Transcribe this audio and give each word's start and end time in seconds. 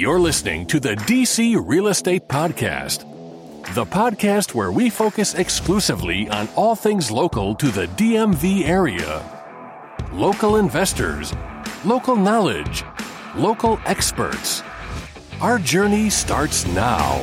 You're 0.00 0.18
listening 0.18 0.64
to 0.68 0.80
the 0.80 0.94
DC 0.94 1.62
Real 1.62 1.88
Estate 1.88 2.26
Podcast, 2.26 3.00
the 3.74 3.84
podcast 3.84 4.54
where 4.54 4.72
we 4.72 4.88
focus 4.88 5.34
exclusively 5.34 6.26
on 6.30 6.48
all 6.56 6.74
things 6.74 7.10
local 7.10 7.54
to 7.56 7.66
the 7.66 7.84
DMV 7.86 8.66
area. 8.66 9.22
Local 10.10 10.56
investors, 10.56 11.34
local 11.84 12.16
knowledge, 12.16 12.82
local 13.36 13.78
experts. 13.84 14.62
Our 15.42 15.58
journey 15.58 16.08
starts 16.08 16.66
now. 16.68 17.18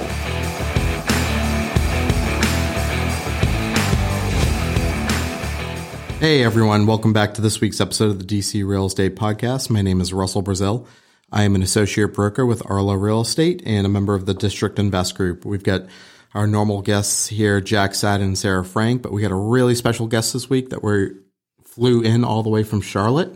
Hey 6.20 6.44
everyone, 6.44 6.86
welcome 6.86 7.12
back 7.12 7.34
to 7.34 7.42
this 7.42 7.60
week's 7.60 7.82
episode 7.82 8.12
of 8.12 8.20
the 8.20 8.38
DC 8.40 8.64
Real 8.64 8.86
Estate 8.86 9.16
Podcast. 9.16 9.72
My 9.72 9.82
name 9.82 10.00
is 10.00 10.14
Russell 10.14 10.44
Brazil. 10.44 10.88
I 11.32 11.44
am 11.44 11.56
an 11.56 11.62
associate 11.62 12.14
broker 12.14 12.46
with 12.46 12.62
Arlo 12.70 12.94
Real 12.94 13.22
Estate 13.22 13.62
and 13.66 13.86
a 13.86 13.90
member 13.90 14.16
of 14.16 14.26
the 14.26 14.34
District 14.34 14.80
Invest 14.80 15.16
Group. 15.16 15.46
We've 15.46 15.64
got 15.64 15.84
our 16.34 16.48
normal 16.48 16.82
guests 16.82 17.28
here, 17.28 17.60
Jack 17.60 17.92
Seiden 17.92 18.22
and 18.22 18.38
Sara 18.38 18.64
Frank, 18.64 19.02
but 19.02 19.12
we 19.12 19.22
got 19.22 19.32
a 19.32 19.36
really 19.36 19.76
special 19.76 20.08
guest 20.08 20.34
this 20.34 20.50
week 20.50 20.70
that 20.70 20.84
we 20.84 21.10
flew 21.66 22.02
in 22.02 22.24
all 22.24 22.44
the 22.44 22.50
way 22.50 22.64
from 22.64 22.82
Charlotte. 22.82 23.36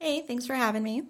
Hey, 0.00 0.22
thanks 0.22 0.46
for 0.46 0.54
having 0.54 0.82
me. 0.82 1.02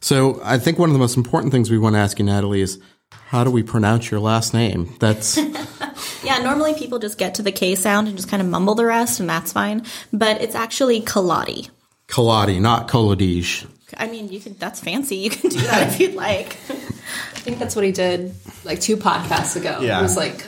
So 0.00 0.40
I 0.42 0.58
think 0.58 0.78
one 0.78 0.88
of 0.88 0.94
the 0.94 0.98
most 0.98 1.16
important 1.16 1.52
things 1.52 1.70
we 1.70 1.78
want 1.78 1.94
to 1.94 2.00
ask 2.00 2.18
you, 2.18 2.24
Natalie, 2.24 2.60
is 2.60 2.80
how 3.10 3.44
do 3.44 3.50
we 3.50 3.62
pronounce 3.62 4.10
your 4.10 4.20
last 4.20 4.52
name? 4.52 4.94
That's 4.98 5.36
Yeah, 6.22 6.38
normally 6.38 6.74
people 6.74 6.98
just 6.98 7.18
get 7.18 7.34
to 7.36 7.42
the 7.42 7.52
K 7.52 7.74
sound 7.74 8.08
and 8.08 8.16
just 8.16 8.28
kind 8.28 8.42
of 8.42 8.48
mumble 8.48 8.74
the 8.74 8.84
rest, 8.84 9.20
and 9.20 9.28
that's 9.28 9.52
fine. 9.52 9.84
But 10.12 10.40
it's 10.42 10.54
actually 10.54 11.00
Kaladi. 11.00 11.70
Kaladi, 12.08 12.60
not 12.60 12.88
Koladige. 12.88 13.66
I 13.96 14.06
mean, 14.06 14.28
you 14.28 14.40
can. 14.40 14.54
That's 14.54 14.80
fancy. 14.80 15.16
You 15.16 15.30
can 15.30 15.50
do 15.50 15.60
that 15.60 15.88
if 15.88 16.00
you'd 16.00 16.14
like. 16.14 16.56
I 16.70 17.42
think 17.42 17.58
that's 17.58 17.74
what 17.74 17.84
he 17.84 17.92
did 17.92 18.34
like 18.64 18.80
two 18.80 18.96
podcasts 18.96 19.56
ago. 19.56 19.80
Yeah. 19.80 19.98
It 19.98 20.02
was 20.02 20.16
like, 20.16 20.46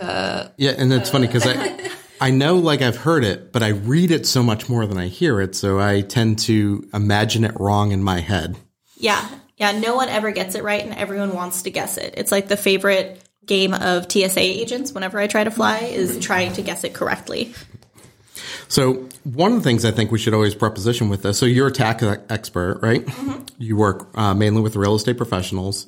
uh, 0.00 0.48
Yeah, 0.56 0.72
and 0.76 0.92
it's 0.92 1.10
funny 1.10 1.26
because 1.26 1.46
I 1.46 1.90
I 2.20 2.30
know 2.30 2.56
like 2.56 2.82
I've 2.82 2.96
heard 2.96 3.24
it, 3.24 3.52
but 3.52 3.62
I 3.62 3.68
read 3.68 4.10
it 4.10 4.26
so 4.26 4.42
much 4.42 4.68
more 4.68 4.86
than 4.86 4.98
I 4.98 5.06
hear 5.06 5.40
it, 5.40 5.54
so 5.54 5.80
I 5.80 6.02
tend 6.02 6.38
to 6.40 6.88
imagine 6.92 7.44
it 7.44 7.58
wrong 7.58 7.92
in 7.92 8.02
my 8.02 8.20
head. 8.20 8.56
Yeah, 8.96 9.26
yeah. 9.56 9.72
No 9.78 9.94
one 9.96 10.08
ever 10.08 10.30
gets 10.30 10.54
it 10.54 10.62
right, 10.62 10.84
and 10.84 10.94
everyone 10.94 11.34
wants 11.34 11.62
to 11.62 11.70
guess 11.70 11.96
it. 11.96 12.14
It's 12.16 12.30
like 12.30 12.48
the 12.48 12.58
favorite 12.58 13.22
game 13.46 13.72
of 13.72 14.10
TSA 14.12 14.40
agents. 14.40 14.92
Whenever 14.92 15.18
I 15.18 15.26
try 15.26 15.44
to 15.44 15.50
fly, 15.50 15.78
is 15.78 16.18
trying 16.18 16.52
to 16.52 16.62
guess 16.62 16.84
it 16.84 16.92
correctly. 16.92 17.54
So 18.68 19.08
one 19.24 19.52
of 19.52 19.58
the 19.58 19.64
things 19.64 19.84
I 19.84 19.90
think 19.90 20.10
we 20.10 20.18
should 20.18 20.34
always 20.34 20.54
preposition 20.54 21.08
with 21.08 21.22
this. 21.22 21.38
So 21.38 21.46
you're 21.46 21.68
a 21.68 21.72
tax 21.72 22.02
expert, 22.28 22.80
right? 22.82 23.08
You 23.58 23.76
work 23.76 24.08
uh, 24.14 24.34
mainly 24.34 24.62
with 24.62 24.74
real 24.76 24.94
estate 24.94 25.16
professionals, 25.16 25.86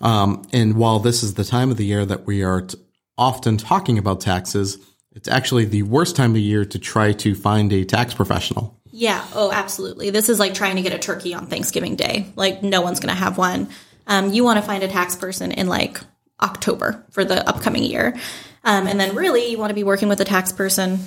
um, 0.00 0.46
and 0.52 0.76
while 0.76 0.98
this 0.98 1.22
is 1.22 1.34
the 1.34 1.44
time 1.44 1.70
of 1.70 1.76
the 1.76 1.86
year 1.86 2.04
that 2.04 2.26
we 2.26 2.42
are 2.42 2.62
t- 2.62 2.78
often 3.16 3.56
talking 3.56 3.96
about 3.98 4.20
taxes, 4.20 4.78
it's 5.12 5.28
actually 5.28 5.64
the 5.64 5.82
worst 5.82 6.16
time 6.16 6.30
of 6.30 6.34
the 6.34 6.42
year 6.42 6.64
to 6.64 6.78
try 6.78 7.12
to 7.12 7.34
find 7.34 7.72
a 7.72 7.84
tax 7.84 8.12
professional. 8.12 8.78
Yeah. 8.90 9.26
Oh, 9.34 9.50
absolutely. 9.52 10.10
This 10.10 10.28
is 10.28 10.38
like 10.38 10.54
trying 10.54 10.76
to 10.76 10.82
get 10.82 10.92
a 10.92 10.98
turkey 10.98 11.34
on 11.34 11.46
Thanksgiving 11.46 11.96
Day. 11.96 12.32
Like 12.36 12.62
no 12.62 12.82
one's 12.82 13.00
going 13.00 13.14
to 13.14 13.18
have 13.18 13.38
one. 13.38 13.68
Um, 14.06 14.32
you 14.32 14.44
want 14.44 14.58
to 14.58 14.62
find 14.62 14.82
a 14.82 14.88
tax 14.88 15.16
person 15.16 15.52
in 15.52 15.66
like 15.66 16.00
October 16.40 17.04
for 17.10 17.24
the 17.24 17.46
upcoming 17.48 17.82
year, 17.82 18.16
um, 18.62 18.86
and 18.86 19.00
then 19.00 19.16
really 19.16 19.50
you 19.50 19.58
want 19.58 19.70
to 19.70 19.74
be 19.74 19.84
working 19.84 20.08
with 20.08 20.20
a 20.20 20.24
tax 20.24 20.52
person 20.52 20.98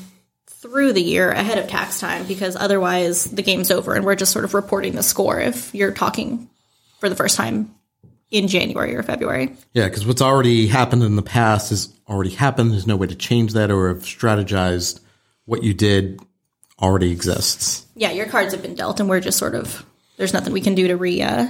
through 0.50 0.94
the 0.94 1.02
year 1.02 1.32
ahead 1.32 1.58
of 1.58 1.68
tax 1.68 2.00
time 2.00 2.26
because 2.26 2.56
otherwise 2.56 3.26
the 3.26 3.42
game's 3.42 3.72
over 3.72 3.94
and 3.94 4.06
we're 4.06 4.16
just 4.16 4.34
sort 4.34 4.46
of 4.46 4.54
reporting 4.54 4.96
the 4.96 5.04
score 5.04 5.40
if 5.40 5.74
you're 5.74 5.94
talking 5.94 6.50
for 7.00 7.08
the 7.08 7.16
first 7.16 7.38
time 7.38 7.74
in 8.30 8.48
January 8.48 8.96
or 8.96 9.04
February. 9.04 9.56
Yeah, 9.74 9.86
because 9.86 10.06
what's 10.06 10.22
already 10.22 10.68
happened 10.68 11.04
in 11.04 11.16
the 11.16 11.22
past 11.22 11.70
has 11.70 11.94
already 12.08 12.32
happened. 12.32 12.72
There's 12.72 12.88
no 12.88 12.98
way 12.98 13.08
to 13.08 13.16
change 13.16 13.54
that 13.54 13.72
or 13.72 13.88
have 13.90 14.00
strategized 14.00 15.00
what 15.46 15.64
you 15.64 15.74
did 15.74 16.20
already 16.82 17.12
exists. 17.12 17.86
Yeah, 17.96 18.12
your 18.12 18.28
cards 18.28 18.54
have 18.54 18.62
been 18.62 18.76
dealt, 18.76 19.00
and 19.00 19.10
we're 19.10 19.20
just 19.20 19.38
sort 19.38 19.56
of 19.56 19.86
there's 20.18 20.34
nothing 20.34 20.54
we 20.54 20.62
can 20.62 20.76
do 20.76 20.88
to 20.90 20.96
re 20.96 21.22
uh, 21.22 21.48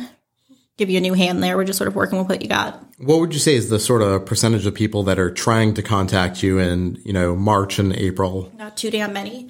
give 0.78 0.90
you 0.90 0.98
a 0.98 1.02
new 1.02 1.14
hand 1.14 1.44
there. 1.44 1.58
We're 1.58 1.66
just 1.66 1.78
sort 1.78 1.88
of 1.88 1.96
working 1.96 2.20
with 2.20 2.30
what 2.30 2.42
you 2.42 2.48
got. 2.48 2.84
What 3.00 3.22
would 3.22 3.34
you 3.34 3.40
say 3.40 3.56
is 3.56 3.70
the 3.70 3.80
sort 3.80 4.02
of 4.02 4.26
percentage 4.26 4.66
of 4.66 4.74
people 4.74 5.04
that 5.04 5.18
are 5.20 5.32
trying 5.32 5.74
to 5.76 5.82
contact 5.82 6.44
you 6.44 6.60
in, 6.60 7.00
you 7.06 7.14
know, 7.14 7.34
March 7.34 7.80
and 7.80 7.94
April? 7.96 8.52
Not 8.58 8.76
too 8.76 8.92
damn 8.92 9.14
many. 9.14 9.50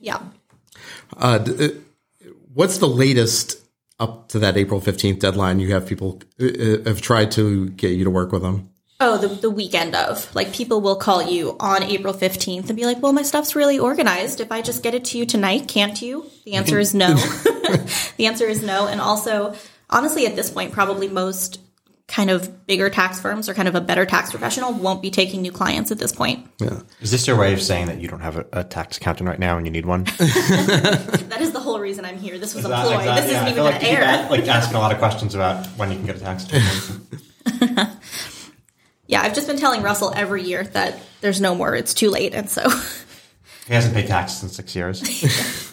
Yeah. 0.00 0.20
Uh, 1.14 1.38
d- 1.38 1.64
uh, 1.64 2.28
what's 2.54 2.78
the 2.78 2.88
latest 2.88 3.60
up 4.00 4.28
to 4.28 4.38
that 4.38 4.56
April 4.56 4.80
15th 4.80 5.18
deadline 5.18 5.60
you 5.60 5.72
have 5.72 5.86
people 5.86 6.22
uh, 6.40 6.46
uh, 6.46 6.84
have 6.84 7.02
tried 7.02 7.32
to 7.32 7.68
get 7.70 7.92
you 7.92 8.04
to 8.04 8.10
work 8.10 8.32
with 8.32 8.40
them? 8.40 8.70
Oh, 8.98 9.18
the, 9.18 9.28
the 9.28 9.50
weekend 9.50 9.94
of. 9.94 10.34
Like, 10.34 10.54
people 10.54 10.80
will 10.80 10.96
call 10.96 11.22
you 11.22 11.54
on 11.60 11.82
April 11.82 12.14
15th 12.14 12.68
and 12.68 12.76
be 12.76 12.86
like, 12.86 13.02
well, 13.02 13.12
my 13.12 13.22
stuff's 13.22 13.54
really 13.54 13.78
organized. 13.78 14.40
If 14.40 14.50
I 14.50 14.62
just 14.62 14.82
get 14.82 14.94
it 14.94 15.04
to 15.06 15.18
you 15.18 15.26
tonight, 15.26 15.68
can't 15.68 16.00
you? 16.00 16.30
The 16.46 16.54
answer 16.54 16.78
is 16.78 16.94
no. 16.94 17.14
the 18.16 18.26
answer 18.26 18.46
is 18.46 18.62
no. 18.62 18.86
And 18.86 19.02
also, 19.02 19.54
honestly, 19.90 20.26
at 20.26 20.34
this 20.34 20.50
point, 20.50 20.72
probably 20.72 21.08
most 21.08 21.60
kind 22.08 22.30
of 22.30 22.66
bigger 22.68 22.88
tax 22.88 23.20
firms 23.20 23.48
or 23.48 23.54
kind 23.54 23.66
of 23.66 23.74
a 23.74 23.80
better 23.80 24.06
tax 24.06 24.30
professional 24.30 24.72
won't 24.72 25.02
be 25.02 25.10
taking 25.10 25.42
new 25.42 25.50
clients 25.50 25.90
at 25.90 25.98
this 25.98 26.12
point. 26.12 26.46
Yeah. 26.60 26.82
Is 27.00 27.10
this 27.10 27.26
your 27.26 27.36
way 27.36 27.52
of 27.52 27.60
saying 27.60 27.86
that 27.86 28.00
you 28.00 28.06
don't 28.08 28.20
have 28.20 28.36
a, 28.36 28.46
a 28.52 28.62
tax 28.64 28.96
accountant 28.98 29.28
right 29.28 29.38
now 29.40 29.56
and 29.56 29.66
you 29.66 29.72
need 29.72 29.86
one? 29.86 30.04
That 31.26 31.38
is 31.40 31.50
the 31.52 31.58
whole 31.60 31.80
reason 31.80 32.04
I'm 32.04 32.16
here. 32.18 32.38
This 32.38 32.54
was 32.54 32.64
a 32.64 32.68
That- 32.68 32.86
ploy. 32.86 32.98
exact- 32.98 33.22
this 33.22 33.30
yeah, 33.32 33.36
isn't 33.36 33.36
I 33.36 33.42
even 33.50 33.54
feel 33.54 33.64
going 33.64 33.72
like 33.72 33.80
to 33.82 33.86
you 33.90 33.96
keep 33.96 34.06
air. 34.06 34.26
a- 34.26 34.30
like 34.30 34.46
asking 34.48 34.76
a 34.76 34.78
lot 34.80 34.92
of 34.92 34.98
questions 34.98 35.34
about 35.34 35.66
when 35.76 35.90
you 35.90 35.96
can 35.96 36.06
get 36.06 36.16
a 36.16 36.20
tax 36.20 36.44
return. 36.50 37.90
Yeah, 39.08 39.22
I've 39.22 39.34
just 39.34 39.46
been 39.46 39.56
telling 39.56 39.82
Russell 39.82 40.12
every 40.16 40.42
year 40.42 40.64
that 40.64 40.98
there's 41.20 41.40
no 41.40 41.54
more. 41.54 41.76
It's 41.76 41.94
too 41.94 42.10
late. 42.10 42.34
And 42.34 42.50
so, 42.50 42.68
he 43.68 43.72
hasn't 43.74 43.94
paid 43.94 44.08
taxes 44.08 44.42
in 44.42 44.48
six 44.48 44.74
years. 44.74 45.00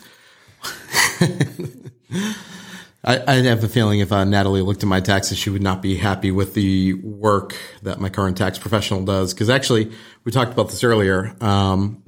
I, 3.03 3.21
I 3.27 3.35
have 3.43 3.63
a 3.63 3.67
feeling 3.67 3.99
if 3.99 4.11
uh, 4.11 4.23
Natalie 4.23 4.61
looked 4.61 4.81
at 4.83 4.87
my 4.87 5.01
taxes, 5.01 5.37
she 5.37 5.49
would 5.49 5.61
not 5.61 5.81
be 5.81 5.97
happy 5.97 6.31
with 6.31 6.53
the 6.53 6.93
work 6.93 7.55
that 7.81 7.99
my 7.99 8.09
current 8.09 8.37
tax 8.37 8.57
professional 8.57 9.03
does. 9.03 9.33
Because 9.33 9.49
actually, 9.49 9.91
we 10.23 10.31
talked 10.31 10.53
about 10.53 10.69
this 10.69 10.83
earlier. 10.83 11.35
Um, 11.41 12.03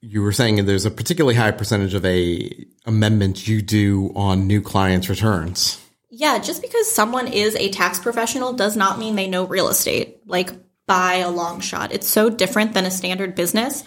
you 0.00 0.22
were 0.22 0.32
saying 0.32 0.64
there's 0.64 0.86
a 0.86 0.90
particularly 0.90 1.34
high 1.34 1.50
percentage 1.50 1.92
of 1.92 2.06
a 2.06 2.66
amendment 2.86 3.46
you 3.46 3.60
do 3.60 4.12
on 4.16 4.46
new 4.46 4.62
clients' 4.62 5.10
returns. 5.10 5.78
yeah, 6.10 6.38
just 6.38 6.60
because 6.60 6.90
someone 6.90 7.28
is 7.28 7.54
a 7.56 7.70
tax 7.70 7.98
professional 7.98 8.52
does 8.52 8.76
not 8.76 8.98
mean 8.98 9.14
they 9.14 9.28
know 9.28 9.44
real 9.46 9.68
estate, 9.68 10.20
like 10.26 10.52
by 10.86 11.16
a 11.16 11.30
long 11.30 11.60
shot. 11.60 11.92
It's 11.92 12.08
so 12.08 12.28
different 12.28 12.74
than 12.74 12.84
a 12.84 12.90
standard 12.90 13.34
business. 13.34 13.84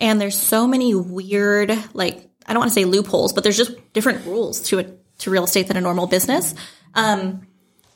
And 0.00 0.20
there's 0.20 0.38
so 0.38 0.66
many 0.66 0.94
weird, 0.94 1.76
like, 1.94 2.28
I 2.46 2.52
don't 2.52 2.60
want 2.60 2.70
to 2.70 2.74
say 2.74 2.84
loopholes, 2.84 3.32
but 3.32 3.44
there's 3.44 3.56
just 3.56 3.92
different 3.92 4.24
rules 4.26 4.60
to 4.62 4.78
it, 4.78 5.05
to 5.18 5.30
real 5.30 5.44
estate 5.44 5.68
than 5.68 5.76
a 5.76 5.80
normal 5.80 6.06
business. 6.06 6.54
Um, 6.94 7.46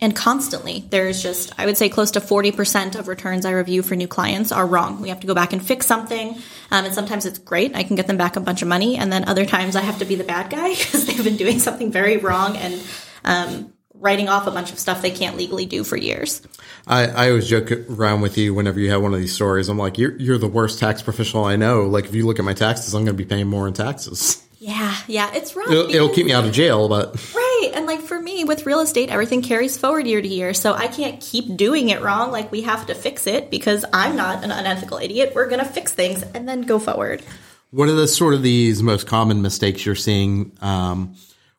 and 0.02 0.16
constantly, 0.16 0.86
there's 0.88 1.22
just, 1.22 1.52
I 1.58 1.66
would 1.66 1.76
say 1.76 1.90
close 1.90 2.12
to 2.12 2.20
40% 2.20 2.98
of 2.98 3.06
returns 3.06 3.44
I 3.44 3.50
review 3.50 3.82
for 3.82 3.96
new 3.96 4.08
clients 4.08 4.50
are 4.50 4.66
wrong. 4.66 5.02
We 5.02 5.10
have 5.10 5.20
to 5.20 5.26
go 5.26 5.34
back 5.34 5.52
and 5.52 5.62
fix 5.62 5.86
something. 5.86 6.36
Um, 6.70 6.86
and 6.86 6.94
sometimes 6.94 7.26
it's 7.26 7.38
great. 7.38 7.76
I 7.76 7.82
can 7.82 7.96
get 7.96 8.06
them 8.06 8.16
back 8.16 8.36
a 8.36 8.40
bunch 8.40 8.62
of 8.62 8.68
money. 8.68 8.96
And 8.96 9.12
then 9.12 9.28
other 9.28 9.44
times 9.44 9.76
I 9.76 9.82
have 9.82 9.98
to 9.98 10.06
be 10.06 10.14
the 10.14 10.24
bad 10.24 10.50
guy 10.50 10.70
because 10.74 11.04
they've 11.04 11.22
been 11.22 11.36
doing 11.36 11.58
something 11.58 11.92
very 11.92 12.16
wrong 12.16 12.56
and 12.56 12.82
um, 13.24 13.74
writing 13.92 14.30
off 14.30 14.46
a 14.46 14.50
bunch 14.50 14.72
of 14.72 14.78
stuff 14.78 15.02
they 15.02 15.10
can't 15.10 15.36
legally 15.36 15.66
do 15.66 15.84
for 15.84 15.98
years. 15.98 16.40
I, 16.86 17.06
I 17.06 17.28
always 17.28 17.46
joke 17.46 17.70
around 17.70 18.22
with 18.22 18.38
you 18.38 18.54
whenever 18.54 18.80
you 18.80 18.90
have 18.90 19.02
one 19.02 19.12
of 19.12 19.20
these 19.20 19.34
stories. 19.34 19.68
I'm 19.68 19.76
like, 19.76 19.98
you're, 19.98 20.16
you're 20.16 20.38
the 20.38 20.48
worst 20.48 20.78
tax 20.78 21.02
professional 21.02 21.44
I 21.44 21.56
know. 21.56 21.82
Like, 21.82 22.06
if 22.06 22.14
you 22.14 22.24
look 22.24 22.38
at 22.38 22.44
my 22.46 22.54
taxes, 22.54 22.94
I'm 22.94 23.04
going 23.04 23.16
to 23.16 23.22
be 23.22 23.28
paying 23.28 23.48
more 23.48 23.68
in 23.68 23.74
taxes. 23.74 24.46
Yeah, 24.60 24.94
yeah, 25.08 25.30
it's 25.34 25.56
rough. 25.56 25.70
It'll, 25.70 25.88
it'll 25.88 26.10
keep 26.10 26.26
me 26.26 26.32
out 26.34 26.44
of 26.44 26.52
jail, 26.52 26.86
but 26.86 27.16
Right. 27.34 27.72
And 27.74 27.86
like 27.86 28.00
for 28.00 28.20
me 28.20 28.44
with 28.44 28.66
real 28.66 28.80
estate, 28.80 29.08
everything 29.08 29.40
carries 29.40 29.78
forward 29.78 30.06
year 30.06 30.20
to 30.20 30.28
year. 30.28 30.52
So 30.52 30.74
I 30.74 30.86
can't 30.86 31.18
keep 31.20 31.56
doing 31.56 31.88
it 31.88 32.02
wrong. 32.02 32.30
Like 32.30 32.52
we 32.52 32.60
have 32.62 32.86
to 32.86 32.94
fix 32.94 33.26
it 33.26 33.50
because 33.50 33.86
I'm 33.92 34.16
not 34.16 34.44
an 34.44 34.50
unethical 34.50 34.98
idiot. 34.98 35.32
We're 35.34 35.48
going 35.48 35.60
to 35.60 35.64
fix 35.64 35.92
things 35.92 36.22
and 36.22 36.46
then 36.46 36.62
go 36.62 36.78
forward. 36.78 37.22
What 37.70 37.88
are 37.88 37.94
the 37.94 38.06
sort 38.06 38.34
of 38.34 38.42
these 38.42 38.82
most 38.82 39.06
common 39.06 39.40
mistakes 39.40 39.86
you're 39.86 39.94
seeing 39.94 40.52
um, 40.60 41.14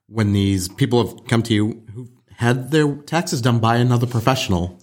when 0.08 0.32
these 0.34 0.68
people 0.68 1.08
have 1.08 1.26
come 1.28 1.42
to 1.44 1.54
you 1.54 1.84
who 1.96 2.08
had 2.36 2.70
their 2.70 2.94
taxes 2.94 3.42
done 3.42 3.60
by 3.60 3.78
another 3.78 4.06
professional? 4.06 4.80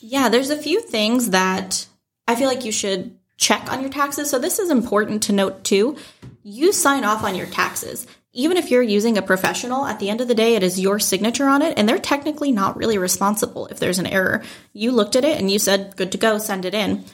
Yeah, 0.00 0.28
there's 0.28 0.50
a 0.50 0.56
few 0.56 0.80
things 0.80 1.30
that 1.30 1.86
I 2.28 2.36
feel 2.36 2.46
like 2.46 2.64
you 2.64 2.72
should 2.72 3.18
check 3.36 3.70
on 3.72 3.80
your 3.80 3.90
taxes. 3.90 4.30
So 4.30 4.38
this 4.38 4.58
is 4.58 4.70
important 4.70 5.24
to 5.24 5.32
note 5.32 5.64
too. 5.64 5.96
You 6.42 6.72
sign 6.72 7.04
off 7.04 7.24
on 7.24 7.34
your 7.34 7.46
taxes. 7.46 8.06
Even 8.32 8.58
if 8.58 8.70
you're 8.70 8.82
using 8.82 9.16
a 9.16 9.22
professional, 9.22 9.86
at 9.86 9.98
the 9.98 10.10
end 10.10 10.20
of 10.20 10.28
the 10.28 10.34
day, 10.34 10.56
it 10.56 10.62
is 10.62 10.78
your 10.78 10.98
signature 10.98 11.48
on 11.48 11.62
it, 11.62 11.78
and 11.78 11.88
they're 11.88 11.98
technically 11.98 12.52
not 12.52 12.76
really 12.76 12.98
responsible 12.98 13.66
if 13.68 13.78
there's 13.78 13.98
an 13.98 14.06
error. 14.06 14.42
You 14.74 14.92
looked 14.92 15.16
at 15.16 15.24
it 15.24 15.38
and 15.38 15.50
you 15.50 15.58
said, 15.58 15.96
good 15.96 16.12
to 16.12 16.18
go, 16.18 16.36
send 16.36 16.66
it 16.66 16.74
in. 16.74 17.04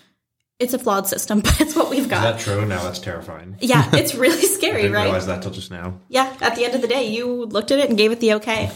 It's 0.59 0.75
a 0.75 0.81
flawed 0.81 1.07
system, 1.07 1.41
but 1.45 1.61
it's 1.61 1.77
what 1.77 1.91
we've 1.91 2.01
Is 2.01 2.07
got. 2.09 2.23
that 2.23 2.41
true? 2.41 2.65
Now 2.67 2.83
that's 2.83 2.99
terrifying. 2.99 3.57
Yeah, 3.61 3.89
it's 3.93 4.15
really 4.17 4.39
I 4.39 4.47
scary, 4.47 4.83
didn't 4.83 4.97
right? 4.97 5.05
realize 5.05 5.27
that 5.27 5.43
till 5.43 5.53
just 5.53 5.71
now. 5.71 6.01
Yeah, 6.09 6.35
at 6.41 6.57
the 6.57 6.65
end 6.65 6.75
of 6.75 6.83
the 6.83 6.89
day, 6.89 7.07
you 7.09 7.45
looked 7.47 7.71
at 7.71 7.79
it 7.79 7.89
and 7.89 7.97
gave 7.97 8.11
it 8.11 8.19
the 8.19 8.35
okay. 8.35 8.71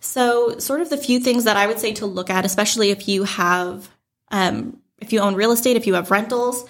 So, 0.00 0.58
sort 0.58 0.82
of 0.82 0.90
the 0.90 0.96
few 0.98 1.18
things 1.18 1.44
that 1.44 1.56
I 1.56 1.66
would 1.66 1.78
say 1.78 1.92
to 1.94 2.06
look 2.06 2.28
at, 2.30 2.44
especially 2.44 2.90
if 2.90 3.08
you 3.08 3.24
have, 3.24 3.88
um, 4.30 4.80
if 4.98 5.12
you 5.12 5.20
own 5.20 5.34
real 5.34 5.50
estate, 5.52 5.76
if 5.76 5.86
you 5.86 5.94
have 5.94 6.10
rentals, 6.10 6.64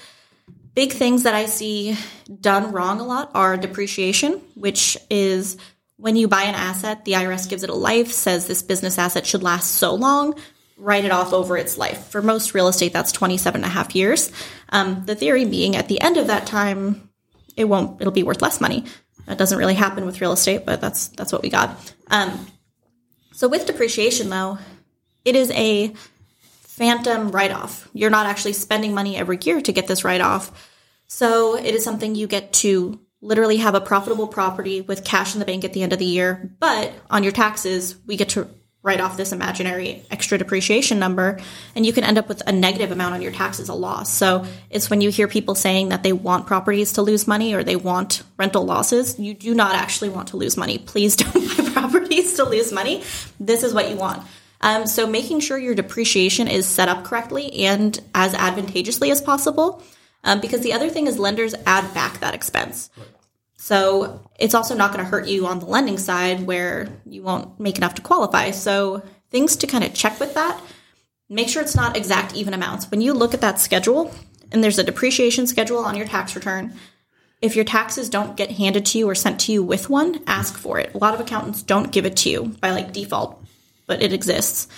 big 0.77 0.93
things 0.93 1.25
that 1.25 1.35
I 1.35 1.47
see 1.47 1.97
done 2.41 2.71
wrong 2.71 3.01
a 3.01 3.05
lot 3.05 3.31
are 3.35 3.57
depreciation, 3.57 4.43
which 4.55 4.97
is 5.11 5.57
when 5.97 6.17
you 6.17 6.29
buy 6.29 6.43
an 6.43 6.55
asset, 6.55 7.05
the 7.07 7.13
IRS 7.13 7.49
gives 7.49 7.65
it 7.65 7.71
a 7.71 7.75
life, 7.75 8.13
says 8.13 8.47
this 8.47 8.63
business 8.63 8.99
asset 8.99 9.27
should 9.27 9.43
last 9.43 9.73
so 9.73 9.95
long, 9.95 10.35
write 10.77 11.07
it 11.07 11.11
off 11.11 11.33
over 11.33 11.57
its 11.57 11.79
life. 11.79 12.09
For 12.09 12.21
most 12.21 12.53
real 12.53 12.69
estate, 12.69 12.93
that's 12.93 13.11
27 13.11 13.63
and 13.63 13.65
a 13.65 13.73
half 13.73 13.97
years. 13.97 14.31
Um, 14.69 15.05
the 15.07 15.15
theory 15.15 15.47
being 15.47 15.75
at 15.77 15.89
the 15.89 15.99
end 16.03 16.19
of 16.19 16.27
that 16.27 16.47
time, 16.47 17.09
it 17.57 17.65
won't, 17.65 17.99
it'll 18.01 18.13
be 18.13 18.23
worth 18.23 18.43
less 18.43 18.61
money. 18.61 18.85
That 19.25 19.39
doesn't 19.39 19.59
really 19.59 19.75
happen 19.75 20.05
with 20.05 20.21
real 20.21 20.33
estate, 20.33 20.67
but 20.67 20.83
that's, 20.83 21.09
that's 21.09 21.33
what 21.33 21.43
we 21.43 21.49
got. 21.49 21.95
Um, 22.09 22.47
so 23.33 23.49
with 23.49 23.67
depreciation 23.67 24.29
though, 24.29 24.59
it 25.25 25.37
is 25.37 25.51
a 25.53 25.95
phantom 26.77 27.31
write 27.31 27.53
off. 27.53 27.89
You're 27.95 28.11
not 28.11 28.27
actually 28.27 28.53
spending 28.53 28.93
money 28.93 29.17
every 29.17 29.39
year 29.43 29.63
to 29.63 29.73
get 29.73 29.87
this 29.87 30.05
write 30.05 30.21
off. 30.21 30.71
So 31.07 31.57
it 31.57 31.75
is 31.75 31.83
something 31.83 32.15
you 32.15 32.27
get 32.27 32.53
to 32.55 33.01
literally 33.23 33.57
have 33.57 33.75
a 33.75 33.81
profitable 33.81 34.29
property 34.29 34.83
with 34.83 35.03
cash 35.03 35.35
in 35.35 35.39
the 35.39 35.47
bank 35.47 35.65
at 35.65 35.73
the 35.73 35.83
end 35.83 35.95
of 35.95 35.99
the 35.99 36.05
year. 36.05 36.55
But 36.61 36.93
on 37.09 37.23
your 37.23 37.33
taxes, 37.33 37.97
we 38.07 38.17
get 38.17 38.29
to 38.31 38.47
write 38.83 39.01
off 39.01 39.17
this 39.17 39.33
imaginary 39.33 40.03
extra 40.11 40.37
depreciation 40.37 40.99
number 40.99 41.41
and 41.75 41.87
you 41.87 41.93
can 41.95 42.05
end 42.05 42.19
up 42.19 42.29
with 42.29 42.43
a 42.47 42.53
negative 42.53 42.93
amount 42.93 43.15
on 43.15 43.23
your 43.23 43.33
taxes 43.33 43.69
a 43.69 43.75
loss 43.75 44.13
so 44.13 44.47
it's 44.71 44.89
when 44.89 45.01
you 45.01 45.11
hear 45.11 45.27
people 45.27 45.57
saying 45.57 45.89
that 45.89 46.05
they 46.05 46.13
want 46.13 46.47
properties 46.47 46.93
to 46.93 47.03
lose 47.03 47.27
money 47.27 47.53
or 47.53 47.65
they 47.65 47.75
want 47.75 48.23
rental 48.37 48.65
losses 48.65 49.19
you 49.19 49.35
do 49.35 49.57
not 49.57 49.75
actually 49.75 50.09
want 50.09 50.29
to 50.29 50.37
lose 50.37 50.57
money 50.57 50.79
please 50.79 51.17
don't 51.17 51.35
buy 51.35 51.69
properties 51.73 52.35
to 52.35 52.45
lose 52.45 52.71
money 52.71 53.03
this 53.41 53.65
is 53.65 53.75
what 53.75 53.91
you 53.91 53.97
want 53.97 54.23
um, 54.61 54.87
so 54.87 55.07
making 55.07 55.41
sure 55.41 55.59
your 55.59 55.75
depreciation 55.75 56.49
is 56.49 56.67
set 56.67 56.89
up 56.89 57.05
correctly 57.05 57.53
and 57.65 58.01
as 58.15 58.35
advantageously 58.35 59.11
as 59.11 59.21
possible 59.21 59.83
um, 60.25 60.41
because 60.41 60.61
the 60.61 60.73
other 60.73 60.89
thing 60.89 61.07
is 61.07 61.19
lenders 61.19 61.55
add 61.67 61.93
back 61.95 62.21
that 62.21 62.35
expense 62.35 62.91
so 63.67 64.21
it's 64.39 64.55
also 64.55 64.77
not 64.77 64.93
going 64.93 65.05
to 65.05 65.11
hurt 65.11 65.27
you 65.27 65.49
on 65.49 65.59
the 65.59 65.67
lending 65.67 65.99
side 65.99 66.47
where 66.47 66.89
you 67.05 67.23
won't 67.23 67.59
make 67.59 67.79
enough 67.79 67.95
to 67.95 68.03
qualify. 68.03 68.53
So 68.53 69.03
things 69.31 69.57
to 69.57 69.67
kind 69.67 69.83
of 69.83 69.93
check 69.93 70.21
with 70.21 70.35
that. 70.35 70.61
Make 71.29 71.49
sure 71.49 71.63
it's 71.63 71.75
not 71.75 71.97
exact 71.97 72.37
even 72.37 72.55
amounts. 72.55 72.89
When 72.91 73.01
you 73.01 73.13
look 73.13 73.35
at 73.35 73.41
that 73.41 73.59
schedule 73.59 74.15
and 74.53 74.63
there's 74.63 74.79
a 74.79 74.85
depreciation 74.85 75.49
schedule 75.49 75.79
on 75.79 75.97
your 75.97 76.07
tax 76.07 76.37
return, 76.37 76.75
if 77.43 77.57
your 77.57 77.65
taxes 77.65 78.09
don't 78.09 78.37
get 78.37 78.53
handed 78.53 78.87
to 78.87 78.99
you 78.99 79.09
or 79.09 79.17
sent 79.17 79.41
to 79.41 79.53
you 79.53 79.65
with 79.65 79.91
one, 79.91 80.23
ask 80.29 80.57
for 80.57 80.79
it. 80.79 80.95
A 80.95 80.99
lot 80.99 81.15
of 81.15 81.21
accountants 81.21 81.63
don't 81.65 81.91
give 81.91 82.07
it 82.07 82.17
to 82.19 82.31
you 82.31 82.45
by 82.61 82.71
like 82.71 82.93
default, 82.93 83.45
but 83.87 84.03
it 84.03 84.13
exists. 84.13 84.69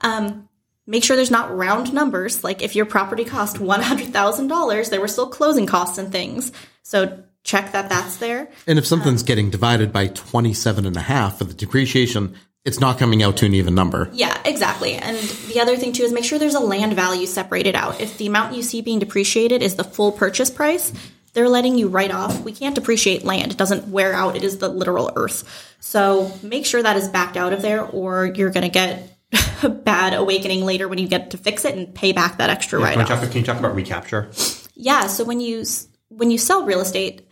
Um, 0.00 0.48
make 0.86 1.04
sure 1.04 1.16
there's 1.16 1.30
not 1.30 1.56
round 1.56 1.92
numbers. 1.92 2.42
Like 2.42 2.62
if 2.62 2.74
your 2.74 2.86
property 2.86 3.24
cost 3.24 3.56
$100,000, 3.56 4.90
there 4.90 5.00
were 5.00 5.08
still 5.08 5.28
closing 5.28 5.66
costs 5.66 5.98
and 5.98 6.10
things. 6.10 6.50
So 6.82 7.22
check 7.44 7.72
that 7.72 7.88
that's 7.88 8.16
there. 8.16 8.48
And 8.66 8.78
if 8.78 8.86
something's 8.86 9.22
getting 9.22 9.50
divided 9.50 9.92
by 9.92 10.08
27 10.08 10.86
and 10.86 10.96
a 10.96 11.00
half 11.00 11.38
for 11.38 11.44
the 11.44 11.54
depreciation, 11.54 12.34
it's 12.64 12.80
not 12.80 12.98
coming 12.98 13.22
out 13.22 13.36
to 13.38 13.46
an 13.46 13.54
even 13.54 13.74
number. 13.74 14.10
Yeah, 14.12 14.36
exactly. 14.44 14.94
And 14.94 15.16
the 15.16 15.60
other 15.60 15.76
thing 15.76 15.92
too 15.92 16.02
is 16.02 16.12
make 16.12 16.24
sure 16.24 16.38
there's 16.38 16.54
a 16.54 16.60
land 16.60 16.94
value 16.94 17.26
separated 17.26 17.74
out. 17.74 18.00
If 18.00 18.18
the 18.18 18.26
amount 18.26 18.54
you 18.54 18.62
see 18.62 18.82
being 18.82 18.98
depreciated 18.98 19.62
is 19.62 19.76
the 19.76 19.84
full 19.84 20.12
purchase 20.12 20.50
price, 20.50 20.92
they're 21.32 21.48
letting 21.48 21.76
you 21.76 21.88
write 21.88 22.10
off. 22.10 22.42
We 22.42 22.52
can't 22.52 22.74
depreciate 22.74 23.24
land. 23.24 23.52
It 23.52 23.58
doesn't 23.58 23.88
wear 23.88 24.14
out. 24.14 24.36
It 24.36 24.44
is 24.44 24.58
the 24.58 24.68
literal 24.68 25.10
earth. 25.16 25.76
So 25.80 26.32
make 26.42 26.66
sure 26.66 26.82
that 26.82 26.96
is 26.96 27.08
backed 27.08 27.36
out 27.36 27.52
of 27.52 27.62
there 27.62 27.84
or 27.84 28.26
you're 28.26 28.50
going 28.50 28.62
to 28.62 28.68
get 28.68 29.16
a 29.62 29.68
bad 29.68 30.14
awakening 30.14 30.64
later 30.64 30.88
when 30.88 30.98
you 30.98 31.08
get 31.08 31.30
to 31.30 31.38
fix 31.38 31.64
it 31.64 31.76
and 31.76 31.94
pay 31.94 32.12
back 32.12 32.38
that 32.38 32.50
extra 32.50 32.78
Can, 32.78 32.86
write 32.86 32.98
off. 32.98 33.08
talk, 33.08 33.30
can 33.30 33.40
you 33.40 33.44
talk 33.44 33.58
about 33.58 33.74
recapture? 33.74 34.30
Yeah, 34.74 35.06
so 35.06 35.24
when 35.24 35.40
you 35.40 35.64
when 36.08 36.30
you 36.30 36.38
sell 36.38 36.64
real 36.64 36.80
estate, 36.80 37.26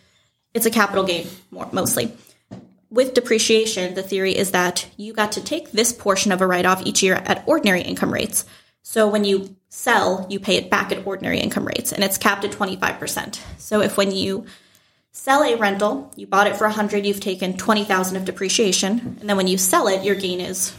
it's 0.52 0.66
a 0.66 0.70
capital 0.70 1.04
gain 1.04 1.26
more 1.50 1.68
mostly. 1.72 2.12
With 2.90 3.14
depreciation, 3.14 3.94
the 3.94 4.02
theory 4.02 4.36
is 4.36 4.52
that 4.52 4.88
you 4.96 5.12
got 5.12 5.32
to 5.32 5.42
take 5.42 5.72
this 5.72 5.92
portion 5.92 6.32
of 6.32 6.40
a 6.40 6.46
write 6.46 6.66
off 6.66 6.86
each 6.86 7.02
year 7.02 7.14
at 7.14 7.42
ordinary 7.46 7.82
income 7.82 8.12
rates. 8.12 8.44
So 8.88 9.08
when 9.08 9.24
you 9.24 9.56
sell, 9.68 10.28
you 10.30 10.38
pay 10.38 10.54
it 10.54 10.70
back 10.70 10.92
at 10.92 11.04
ordinary 11.04 11.40
income 11.40 11.66
rates, 11.66 11.90
and 11.90 12.04
it's 12.04 12.16
capped 12.16 12.44
at 12.44 12.52
25%. 12.52 13.40
So 13.58 13.80
if 13.80 13.96
when 13.96 14.12
you 14.12 14.46
sell 15.10 15.42
a 15.42 15.56
rental, 15.56 16.12
you 16.14 16.28
bought 16.28 16.46
it 16.46 16.56
for 16.56 16.68
100, 16.68 17.04
you've 17.04 17.18
taken 17.18 17.56
20,000 17.56 18.16
of 18.16 18.24
depreciation, 18.24 19.16
and 19.20 19.28
then 19.28 19.36
when 19.36 19.48
you 19.48 19.58
sell 19.58 19.88
it, 19.88 20.04
your 20.04 20.14
gain 20.14 20.40
is 20.40 20.72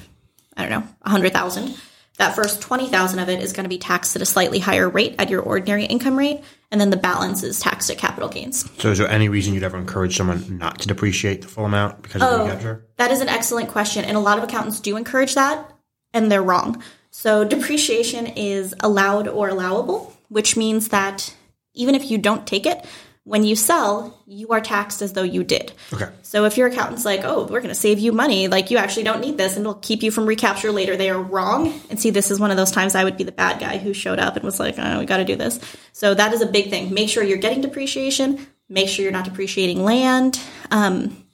I 0.56 0.62
don't 0.62 0.71
know, 0.71 0.88
100,000. 1.01 1.75
That 2.18 2.33
first 2.33 2.62
20,000 2.62 3.19
of 3.19 3.27
it 3.27 3.44
is 3.44 3.51
going 3.51 3.65
to 3.65 3.69
be 3.69 3.77
taxed 3.77 4.15
at 4.15 4.21
a 4.21 4.25
slightly 4.25 4.59
higher 4.59 4.88
rate 4.88 5.15
at 5.19 5.30
your 5.30 5.42
ordinary 5.42 5.83
income 5.83 6.18
rate, 6.18 6.42
and 6.71 6.80
then 6.80 6.89
the 6.92 6.98
balance 6.98 7.44
is 7.44 7.59
taxed 7.59 7.89
at 7.89 7.98
capital 7.98 8.30
gains. 8.30 8.71
So 8.81 8.89
is 8.89 9.00
there 9.00 9.09
any 9.09 9.27
reason 9.27 9.54
you'd 9.54 9.63
ever 9.63 9.77
encourage 9.77 10.15
someone 10.15 10.57
not 10.57 10.80
to 10.80 10.88
depreciate 10.88 11.42
the 11.42 11.50
full 11.50 11.65
amount 11.65 12.04
because 12.04 12.21
of 12.21 12.30
Oh. 12.31 12.45
recapture? 12.45 12.86
That 12.95 13.12
is 13.12 13.19
an 13.19 13.27
excellent 13.27 13.68
question, 13.68 14.06
and 14.06 14.15
a 14.15 14.21
lot 14.21 14.38
of 14.38 14.45
accountants 14.45 14.80
do 14.80 14.95
encourage 14.95 15.36
that, 15.36 15.74
and 16.13 16.31
they're 16.31 16.42
wrong. 16.42 16.81
So, 17.19 17.43
depreciation 17.43 18.27
is 18.27 18.75
allowed 18.79 19.27
or 19.27 19.49
allowable, 19.49 20.15
which 20.29 20.55
means 20.55 20.89
that 20.89 21.35
even 21.73 21.95
if 21.95 22.11
you 22.11 22.19
don't 22.19 22.45
take 22.45 22.67
it, 22.67 22.85
when 23.23 23.43
you 23.43 23.55
sell, 23.55 24.21
you 24.27 24.49
are 24.49 24.61
taxed 24.61 25.01
as 25.01 25.13
though 25.13 25.23
you 25.23 25.43
did. 25.43 25.73
Okay. 25.91 26.09
So, 26.21 26.45
if 26.45 26.57
your 26.57 26.67
accountant's 26.67 27.05
like, 27.05 27.21
oh, 27.23 27.47
we're 27.47 27.61
going 27.61 27.69
to 27.69 27.73
save 27.73 27.97
you 27.97 28.11
money, 28.11 28.47
like 28.47 28.69
you 28.69 28.77
actually 28.77 29.01
don't 29.01 29.19
need 29.19 29.35
this 29.35 29.55
and 29.55 29.61
it'll 29.61 29.73
keep 29.73 30.03
you 30.03 30.11
from 30.11 30.27
recapture 30.27 30.71
later, 30.71 30.95
they 30.95 31.09
are 31.09 31.19
wrong. 31.19 31.81
And 31.89 31.99
see, 31.99 32.11
this 32.11 32.29
is 32.29 32.39
one 32.39 32.51
of 32.51 32.57
those 32.57 32.69
times 32.69 32.93
I 32.93 33.03
would 33.03 33.17
be 33.17 33.23
the 33.23 33.31
bad 33.31 33.59
guy 33.59 33.79
who 33.79 33.95
showed 33.95 34.19
up 34.19 34.35
and 34.35 34.45
was 34.45 34.59
like, 34.59 34.75
oh, 34.77 34.99
we 34.99 35.05
got 35.07 35.17
to 35.17 35.25
do 35.25 35.35
this. 35.35 35.59
So, 35.93 36.13
that 36.13 36.33
is 36.33 36.43
a 36.43 36.45
big 36.45 36.69
thing. 36.69 36.93
Make 36.93 37.09
sure 37.09 37.23
you're 37.23 37.39
getting 37.39 37.61
depreciation, 37.61 38.45
make 38.69 38.89
sure 38.89 39.01
you're 39.01 39.11
not 39.11 39.25
depreciating 39.25 39.83
land. 39.83 40.39
Um, 40.69 41.25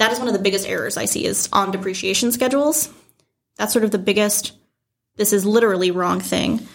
that 0.00 0.12
is 0.12 0.18
one 0.18 0.28
of 0.28 0.34
the 0.34 0.38
biggest 0.38 0.68
errors 0.68 0.98
I 0.98 1.06
see 1.06 1.24
is 1.24 1.48
on 1.50 1.70
depreciation 1.70 2.30
schedules. 2.30 2.90
That's 3.56 3.72
sort 3.72 3.86
of 3.86 3.90
the 3.90 3.98
biggest, 3.98 4.52
this 5.18 5.34
is 5.34 5.44
literally 5.44 5.90
wrong 5.90 6.20
thing. 6.20 6.66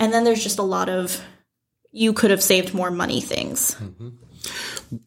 And 0.00 0.12
then 0.12 0.24
there's 0.24 0.42
just 0.42 0.58
a 0.58 0.64
lot 0.64 0.88
of, 0.88 1.22
you 1.92 2.12
could 2.12 2.30
have 2.30 2.42
saved 2.42 2.74
more 2.74 2.90
money 2.90 3.20
things. 3.20 3.76
Mm-hmm. 3.76 4.08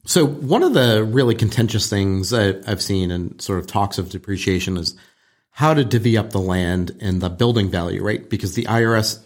So 0.06 0.25
one 0.25 0.63
of 0.63 0.74
the 0.74 1.04
really 1.04 1.36
contentious 1.36 1.89
things 1.89 2.33
I, 2.33 2.55
I've 2.67 2.82
seen 2.82 3.12
in 3.12 3.39
sort 3.39 3.60
of 3.60 3.67
talks 3.67 3.98
of 3.98 4.10
depreciation 4.10 4.77
is 4.77 4.96
how 5.51 5.74
to 5.74 5.84
divvy 5.84 6.17
up 6.17 6.29
the 6.29 6.39
land 6.39 6.98
and 7.01 7.22
the 7.22 7.29
building 7.29 7.70
value, 7.70 8.03
right? 8.03 8.29
Because 8.29 8.53
the 8.53 8.65
IRS 8.65 9.20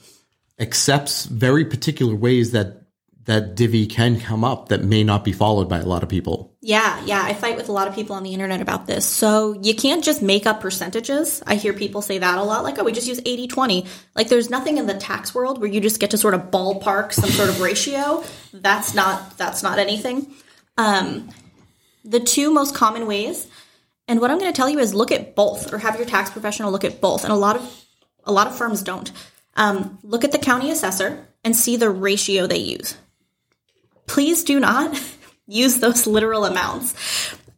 accepts 0.59 1.25
very 1.25 1.65
particular 1.65 2.15
ways 2.15 2.51
that 2.51 2.82
that 3.25 3.55
divvy 3.55 3.85
can 3.85 4.19
come 4.19 4.43
up 4.43 4.69
that 4.69 4.83
may 4.83 5.03
not 5.03 5.23
be 5.23 5.31
followed 5.31 5.69
by 5.69 5.79
a 5.79 5.85
lot 5.85 6.03
of 6.03 6.09
people. 6.09 6.53
Yeah, 6.59 7.03
yeah. 7.05 7.23
I 7.23 7.33
fight 7.33 7.55
with 7.55 7.69
a 7.69 7.71
lot 7.71 7.87
of 7.87 7.95
people 7.95 8.15
on 8.15 8.23
the 8.23 8.33
internet 8.33 8.59
about 8.61 8.85
this. 8.85 9.05
So 9.05 9.53
you 9.61 9.73
can't 9.73 10.03
just 10.03 10.21
make 10.21 10.45
up 10.45 10.59
percentages. 10.59 11.41
I 11.47 11.55
hear 11.55 11.73
people 11.73 12.01
say 12.01 12.17
that 12.17 12.37
a 12.37 12.43
lot, 12.43 12.63
like, 12.63 12.77
oh, 12.79 12.83
we 12.83 12.91
just 12.91 13.07
use 13.07 13.21
80 13.25 13.47
20. 13.47 13.85
Like, 14.15 14.27
there's 14.27 14.49
nothing 14.49 14.77
in 14.77 14.87
the 14.87 14.93
tax 14.93 15.33
world 15.33 15.61
where 15.61 15.69
you 15.69 15.79
just 15.79 16.01
get 16.01 16.11
to 16.11 16.17
sort 16.17 16.33
of 16.33 16.51
ballpark 16.51 17.13
some 17.13 17.29
sort 17.29 17.49
of 17.49 17.61
ratio. 17.61 18.23
That's 18.53 18.93
not, 18.93 19.35
that's 19.35 19.63
not 19.63 19.79
anything. 19.79 20.31
Um, 20.77 21.29
the 22.05 22.19
two 22.19 22.53
most 22.53 22.75
common 22.75 23.07
ways, 23.07 23.47
and 24.07 24.21
what 24.21 24.29
I'm 24.29 24.37
going 24.37 24.53
to 24.53 24.55
tell 24.55 24.69
you 24.69 24.77
is 24.77 24.93
look 24.93 25.11
at 25.11 25.35
both 25.35 25.73
or 25.73 25.79
have 25.79 25.95
your 25.95 26.05
tax 26.05 26.29
professional 26.29 26.71
look 26.71 26.83
at 26.83 27.01
both. 27.01 27.23
And 27.23 27.33
a 27.33 27.35
lot 27.35 27.55
of, 27.55 27.85
a 28.25 28.31
lot 28.31 28.45
of 28.45 28.55
firms 28.55 28.83
don't. 28.83 29.11
Um, 29.55 29.97
look 30.03 30.23
at 30.23 30.31
the 30.31 30.37
county 30.37 30.69
assessor 30.69 31.27
and 31.43 31.55
see 31.55 31.77
the 31.77 31.89
ratio 31.89 32.45
they 32.45 32.57
use 32.57 32.95
please 34.07 34.43
do 34.43 34.59
not 34.59 35.01
use 35.47 35.77
those 35.77 36.07
literal 36.07 36.45
amounts. 36.45 36.93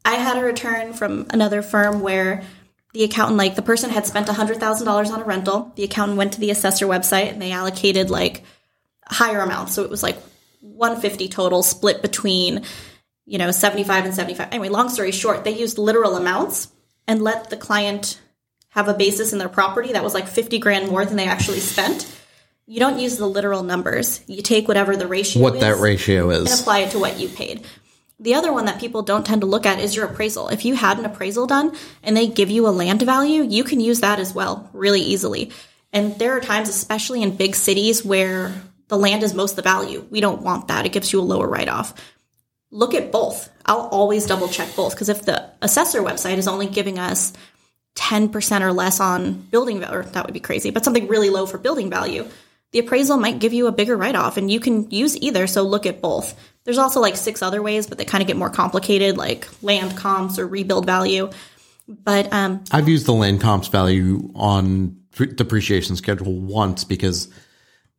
I 0.04 0.16
had 0.16 0.38
a 0.38 0.46
return 0.46 0.94
from 0.94 1.26
another 1.32 1.62
firm 1.62 2.02
where 2.02 2.44
the 2.94 3.04
accountant, 3.04 3.38
like 3.38 3.56
the 3.56 3.62
person 3.62 3.90
had 3.90 4.06
spent 4.06 4.28
$100,000 4.28 5.12
on 5.12 5.22
a 5.22 5.26
rental. 5.26 5.74
The 5.76 5.84
accountant 5.84 6.18
went 6.18 6.34
to 6.34 6.40
the 6.40 6.52
assessor 6.52 6.86
website 6.86 7.32
and 7.32 7.42
they 7.42 7.52
allocated 7.52 8.10
like 8.10 8.44
higher 9.06 9.40
amounts. 9.42 9.74
So 9.74 9.84
it 9.84 9.90
was 9.90 10.04
like 10.04 10.18
150 10.62 11.28
total 11.30 11.64
split 11.64 12.02
between, 12.02 12.64
you 13.26 13.38
know, 13.38 13.52
75 13.52 14.06
and 14.06 14.14
75. 14.14 14.48
Anyway, 14.52 14.70
long 14.70 14.90
story 14.90 15.12
short, 15.12 15.44
they 15.44 15.58
used 15.58 15.78
literal 15.78 16.16
amounts 16.16 16.70
and 17.08 17.22
let 17.22 17.50
the 17.50 17.58
client 17.58 18.20
have 18.70 18.88
a 18.88 18.94
basis 18.94 19.34
in 19.34 19.40
their 19.40 19.50
property 19.50 19.94
that 19.94 20.04
was 20.04 20.14
like 20.14 20.28
50 20.28 20.60
grand 20.60 20.90
more 20.90 21.06
than 21.06 21.18
they 21.18 21.28
actually 21.28 21.60
spent. 21.60 22.12
You 22.68 22.80
don't 22.80 23.00
use 23.00 23.18
the 23.18 23.28
literal 23.28 23.62
numbers. 23.62 24.22
You 24.28 24.42
take 24.42 24.68
whatever 24.68 24.98
the 24.98 25.08
ratio 25.08 25.42
What 25.44 25.56
is 25.56 25.62
that 25.62 25.78
ratio 25.78 26.32
and 26.32 26.48
is. 26.48 26.62
apply 26.62 26.80
it 26.80 26.92
to 26.92 27.00
what 27.00 27.20
you 27.20 27.30
paid. 27.30 27.64
The 28.20 28.34
other 28.34 28.52
one 28.52 28.66
that 28.66 28.80
people 28.80 29.04
don't 29.04 29.26
tend 29.26 29.42
to 29.42 29.48
look 29.48 29.66
at 29.66 29.80
is 29.80 29.96
your 29.96 30.06
appraisal. 30.06 30.48
If 30.48 30.66
you 30.66 30.74
had 30.74 30.98
an 30.98 31.06
appraisal 31.06 31.46
done 31.46 31.76
and 32.02 32.18
they 32.18 32.28
give 32.28 32.50
you 32.50 32.68
a 32.68 32.70
land 32.70 33.02
value, 33.02 33.44
you 33.44 33.64
can 33.64 33.80
use 33.80 34.00
that 34.00 34.20
as 34.20 34.34
well 34.34 34.70
really 34.74 35.02
easily. 35.02 35.52
And 35.94 36.18
there 36.18 36.36
are 36.36 36.42
times, 36.42 36.70
especially 36.70 37.22
in 37.22 37.36
big 37.36 37.56
cities, 37.56 38.04
where 38.04 38.54
the 38.88 38.98
land 38.98 39.22
is 39.22 39.34
most 39.34 39.56
the 39.56 39.62
value. 39.62 40.06
We 40.10 40.22
don't 40.22 40.42
want 40.42 40.70
that. 40.70 40.86
It 40.86 40.92
gives 40.92 41.14
you 41.14 41.20
a 41.20 41.22
lower 41.22 41.48
write 41.48 41.70
off. 41.70 41.94
Look 42.72 42.94
at 42.96 43.12
both. 43.12 43.50
I'll 43.66 43.88
always 43.88 44.26
double 44.26 44.48
check 44.48 44.76
both 44.76 44.94
because 44.94 45.10
if 45.10 45.24
the 45.24 45.52
assessor 45.62 46.02
website 46.02 46.38
is 46.38 46.48
only 46.48 46.68
giving 46.68 46.98
us 46.98 47.34
10% 47.96 48.62
or 48.62 48.74
less 48.74 49.00
on 49.00 49.34
building 49.34 49.80
value, 49.80 50.04
that 50.04 50.26
would 50.26 50.34
be 50.34 50.40
crazy, 50.40 50.72
but 50.72 50.84
something 50.84 51.08
really 51.08 51.30
low 51.30 51.46
for 51.46 51.58
building 51.58 51.90
value, 51.90 52.28
the 52.76 52.82
appraisal 52.82 53.16
might 53.16 53.40
give 53.40 53.54
you 53.54 53.68
a 53.68 53.72
bigger 53.72 53.96
write 53.96 54.16
off 54.16 54.36
and 54.36 54.52
you 54.52 54.60
can 54.60 54.92
use 54.92 55.16
either. 55.16 55.48
So 55.48 55.64
look 55.64 55.86
at 55.86 56.02
both. 56.02 56.38
There's 56.66 56.78
also 56.78 57.00
like 57.00 57.16
six 57.16 57.42
other 57.42 57.62
ways, 57.62 57.88
but 57.88 57.98
they 57.98 58.04
kind 58.04 58.22
of 58.22 58.28
get 58.28 58.36
more 58.36 58.50
complicated, 58.50 59.16
like 59.16 59.48
land 59.64 59.96
comps 59.96 60.38
or 60.38 60.46
rebuild 60.46 60.86
value. 60.86 61.30
But 61.88 62.34
um, 62.34 62.66
I've 62.74 62.90
used 62.90 63.06
the 63.06 63.14
land 63.14 63.40
comps 63.40 63.70
value 63.70 64.30
on 64.36 64.98
depreciation 65.14 65.96
schedule 65.96 66.38
once 66.38 66.84
because 66.84 67.30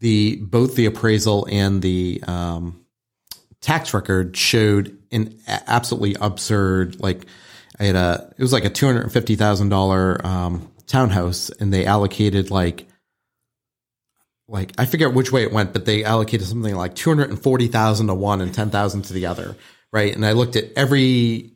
the 0.01 0.37
both 0.43 0.77
the 0.77 0.85
appraisal 0.85 1.49
and 1.51 1.81
the 1.81 2.23
um, 2.27 2.85
tax 3.63 3.95
record 3.95 4.37
showed 4.37 4.99
an 5.11 5.39
absolutely 5.49 6.17
absurd 6.21 7.01
like 7.01 7.25
I 7.81 7.85
had 7.85 7.97
a 7.97 8.35
it 8.37 8.43
was 8.43 8.53
like 8.53 8.67
a 8.67 8.71
two 8.71 8.85
hundred 8.85 9.11
fifty 9.11 9.37
thousand 9.37 9.73
um, 9.73 10.71
townhouse 10.87 11.49
and 11.49 11.73
they 11.73 11.87
allocated 11.87 12.51
like 12.51 12.87
like 14.49 14.73
I 14.79 14.87
forget 14.87 15.13
which 15.13 15.33
way 15.33 15.43
it 15.43 15.53
went, 15.53 15.73
but 15.73 15.85
they 15.85 16.05
allocated 16.05 16.47
something 16.47 16.75
like 16.75 16.95
two 16.95 17.11
hundred 17.11 17.31
and 17.31 17.43
forty 17.43 17.69
thousand 17.69 18.07
to 18.09 18.15
one 18.15 18.41
and 18.41 18.55
ten 18.55 18.71
thousand 18.71 19.03
to 19.03 19.13
the 19.13 19.27
other, 19.27 19.57
right? 19.93 20.15
And 20.15 20.25
I 20.25 20.33
looked 20.33 20.57
at 20.57 20.73
every 20.77 21.53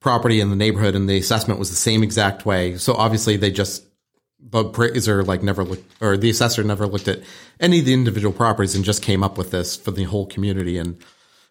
property 0.00 0.40
in 0.40 0.50
the 0.50 0.56
neighborhood, 0.56 0.94
and 0.94 1.08
the 1.08 1.18
assessment 1.18 1.58
was 1.58 1.70
the 1.70 1.76
same 1.76 2.02
exact 2.02 2.44
way. 2.44 2.76
So 2.76 2.94
obviously, 2.94 3.36
they 3.36 3.50
just 3.50 3.84
the 4.40 4.58
appraiser 4.58 5.22
like 5.24 5.42
never 5.42 5.64
looked, 5.64 5.90
or 6.02 6.16
the 6.16 6.30
assessor 6.30 6.62
never 6.62 6.86
looked 6.86 7.08
at 7.08 7.20
any 7.60 7.80
of 7.80 7.86
the 7.86 7.94
individual 7.94 8.32
properties 8.32 8.74
and 8.74 8.84
just 8.84 9.02
came 9.02 9.22
up 9.22 9.38
with 9.38 9.50
this 9.50 9.76
for 9.76 9.90
the 9.90 10.04
whole 10.04 10.26
community. 10.26 10.76
And 10.76 10.98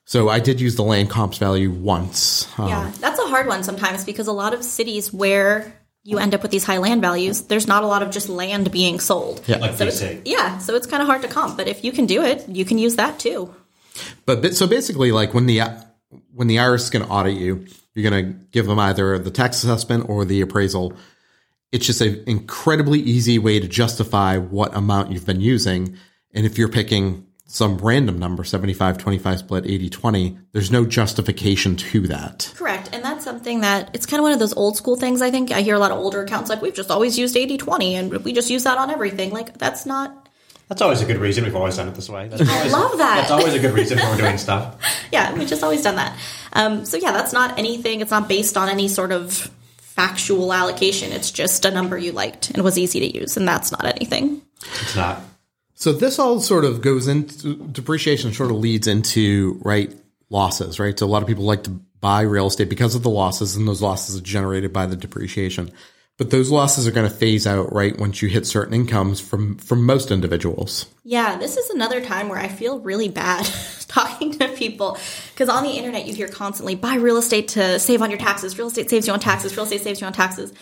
so 0.05 0.29
I 0.29 0.39
did 0.39 0.62
use 0.62 0.75
the 0.75 0.83
land 0.83 1.09
comps 1.09 1.38
value 1.39 1.71
once. 1.71 2.47
Um, 2.59 2.67
Yeah, 2.67 2.91
that's 3.00 3.19
a 3.19 3.25
hard 3.25 3.47
one 3.47 3.63
sometimes 3.63 4.05
because 4.05 4.27
a 4.27 4.33
lot 4.33 4.53
of 4.53 4.63
cities 4.63 5.12
where 5.12 5.73
you 6.03 6.19
end 6.19 6.33
up 6.33 6.41
with 6.41 6.51
these 6.51 6.65
high 6.65 6.77
land 6.79 7.01
values, 7.01 7.43
there's 7.43 7.67
not 7.67 7.83
a 7.83 7.88
lot 7.88 8.03
of 8.03 8.12
just 8.12 8.27
land 8.29 8.72
being 8.72 9.00
sold. 9.00 9.41
Yeah. 9.48 9.57
Like 9.57 9.77
So 9.77 9.88
DC. 9.88 10.01
it's, 10.01 10.29
yeah, 10.29 10.57
so 10.57 10.75
it's 10.75 10.86
kind 10.88 11.01
of 11.01 11.07
hard 11.07 11.22
to 11.22 11.27
comp. 11.27 11.57
But 11.57 11.67
if 11.67 11.83
you 11.83 11.91
can 11.91 12.05
do 12.05 12.24
it, 12.24 12.48
you 12.50 12.65
can 12.65 12.77
use 12.77 12.95
that 12.95 13.19
too. 13.19 13.53
But 14.25 14.55
so 14.55 14.67
basically, 14.67 15.12
like 15.12 15.33
when 15.33 15.45
the 15.45 15.62
when 16.33 16.48
the 16.48 16.57
IRS 16.57 16.75
is 16.75 16.89
going 16.89 17.05
to 17.05 17.12
audit 17.12 17.38
you, 17.38 17.65
you're 17.93 18.10
going 18.10 18.25
to 18.25 18.33
give 18.51 18.65
them 18.65 18.79
either 18.79 19.17
the 19.19 19.31
tax 19.31 19.63
assessment 19.63 20.10
or 20.10 20.25
the 20.25 20.41
appraisal. 20.41 20.93
It's 21.72 21.86
just 21.86 22.01
an 22.01 22.24
incredibly 22.27 23.00
easy 23.00 23.39
way 23.39 23.60
to 23.60 23.67
justify 23.67 24.38
what 24.38 24.75
amount 24.75 25.12
you've 25.12 25.25
been 25.25 25.41
using. 25.41 25.98
And 26.33 26.45
if 26.45 26.57
you're 26.57 26.69
picking 26.69 27.27
some 27.45 27.77
random 27.77 28.17
number, 28.17 28.43
75, 28.43 28.97
25 28.97 29.39
split, 29.39 29.65
80, 29.65 29.89
20, 29.89 30.38
there's 30.53 30.71
no 30.71 30.85
justification 30.85 31.75
to 31.75 32.07
that. 32.07 32.51
Correct. 32.55 32.89
And 32.93 33.03
that's 33.03 33.23
something 33.23 33.62
that 33.62 33.91
it's 33.93 34.05
kind 34.05 34.19
of 34.19 34.23
one 34.23 34.31
of 34.31 34.39
those 34.39 34.53
old 34.55 34.77
school 34.77 34.95
things, 34.95 35.21
I 35.21 35.29
think. 35.29 35.51
I 35.51 35.62
hear 35.62 35.75
a 35.75 35.79
lot 35.79 35.91
of 35.91 35.97
older 35.97 36.21
accounts 36.21 36.50
like, 36.50 36.62
we've 36.62 36.73
just 36.73 36.89
always 36.89 37.17
used 37.17 37.38
80 37.38 37.57
20 37.57 37.95
and 37.95 38.12
we 38.23 38.33
just 38.33 38.50
use 38.50 38.63
that 38.63 38.77
on 38.77 38.89
everything. 38.89 39.31
Like, 39.31 39.57
that's 39.57 39.85
not, 39.85 40.29
That's 40.69 40.81
always 40.81 41.01
a 41.01 41.05
good 41.05 41.17
reason. 41.17 41.43
We've 41.43 41.55
always 41.55 41.75
done 41.75 41.89
it 41.89 41.95
this 41.95 42.09
way. 42.09 42.27
That's 42.29 42.50
always, 42.50 42.73
love 42.81 42.97
that. 42.97 43.15
That's 43.17 43.31
always 43.31 43.53
a 43.53 43.59
good 43.59 43.73
reason 43.73 44.00
when 44.00 44.09
we're 44.09 44.17
doing 44.17 44.38
stuff. 44.38 44.77
yeah, 45.12 45.33
we've 45.33 45.47
just 45.47 45.63
always 45.63 45.83
done 45.83 45.97
that. 45.97 46.17
Um, 46.53 46.85
so, 46.85 46.97
yeah, 46.97 47.12
that's 47.12 47.33
not 47.33 47.59
anything, 47.59 48.01
it's 48.01 48.12
not 48.12 48.27
based 48.27 48.57
on 48.57 48.69
any 48.69 48.88
sort 48.88 49.12
of 49.12 49.51
factual 49.77 50.51
allocation. 50.53 51.12
It's 51.12 51.29
just 51.29 51.65
a 51.65 51.71
number 51.71 51.97
you 51.97 52.13
liked 52.13 52.50
and 52.50 52.63
was 52.63 52.79
easy 52.79 53.00
to 53.01 53.19
use. 53.19 53.38
And 53.38 53.47
that's 53.47 53.71
not 53.71 53.85
anything. 53.85 54.41
It's 54.81 54.95
not. 54.95 55.21
So 55.83 55.91
this 55.91 56.17
all 56.17 56.39
sort 56.39 56.63
of 56.63 56.79
goes 56.79 57.09
into 57.09 57.57
depreciation 57.57 58.31
sort 58.31 58.51
of 58.51 58.55
leads 58.55 58.87
into 58.87 59.59
right 59.65 59.93
losses, 60.29 60.79
right? 60.79 60.97
So 60.97 61.05
a 61.05 61.07
lot 61.07 61.23
of 61.23 61.27
people 61.27 61.43
like 61.43 61.63
to 61.63 61.71
buy 61.99 62.21
real 62.21 62.47
estate 62.47 62.69
because 62.69 62.95
of 62.95 63.03
the 63.03 63.09
losses 63.09 63.57
and 63.57 63.67
those 63.67 63.81
losses 63.81 64.17
are 64.17 64.21
generated 64.21 64.71
by 64.71 64.85
the 64.85 64.95
depreciation. 64.95 65.73
But 66.17 66.29
those 66.29 66.49
losses 66.49 66.87
are 66.87 66.91
going 66.91 67.09
to 67.09 67.13
phase 67.13 67.45
out 67.45 67.73
right 67.73 67.99
once 67.99 68.21
you 68.21 68.29
hit 68.29 68.47
certain 68.47 68.73
incomes 68.73 69.19
from 69.19 69.57
from 69.57 69.85
most 69.85 70.09
individuals. 70.09 70.85
Yeah, 71.03 71.35
this 71.35 71.57
is 71.57 71.69
another 71.69 71.99
time 71.99 72.29
where 72.29 72.39
I 72.39 72.47
feel 72.47 72.79
really 72.79 73.09
bad 73.09 73.45
talking 73.89 74.31
to 74.39 74.47
people 74.47 74.97
because 75.33 75.49
on 75.49 75.65
the 75.65 75.71
internet 75.71 76.07
you 76.07 76.15
hear 76.15 76.29
constantly 76.29 76.75
buy 76.75 76.95
real 76.95 77.17
estate 77.17 77.49
to 77.49 77.77
save 77.77 78.01
on 78.01 78.09
your 78.09 78.19
taxes. 78.19 78.57
Real 78.57 78.67
estate 78.67 78.89
saves 78.89 79.05
you 79.05 79.11
on 79.11 79.19
taxes. 79.19 79.57
Real 79.57 79.65
estate 79.65 79.81
saves 79.81 79.99
you 79.99 80.07
on 80.07 80.13
taxes. 80.13 80.53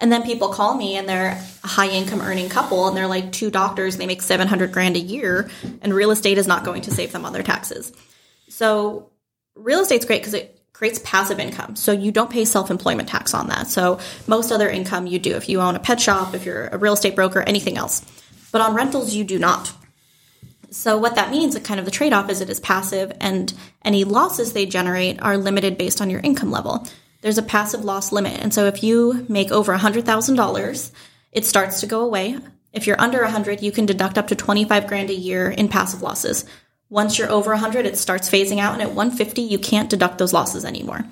And 0.00 0.10
then 0.10 0.22
people 0.22 0.48
call 0.48 0.74
me 0.74 0.96
and 0.96 1.08
they're 1.08 1.38
a 1.62 1.66
high 1.66 1.88
income 1.88 2.22
earning 2.22 2.48
couple 2.48 2.88
and 2.88 2.96
they're 2.96 3.06
like 3.06 3.32
two 3.32 3.50
doctors 3.50 3.94
and 3.94 4.00
they 4.00 4.06
make 4.06 4.22
700 4.22 4.72
grand 4.72 4.96
a 4.96 5.00
year 5.00 5.50
and 5.82 5.92
real 5.92 6.10
estate 6.10 6.38
is 6.38 6.46
not 6.46 6.64
going 6.64 6.82
to 6.82 6.90
save 6.90 7.12
them 7.12 7.26
on 7.26 7.34
their 7.34 7.42
taxes. 7.42 7.92
So 8.48 9.10
real 9.54 9.80
estate's 9.80 10.06
great 10.06 10.20
because 10.20 10.34
it 10.34 10.60
creates 10.72 10.98
passive 11.04 11.38
income. 11.38 11.76
So 11.76 11.92
you 11.92 12.10
don't 12.10 12.30
pay 12.30 12.46
self 12.46 12.70
employment 12.70 13.10
tax 13.10 13.34
on 13.34 13.48
that. 13.48 13.68
So 13.68 14.00
most 14.26 14.50
other 14.50 14.70
income 14.70 15.06
you 15.06 15.18
do 15.18 15.36
if 15.36 15.48
you 15.50 15.60
own 15.60 15.76
a 15.76 15.80
pet 15.80 16.00
shop, 16.00 16.34
if 16.34 16.46
you're 16.46 16.68
a 16.68 16.78
real 16.78 16.94
estate 16.94 17.14
broker, 17.14 17.42
anything 17.42 17.76
else. 17.76 18.02
But 18.50 18.62
on 18.62 18.74
rentals, 18.74 19.14
you 19.14 19.24
do 19.24 19.38
not. 19.38 19.72
So 20.70 20.96
what 20.96 21.16
that 21.16 21.30
means, 21.30 21.58
kind 21.58 21.78
of 21.78 21.84
the 21.84 21.92
trade 21.92 22.12
off 22.12 22.30
is 22.30 22.40
it 22.40 22.48
is 22.48 22.60
passive, 22.60 23.12
and 23.20 23.52
any 23.84 24.04
losses 24.04 24.52
they 24.52 24.66
generate 24.66 25.20
are 25.20 25.36
limited 25.36 25.76
based 25.76 26.00
on 26.00 26.10
your 26.10 26.20
income 26.20 26.50
level. 26.50 26.86
There's 27.20 27.38
a 27.38 27.42
passive 27.42 27.84
loss 27.84 28.12
limit, 28.12 28.40
and 28.40 28.52
so 28.52 28.66
if 28.66 28.82
you 28.82 29.26
make 29.28 29.50
over 29.50 29.76
$100,000, 29.76 30.92
it 31.32 31.44
starts 31.44 31.80
to 31.80 31.86
go 31.86 32.00
away. 32.00 32.38
If 32.72 32.86
you're 32.86 33.00
under 33.00 33.22
100, 33.22 33.62
you 33.62 33.72
can 33.72 33.86
deduct 33.86 34.16
up 34.16 34.28
to 34.28 34.34
25 34.34 34.86
grand 34.86 35.10
a 35.10 35.14
year 35.14 35.50
in 35.50 35.68
passive 35.68 36.02
losses. 36.02 36.46
Once 36.88 37.18
you're 37.18 37.30
over 37.30 37.50
100, 37.50 37.84
it 37.84 37.98
starts 37.98 38.30
phasing 38.30 38.58
out, 38.58 38.72
and 38.72 38.82
at 38.82 38.94
150, 38.94 39.42
you 39.42 39.58
can't 39.58 39.90
deduct 39.90 40.18
those 40.18 40.32
losses 40.32 40.64
anymore. 40.64 41.04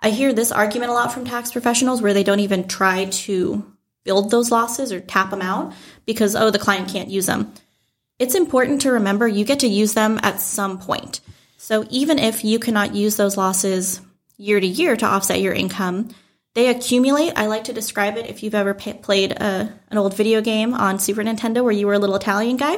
I 0.00 0.10
hear 0.10 0.32
this 0.32 0.52
argument 0.52 0.90
a 0.90 0.94
lot 0.94 1.12
from 1.12 1.24
tax 1.24 1.50
professionals 1.52 2.02
where 2.02 2.12
they 2.12 2.24
don't 2.24 2.40
even 2.40 2.68
try 2.68 3.06
to 3.06 3.64
build 4.04 4.30
those 4.30 4.50
losses 4.50 4.92
or 4.92 5.00
tap 5.00 5.30
them 5.30 5.42
out 5.42 5.72
because, 6.04 6.34
oh, 6.34 6.50
the 6.50 6.58
client 6.58 6.90
can't 6.90 7.08
use 7.08 7.26
them. 7.26 7.52
It's 8.18 8.34
important 8.34 8.82
to 8.82 8.92
remember 8.92 9.26
you 9.26 9.44
get 9.44 9.60
to 9.60 9.68
use 9.68 9.94
them 9.94 10.20
at 10.22 10.40
some 10.40 10.78
point. 10.78 11.20
So 11.56 11.86
even 11.90 12.18
if 12.18 12.44
you 12.44 12.58
cannot 12.58 12.94
use 12.94 13.16
those 13.16 13.36
losses 13.36 14.00
year 14.42 14.58
to 14.58 14.66
year 14.66 14.96
to 14.96 15.06
offset 15.06 15.40
your 15.40 15.52
income, 15.52 16.08
they 16.54 16.68
accumulate. 16.68 17.32
I 17.36 17.46
like 17.46 17.64
to 17.64 17.72
describe 17.72 18.18
it 18.18 18.26
if 18.26 18.42
you've 18.42 18.54
ever 18.54 18.74
pa 18.74 18.92
played 18.94 19.32
a, 19.32 19.72
an 19.88 19.98
old 19.98 20.14
video 20.14 20.42
game 20.42 20.74
on 20.74 20.98
Super 20.98 21.22
Nintendo 21.22 21.62
where 21.62 21.72
you 21.72 21.86
were 21.86 21.94
a 21.94 21.98
little 21.98 22.16
Italian 22.16 22.56
guy. 22.58 22.74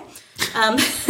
Um, 0.54 0.76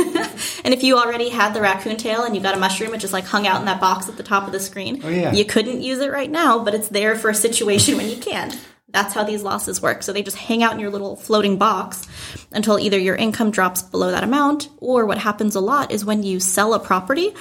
and 0.64 0.72
if 0.72 0.82
you 0.82 0.96
already 0.96 1.28
had 1.28 1.52
the 1.52 1.60
raccoon 1.60 1.96
tail 1.96 2.22
and 2.22 2.34
you 2.34 2.40
got 2.40 2.54
a 2.54 2.58
mushroom, 2.58 2.94
it 2.94 2.98
just 2.98 3.12
like 3.12 3.24
hung 3.24 3.46
out 3.46 3.60
in 3.60 3.66
that 3.66 3.80
box 3.80 4.08
at 4.08 4.16
the 4.16 4.22
top 4.22 4.46
of 4.46 4.52
the 4.52 4.60
screen. 4.60 5.02
Oh, 5.04 5.10
yeah. 5.10 5.32
You 5.32 5.44
couldn't 5.44 5.82
use 5.82 5.98
it 5.98 6.10
right 6.10 6.30
now, 6.30 6.64
but 6.64 6.74
it's 6.74 6.88
there 6.88 7.16
for 7.16 7.28
a 7.28 7.34
situation 7.34 7.98
when 7.98 8.08
you 8.08 8.16
can. 8.16 8.56
That's 8.88 9.12
how 9.12 9.24
these 9.24 9.42
losses 9.42 9.82
work. 9.82 10.04
So 10.04 10.12
they 10.12 10.22
just 10.22 10.36
hang 10.36 10.62
out 10.62 10.72
in 10.72 10.78
your 10.78 10.90
little 10.90 11.16
floating 11.16 11.58
box 11.58 12.06
until 12.52 12.78
either 12.78 12.96
your 12.96 13.16
income 13.16 13.50
drops 13.50 13.82
below 13.82 14.12
that 14.12 14.22
amount, 14.22 14.68
or 14.78 15.04
what 15.04 15.18
happens 15.18 15.56
a 15.56 15.60
lot 15.60 15.90
is 15.90 16.04
when 16.04 16.22
you 16.22 16.38
sell 16.38 16.74
a 16.74 16.78
property, 16.78 17.34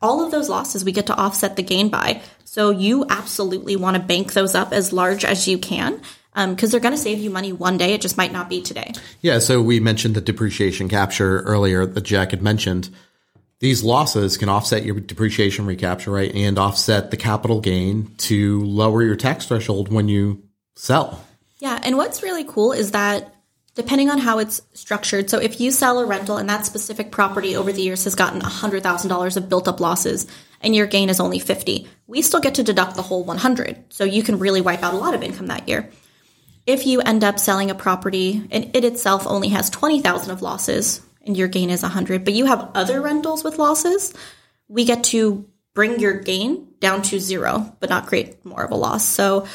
all 0.00 0.24
of 0.24 0.30
those 0.30 0.48
losses 0.48 0.84
we 0.84 0.92
get 0.92 1.06
to 1.06 1.14
offset 1.14 1.56
the 1.56 1.62
gain 1.62 1.88
by. 1.88 2.22
So 2.44 2.70
you 2.70 3.04
absolutely 3.08 3.76
want 3.76 3.96
to 3.96 4.02
bank 4.02 4.32
those 4.32 4.54
up 4.54 4.72
as 4.72 4.92
large 4.92 5.24
as 5.24 5.46
you 5.46 5.58
can 5.58 6.00
um, 6.34 6.54
because 6.54 6.70
they're 6.70 6.80
going 6.80 6.94
to 6.94 7.00
save 7.00 7.18
you 7.18 7.30
money 7.30 7.52
one 7.52 7.76
day. 7.78 7.92
It 7.92 8.00
just 8.00 8.16
might 8.16 8.32
not 8.32 8.48
be 8.48 8.62
today. 8.62 8.92
Yeah, 9.20 9.38
so 9.40 9.60
we 9.60 9.80
mentioned 9.80 10.14
the 10.14 10.20
depreciation 10.20 10.88
capture 10.88 11.40
earlier 11.40 11.84
that 11.84 12.02
Jack 12.02 12.30
had 12.30 12.42
mentioned. 12.42 12.90
These 13.60 13.82
losses 13.82 14.36
can 14.36 14.48
offset 14.48 14.84
your 14.84 15.00
depreciation 15.00 15.66
recapture, 15.66 16.12
right? 16.12 16.32
And 16.32 16.58
offset 16.58 17.10
the 17.10 17.16
capital 17.16 17.60
gain 17.60 18.14
to 18.18 18.62
lower 18.62 19.02
your 19.02 19.16
tax 19.16 19.46
threshold 19.46 19.92
when 19.92 20.08
you 20.08 20.44
sell. 20.76 21.24
Yeah, 21.58 21.80
and 21.82 21.96
what's 21.96 22.22
really 22.22 22.44
cool 22.44 22.72
is 22.72 22.92
that 22.92 23.34
depending 23.78 24.10
on 24.10 24.18
how 24.18 24.40
it's 24.40 24.60
structured, 24.74 25.30
so 25.30 25.38
if 25.38 25.60
you 25.60 25.70
sell 25.70 26.00
a 26.00 26.04
rental 26.04 26.36
and 26.36 26.48
that 26.48 26.66
specific 26.66 27.12
property 27.12 27.54
over 27.54 27.72
the 27.72 27.80
years 27.80 28.02
has 28.02 28.16
gotten 28.16 28.40
$100,000 28.40 29.36
of 29.36 29.48
built 29.48 29.68
up 29.68 29.78
losses 29.78 30.26
and 30.60 30.74
your 30.74 30.88
gain 30.88 31.08
is 31.08 31.20
only 31.20 31.38
50, 31.38 31.86
we 32.08 32.20
still 32.20 32.40
get 32.40 32.56
to 32.56 32.64
deduct 32.64 32.96
the 32.96 33.02
whole 33.02 33.22
100. 33.22 33.84
So 33.90 34.02
you 34.02 34.24
can 34.24 34.40
really 34.40 34.60
wipe 34.60 34.82
out 34.82 34.94
a 34.94 34.96
lot 34.96 35.14
of 35.14 35.22
income 35.22 35.46
that 35.46 35.68
year. 35.68 35.88
If 36.66 36.86
you 36.86 37.00
end 37.02 37.22
up 37.22 37.38
selling 37.38 37.70
a 37.70 37.74
property 37.76 38.48
and 38.50 38.74
it 38.74 38.84
itself 38.84 39.28
only 39.28 39.50
has 39.50 39.70
20,000 39.70 40.32
of 40.32 40.42
losses 40.42 41.00
and 41.22 41.36
your 41.36 41.46
gain 41.46 41.70
is 41.70 41.82
100, 41.82 42.24
but 42.24 42.34
you 42.34 42.46
have 42.46 42.72
other 42.74 43.00
rentals 43.00 43.44
with 43.44 43.60
losses, 43.60 44.12
we 44.66 44.86
get 44.86 45.04
to 45.04 45.48
bring 45.72 46.00
your 46.00 46.14
gain 46.14 46.66
down 46.80 47.02
to 47.02 47.20
zero, 47.20 47.76
but 47.78 47.90
not 47.90 48.08
create 48.08 48.44
more 48.44 48.64
of 48.64 48.72
a 48.72 48.74
loss. 48.74 49.04
So 49.04 49.46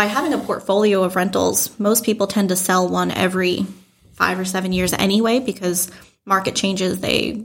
by 0.00 0.06
having 0.06 0.32
a 0.32 0.38
portfolio 0.38 1.04
of 1.04 1.14
rentals, 1.14 1.78
most 1.78 2.06
people 2.06 2.26
tend 2.26 2.48
to 2.48 2.56
sell 2.56 2.88
one 2.88 3.10
every 3.10 3.66
five 4.14 4.40
or 4.40 4.46
seven 4.46 4.72
years 4.72 4.94
anyway 4.94 5.40
because 5.40 5.90
market 6.24 6.56
changes, 6.56 7.00
they 7.00 7.44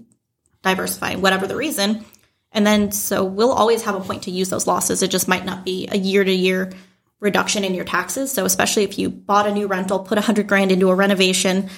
diversify, 0.63 1.15
whatever 1.15 1.47
the 1.47 1.55
reason. 1.57 2.05
And 2.53 2.65
then 2.65 2.93
so 2.93 3.25
we'll 3.25 3.51
always 3.51 3.81
have 3.81 3.95
a 3.95 3.99
point 3.99 4.23
to 4.23 4.31
use 4.31 4.47
those 4.47 4.67
losses. 4.67 5.03
It 5.03 5.11
just 5.11 5.27
might 5.27 5.43
not 5.43 5.65
be 5.65 5.89
a 5.91 5.97
year 5.97 6.23
to 6.23 6.31
year 6.31 6.71
reduction 7.19 7.65
in 7.65 7.73
your 7.73 7.83
taxes. 7.83 8.31
So 8.31 8.45
especially 8.45 8.83
if 8.83 8.97
you 8.97 9.09
bought 9.09 9.47
a 9.47 9.53
new 9.53 9.67
rental, 9.67 9.99
put 9.99 10.17
a 10.17 10.21
hundred 10.21 10.47
grand 10.47 10.71
into 10.71 10.89
a 10.89 10.95
renovation, 10.95 11.69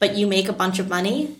but 0.00 0.16
you 0.16 0.26
make 0.26 0.48
a 0.48 0.54
bunch 0.54 0.78
of 0.78 0.88
money, 0.88 1.36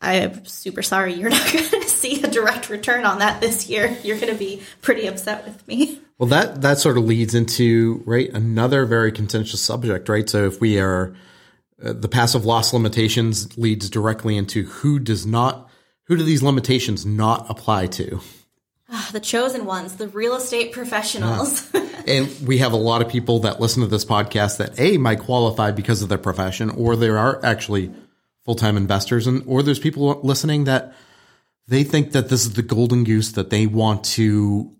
I'm 0.00 0.46
super 0.46 0.80
sorry 0.80 1.12
you're 1.12 1.28
not 1.28 1.52
going 1.52 1.68
to 1.68 1.89
see 2.00 2.22
a 2.22 2.28
direct 2.28 2.68
return 2.68 3.04
on 3.04 3.18
that 3.18 3.40
this 3.40 3.68
year, 3.68 3.96
you're 4.02 4.18
going 4.18 4.32
to 4.32 4.38
be 4.38 4.62
pretty 4.82 5.06
upset 5.06 5.44
with 5.44 5.66
me. 5.68 6.00
Well, 6.18 6.28
that 6.28 6.62
that 6.62 6.78
sort 6.78 6.98
of 6.98 7.04
leads 7.04 7.34
into 7.34 8.02
right 8.04 8.28
another 8.30 8.84
very 8.84 9.12
contentious 9.12 9.60
subject, 9.60 10.08
right? 10.08 10.28
So 10.28 10.46
if 10.46 10.60
we 10.60 10.78
are 10.78 11.14
uh, 11.82 11.94
the 11.94 12.08
passive 12.08 12.44
loss 12.44 12.72
limitations 12.74 13.56
leads 13.56 13.88
directly 13.88 14.36
into 14.36 14.64
who 14.64 14.98
does 14.98 15.24
not 15.24 15.70
who 16.04 16.16
do 16.16 16.22
these 16.22 16.42
limitations 16.42 17.06
not 17.06 17.48
apply 17.48 17.86
to? 17.86 18.20
The 19.12 19.20
chosen 19.20 19.64
ones, 19.64 19.94
the 19.96 20.08
real 20.08 20.34
estate 20.34 20.72
professionals. 20.72 21.70
And 22.06 22.28
we 22.46 22.58
have 22.58 22.72
a 22.72 22.76
lot 22.76 23.02
of 23.02 23.08
people 23.08 23.40
that 23.40 23.60
listen 23.60 23.82
to 23.82 23.86
this 23.86 24.04
podcast 24.04 24.56
that 24.56 24.80
a 24.80 24.96
might 24.96 25.20
qualify 25.20 25.70
because 25.70 26.02
of 26.02 26.08
their 26.08 26.18
profession, 26.18 26.70
or 26.70 26.96
there 26.96 27.18
are 27.18 27.44
actually 27.44 27.92
full 28.44 28.54
time 28.54 28.76
investors, 28.76 29.26
and 29.26 29.42
or 29.46 29.62
there's 29.62 29.78
people 29.78 30.18
listening 30.22 30.64
that 30.64 30.94
they 31.70 31.84
think 31.84 32.12
that 32.12 32.28
this 32.28 32.42
is 32.42 32.54
the 32.54 32.62
golden 32.62 33.04
goose 33.04 33.32
that 33.32 33.50
they 33.50 33.64
want 33.66 34.04
to 34.04 34.76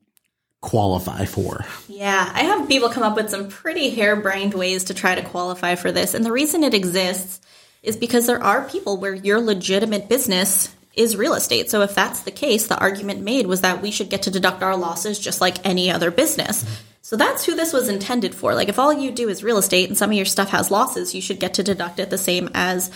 qualify 0.60 1.24
for. 1.24 1.64
Yeah, 1.88 2.30
I 2.34 2.42
have 2.42 2.68
people 2.68 2.90
come 2.90 3.04
up 3.04 3.16
with 3.16 3.30
some 3.30 3.48
pretty 3.48 3.90
harebrained 3.90 4.54
ways 4.54 4.84
to 4.84 4.94
try 4.94 5.14
to 5.14 5.22
qualify 5.22 5.76
for 5.76 5.92
this. 5.92 6.14
And 6.14 6.26
the 6.26 6.32
reason 6.32 6.64
it 6.64 6.74
exists 6.74 7.40
is 7.84 7.96
because 7.96 8.26
there 8.26 8.42
are 8.42 8.68
people 8.68 8.98
where 8.98 9.14
your 9.14 9.40
legitimate 9.40 10.08
business 10.08 10.74
is 10.94 11.16
real 11.16 11.34
estate. 11.34 11.70
So 11.70 11.82
if 11.82 11.94
that's 11.94 12.22
the 12.22 12.32
case, 12.32 12.66
the 12.66 12.78
argument 12.78 13.22
made 13.22 13.46
was 13.46 13.60
that 13.60 13.80
we 13.80 13.92
should 13.92 14.10
get 14.10 14.24
to 14.24 14.30
deduct 14.30 14.62
our 14.62 14.76
losses 14.76 15.18
just 15.20 15.40
like 15.40 15.64
any 15.64 15.90
other 15.90 16.10
business. 16.10 16.66
So 17.02 17.16
that's 17.16 17.44
who 17.44 17.54
this 17.54 17.72
was 17.72 17.88
intended 17.88 18.34
for. 18.34 18.54
Like 18.54 18.68
if 18.68 18.80
all 18.80 18.92
you 18.92 19.12
do 19.12 19.28
is 19.28 19.44
real 19.44 19.58
estate 19.58 19.88
and 19.88 19.96
some 19.96 20.10
of 20.10 20.16
your 20.16 20.26
stuff 20.26 20.50
has 20.50 20.72
losses, 20.72 21.14
you 21.14 21.22
should 21.22 21.38
get 21.38 21.54
to 21.54 21.62
deduct 21.62 22.00
it 22.00 22.10
the 22.10 22.18
same 22.18 22.50
as, 22.52 22.90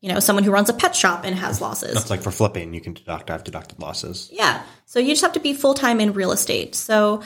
you 0.00 0.12
know, 0.12 0.20
someone 0.20 0.44
who 0.44 0.50
runs 0.50 0.68
a 0.68 0.72
pet 0.74 0.96
shop 0.96 1.24
and 1.24 1.36
has 1.36 1.60
losses. 1.60 1.94
That's 1.94 2.10
like 2.10 2.22
for 2.22 2.30
flipping, 2.30 2.72
you 2.74 2.80
can 2.80 2.94
deduct. 2.94 3.30
I've 3.30 3.44
deducted 3.44 3.78
losses. 3.80 4.28
Yeah. 4.32 4.62
So 4.86 4.98
you 4.98 5.08
just 5.10 5.22
have 5.22 5.32
to 5.34 5.40
be 5.40 5.52
full 5.54 5.74
time 5.74 6.00
in 6.00 6.12
real 6.14 6.32
estate. 6.32 6.74
So 6.74 7.22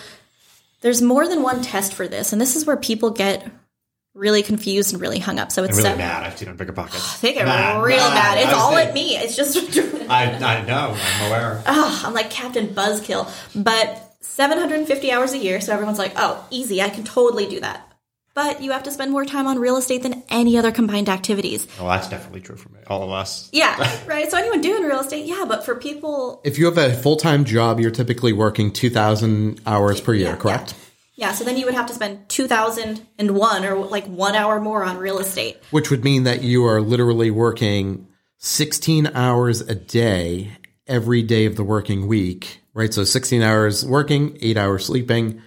there's 0.81 1.01
more 1.01 1.27
than 1.29 1.43
one 1.43 1.63
test 1.63 1.95
for 1.95 2.07
this, 2.09 2.33
and 2.33 2.41
this 2.41 2.57
is 2.57 2.67
where 2.67 2.77
people 2.77 3.11
get 3.11 3.49
really 4.13 4.43
confused 4.45 4.93
and 4.93 5.01
really 5.03 5.19
hung 5.19 5.39
up. 5.41 5.51
So 5.51 5.65
it's 5.65 5.73
really 5.73 5.83
seven- 5.85 5.99
mad. 5.99 6.23
I've 6.25 6.39
seen 6.39 6.49
on 6.49 6.57
BiggerPockets. 6.59 7.21
They 7.23 7.33
get 7.35 7.47
Mad, 7.47 7.83
real 7.83 7.97
mad. 7.99 8.15
bad. 8.15 8.39
It's 8.39 8.53
all 8.53 8.71
thinking- 8.73 8.89
at 8.89 8.95
me. 8.95 9.17
It's 9.17 9.35
just 9.37 9.57
I, 10.11 10.25
I 10.35 10.65
know. 10.65 10.97
I'm 10.97 11.27
aware. 11.29 11.63
Oh, 11.67 12.03
I'm 12.07 12.13
like 12.15 12.31
Captain 12.31 12.69
Buzzkill. 12.69 13.29
But 13.61 14.01
750 14.21 15.11
hours 15.13 15.33
a 15.33 15.39
year, 15.39 15.61
so 15.61 15.73
everyone's 15.73 15.99
like, 15.99 16.13
oh, 16.17 16.45
easy, 16.51 16.83
I 16.83 16.91
can 16.91 17.05
totally 17.05 17.47
do 17.47 17.61
that. 17.61 17.89
But 18.35 18.61
you 18.63 18.73
have 18.73 18.83
to 18.83 18.91
spend 18.91 19.13
more 19.13 19.25
time 19.25 19.47
on 19.47 19.61
real 19.61 19.77
estate 19.77 20.03
than 20.03 20.25
any 20.29 20.59
other 20.59 20.73
combined 20.73 21.09
activities. 21.09 21.69
Well, 21.79 21.89
that's 21.89 22.09
definitely 22.09 22.41
true 22.41 22.57
for 22.57 22.69
me. 22.71 22.81
All 22.89 23.05
of 23.05 23.11
us. 23.11 23.49
Yeah, 23.53 23.77
right. 24.07 24.29
So 24.29 24.37
anyone 24.37 24.61
doing 24.61 24.83
real 24.83 25.01
estate, 25.01 25.27
yeah, 25.27 25.45
but 25.47 25.65
for 25.65 25.77
people 25.77 26.41
If 26.45 26.59
you 26.59 26.65
have 26.67 26.77
a 26.77 26.93
full 26.93 27.17
time 27.17 27.45
job, 27.45 27.79
you're 27.79 27.93
typically 27.93 28.33
working 28.33 28.73
2,000 28.73 29.61
hours 29.67 30.01
per 30.01 30.15
year, 30.15 30.31
Yeah, 30.31 30.37
correct? 30.37 30.75
Yeah, 31.17 31.33
so 31.33 31.45
then 31.45 31.57
you 31.57 31.65
would 31.65 31.75
have 31.75 31.87
to 31.87 31.95
spend 31.95 32.29
2001 32.29 33.65
or 33.65 33.77
like 33.87 34.07
1 34.07 34.35
hour 34.35 34.61
more 34.61 34.83
on 34.83 34.99
real 34.99 35.19
estate. 35.21 35.59
Which 35.71 35.91
would 35.91 36.03
mean 36.03 36.25
that 36.25 36.43
you 36.43 36.67
are 36.67 36.81
literally 36.81 37.31
working 37.31 38.09
16 38.39 39.13
hours 39.15 39.61
a 39.61 39.77
day 39.77 40.59
every 40.89 41.23
day 41.23 41.47
of 41.47 41.55
the 41.55 41.63
working 41.63 42.09
week, 42.09 42.63
right? 42.75 42.93
So 42.93 43.05
16 43.05 43.43
hours 43.43 43.87
working, 43.87 44.37
eight 44.41 44.57
hours 44.57 44.87
sleeping. 44.87 45.41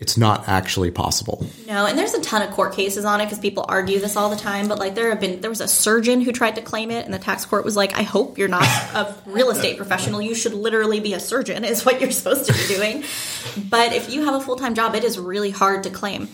It's 0.00 0.16
not 0.16 0.48
actually 0.48 0.90
possible. 0.90 1.46
No, 1.68 1.86
and 1.86 1.96
there's 1.96 2.14
a 2.14 2.20
ton 2.20 2.42
of 2.42 2.50
court 2.50 2.74
cases 2.74 3.04
on 3.04 3.20
it 3.20 3.26
because 3.26 3.38
people 3.38 3.64
argue 3.68 4.00
this 4.00 4.16
all 4.16 4.28
the 4.28 4.36
time. 4.36 4.66
But 4.66 4.80
like, 4.80 4.96
there 4.96 5.08
have 5.10 5.20
been 5.20 5.40
there 5.40 5.50
was 5.50 5.60
a 5.60 5.68
surgeon 5.68 6.20
who 6.20 6.32
tried 6.32 6.56
to 6.56 6.62
claim 6.62 6.90
it, 6.90 7.04
and 7.04 7.14
the 7.14 7.18
tax 7.18 7.46
court 7.46 7.64
was 7.64 7.76
like, 7.76 7.96
"I 7.96 8.02
hope 8.02 8.36
you're 8.36 8.48
not 8.48 8.64
a 8.94 9.14
real 9.24 9.50
estate 9.50 9.76
professional. 9.76 10.20
You 10.20 10.34
should 10.34 10.52
literally 10.52 10.98
be 10.98 11.14
a 11.14 11.20
surgeon, 11.20 11.64
is 11.64 11.84
what 11.86 12.00
you're 12.00 12.10
supposed 12.10 12.46
to 12.46 12.52
be 12.52 12.74
doing." 12.74 13.04
But 13.70 13.92
if 13.92 14.12
you 14.12 14.24
have 14.24 14.34
a 14.34 14.40
full 14.40 14.56
time 14.56 14.74
job, 14.74 14.96
it 14.96 15.04
is 15.04 15.16
really 15.16 15.50
hard 15.50 15.84
to 15.84 15.90
claim. 15.90 16.28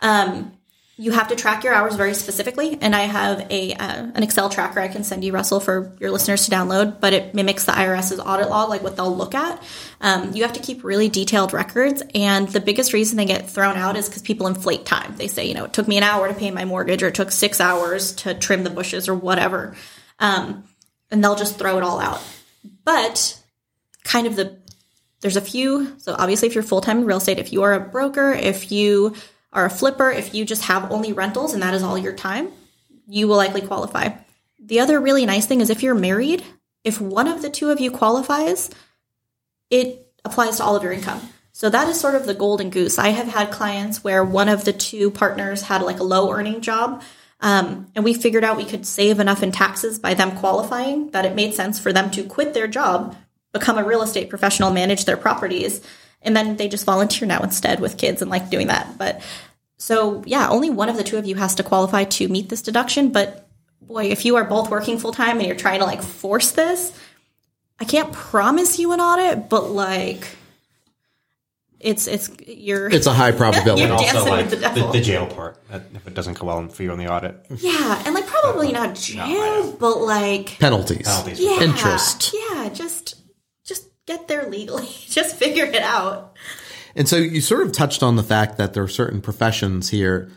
Um, 0.00 0.52
you 0.96 1.10
have 1.10 1.28
to 1.28 1.36
track 1.36 1.64
your 1.64 1.74
hours 1.74 1.96
very 1.96 2.14
specifically, 2.14 2.78
and 2.80 2.94
I 2.94 3.00
have 3.02 3.50
a 3.50 3.72
uh, 3.74 4.06
an 4.14 4.22
Excel 4.22 4.48
tracker 4.48 4.78
I 4.78 4.86
can 4.86 5.02
send 5.02 5.24
you, 5.24 5.32
Russell, 5.32 5.58
for 5.58 5.92
your 5.98 6.12
listeners 6.12 6.44
to 6.44 6.52
download. 6.52 7.00
But 7.00 7.12
it 7.12 7.34
mimics 7.34 7.64
the 7.64 7.72
IRS's 7.72 8.20
audit 8.20 8.48
log, 8.48 8.68
like 8.68 8.82
what 8.82 8.96
they'll 8.96 9.14
look 9.14 9.34
at. 9.34 9.60
Um, 10.00 10.34
you 10.34 10.42
have 10.42 10.52
to 10.52 10.60
keep 10.60 10.84
really 10.84 11.08
detailed 11.08 11.52
records, 11.52 12.02
and 12.14 12.48
the 12.48 12.60
biggest 12.60 12.92
reason 12.92 13.16
they 13.16 13.24
get 13.24 13.50
thrown 13.50 13.76
out 13.76 13.96
is 13.96 14.08
because 14.08 14.22
people 14.22 14.46
inflate 14.46 14.86
time. 14.86 15.16
They 15.16 15.26
say, 15.26 15.46
you 15.46 15.54
know, 15.54 15.64
it 15.64 15.72
took 15.72 15.88
me 15.88 15.96
an 15.96 16.04
hour 16.04 16.28
to 16.28 16.34
pay 16.34 16.52
my 16.52 16.64
mortgage, 16.64 17.02
or 17.02 17.08
it 17.08 17.14
took 17.14 17.32
six 17.32 17.60
hours 17.60 18.12
to 18.16 18.34
trim 18.34 18.62
the 18.62 18.70
bushes, 18.70 19.08
or 19.08 19.14
whatever, 19.14 19.74
um, 20.20 20.62
and 21.10 21.24
they'll 21.24 21.34
just 21.34 21.58
throw 21.58 21.76
it 21.76 21.82
all 21.82 21.98
out. 21.98 22.22
But 22.84 23.42
kind 24.04 24.28
of 24.28 24.36
the 24.36 24.58
there's 25.22 25.36
a 25.36 25.40
few. 25.40 25.98
So 25.98 26.14
obviously, 26.16 26.46
if 26.48 26.54
you're 26.54 26.62
full 26.62 26.82
time 26.82 26.98
in 26.98 27.04
real 27.06 27.16
estate, 27.16 27.38
if 27.38 27.52
you 27.52 27.62
are 27.62 27.72
a 27.72 27.80
broker, 27.80 28.30
if 28.30 28.70
you 28.70 29.16
are 29.54 29.64
a 29.64 29.70
flipper, 29.70 30.10
if 30.10 30.34
you 30.34 30.44
just 30.44 30.62
have 30.62 30.90
only 30.90 31.12
rentals 31.12 31.54
and 31.54 31.62
that 31.62 31.74
is 31.74 31.82
all 31.82 31.96
your 31.96 32.12
time, 32.12 32.48
you 33.06 33.28
will 33.28 33.36
likely 33.36 33.62
qualify. 33.62 34.10
The 34.58 34.80
other 34.80 35.00
really 35.00 35.26
nice 35.26 35.46
thing 35.46 35.60
is 35.60 35.70
if 35.70 35.82
you're 35.82 35.94
married, 35.94 36.44
if 36.82 37.00
one 37.00 37.28
of 37.28 37.42
the 37.42 37.50
two 37.50 37.70
of 37.70 37.80
you 37.80 37.90
qualifies, 37.90 38.70
it 39.70 40.12
applies 40.24 40.56
to 40.56 40.64
all 40.64 40.76
of 40.76 40.82
your 40.82 40.92
income. 40.92 41.20
So 41.52 41.70
that 41.70 41.88
is 41.88 42.00
sort 42.00 42.16
of 42.16 42.26
the 42.26 42.34
golden 42.34 42.70
goose. 42.70 42.98
I 42.98 43.08
have 43.10 43.28
had 43.28 43.52
clients 43.52 44.02
where 44.02 44.24
one 44.24 44.48
of 44.48 44.64
the 44.64 44.72
two 44.72 45.10
partners 45.10 45.62
had 45.62 45.82
like 45.82 46.00
a 46.00 46.04
low 46.04 46.32
earning 46.32 46.60
job. 46.60 47.02
Um, 47.40 47.88
and 47.94 48.04
we 48.04 48.14
figured 48.14 48.42
out 48.42 48.56
we 48.56 48.64
could 48.64 48.86
save 48.86 49.20
enough 49.20 49.42
in 49.42 49.52
taxes 49.52 49.98
by 49.98 50.14
them 50.14 50.36
qualifying 50.36 51.10
that 51.10 51.26
it 51.26 51.34
made 51.34 51.54
sense 51.54 51.78
for 51.78 51.92
them 51.92 52.10
to 52.12 52.24
quit 52.24 52.54
their 52.54 52.66
job, 52.66 53.16
become 53.52 53.78
a 53.78 53.84
real 53.84 54.02
estate 54.02 54.30
professional, 54.30 54.70
manage 54.72 55.04
their 55.04 55.16
properties, 55.16 55.80
and 56.24 56.36
then 56.36 56.56
they 56.56 56.68
just 56.68 56.84
volunteer 56.86 57.26
now 57.28 57.42
instead 57.42 57.80
with 57.80 57.98
kids 57.98 58.22
and 58.22 58.30
like 58.30 58.50
doing 58.50 58.66
that. 58.68 58.96
But 58.98 59.22
so 59.76 60.22
yeah, 60.26 60.48
only 60.48 60.70
one 60.70 60.88
of 60.88 60.96
the 60.96 61.04
two 61.04 61.18
of 61.18 61.26
you 61.26 61.34
has 61.36 61.54
to 61.56 61.62
qualify 61.62 62.04
to 62.04 62.28
meet 62.28 62.48
this 62.48 62.62
deduction. 62.62 63.10
But 63.12 63.46
boy, 63.82 64.04
if 64.06 64.24
you 64.24 64.36
are 64.36 64.44
both 64.44 64.70
working 64.70 64.98
full 64.98 65.12
time 65.12 65.38
and 65.38 65.46
you're 65.46 65.56
trying 65.56 65.80
to 65.80 65.84
like 65.86 66.02
force 66.02 66.52
this, 66.52 66.98
I 67.80 67.84
can't 67.84 68.12
promise 68.12 68.78
you 68.78 68.92
an 68.92 69.00
audit, 69.00 69.48
but 69.48 69.70
like 69.70 70.26
it's 71.80 72.06
it's 72.06 72.30
you're 72.46 72.88
It's 72.88 73.06
a 73.06 73.12
high 73.12 73.32
probability. 73.42 73.82
You're 73.82 73.90
And 73.90 73.98
also, 74.00 74.12
dancing 74.12 74.30
like 74.32 74.40
with 74.46 74.50
the 74.50 74.56
the, 74.56 74.62
devil. 74.74 74.92
the 74.92 75.00
jail 75.00 75.26
part. 75.26 75.58
If 75.70 76.06
it 76.06 76.14
doesn't 76.14 76.38
go 76.38 76.46
well 76.46 76.66
for 76.68 76.82
you 76.82 76.92
on 76.92 76.98
the 76.98 77.12
audit, 77.12 77.44
yeah, 77.58 78.02
and 78.06 78.14
like 78.14 78.26
probably 78.26 78.72
not 78.72 78.94
jail, 78.94 79.72
but 79.78 79.96
like 79.98 80.56
Penalties. 80.60 81.06
Penalties. 81.06 81.40
yeah, 81.40 81.60
Interest. 81.60 82.32
Yeah, 82.32 82.68
just 82.70 83.04
just 83.04 83.23
get 84.06 84.28
there 84.28 84.48
legally. 84.48 84.86
Just 85.08 85.36
figure 85.36 85.64
it 85.64 85.82
out. 85.82 86.36
And 86.96 87.08
so 87.08 87.16
you 87.16 87.40
sort 87.40 87.62
of 87.62 87.72
touched 87.72 88.02
on 88.02 88.16
the 88.16 88.22
fact 88.22 88.56
that 88.58 88.74
there 88.74 88.82
are 88.82 88.88
certain 88.88 89.20
professions 89.20 89.90
here 89.90 90.30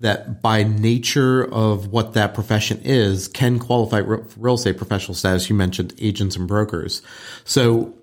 that 0.00 0.40
by 0.40 0.62
nature 0.62 1.44
of 1.44 1.88
what 1.88 2.14
that 2.14 2.34
profession 2.34 2.80
is 2.82 3.28
can 3.28 3.58
qualify 3.58 4.00
for 4.02 4.26
real 4.36 4.54
estate 4.54 4.78
professional 4.78 5.14
status. 5.14 5.48
You 5.48 5.54
mentioned 5.54 5.94
agents 6.00 6.36
and 6.36 6.48
brokers. 6.48 7.02
So, 7.44 7.94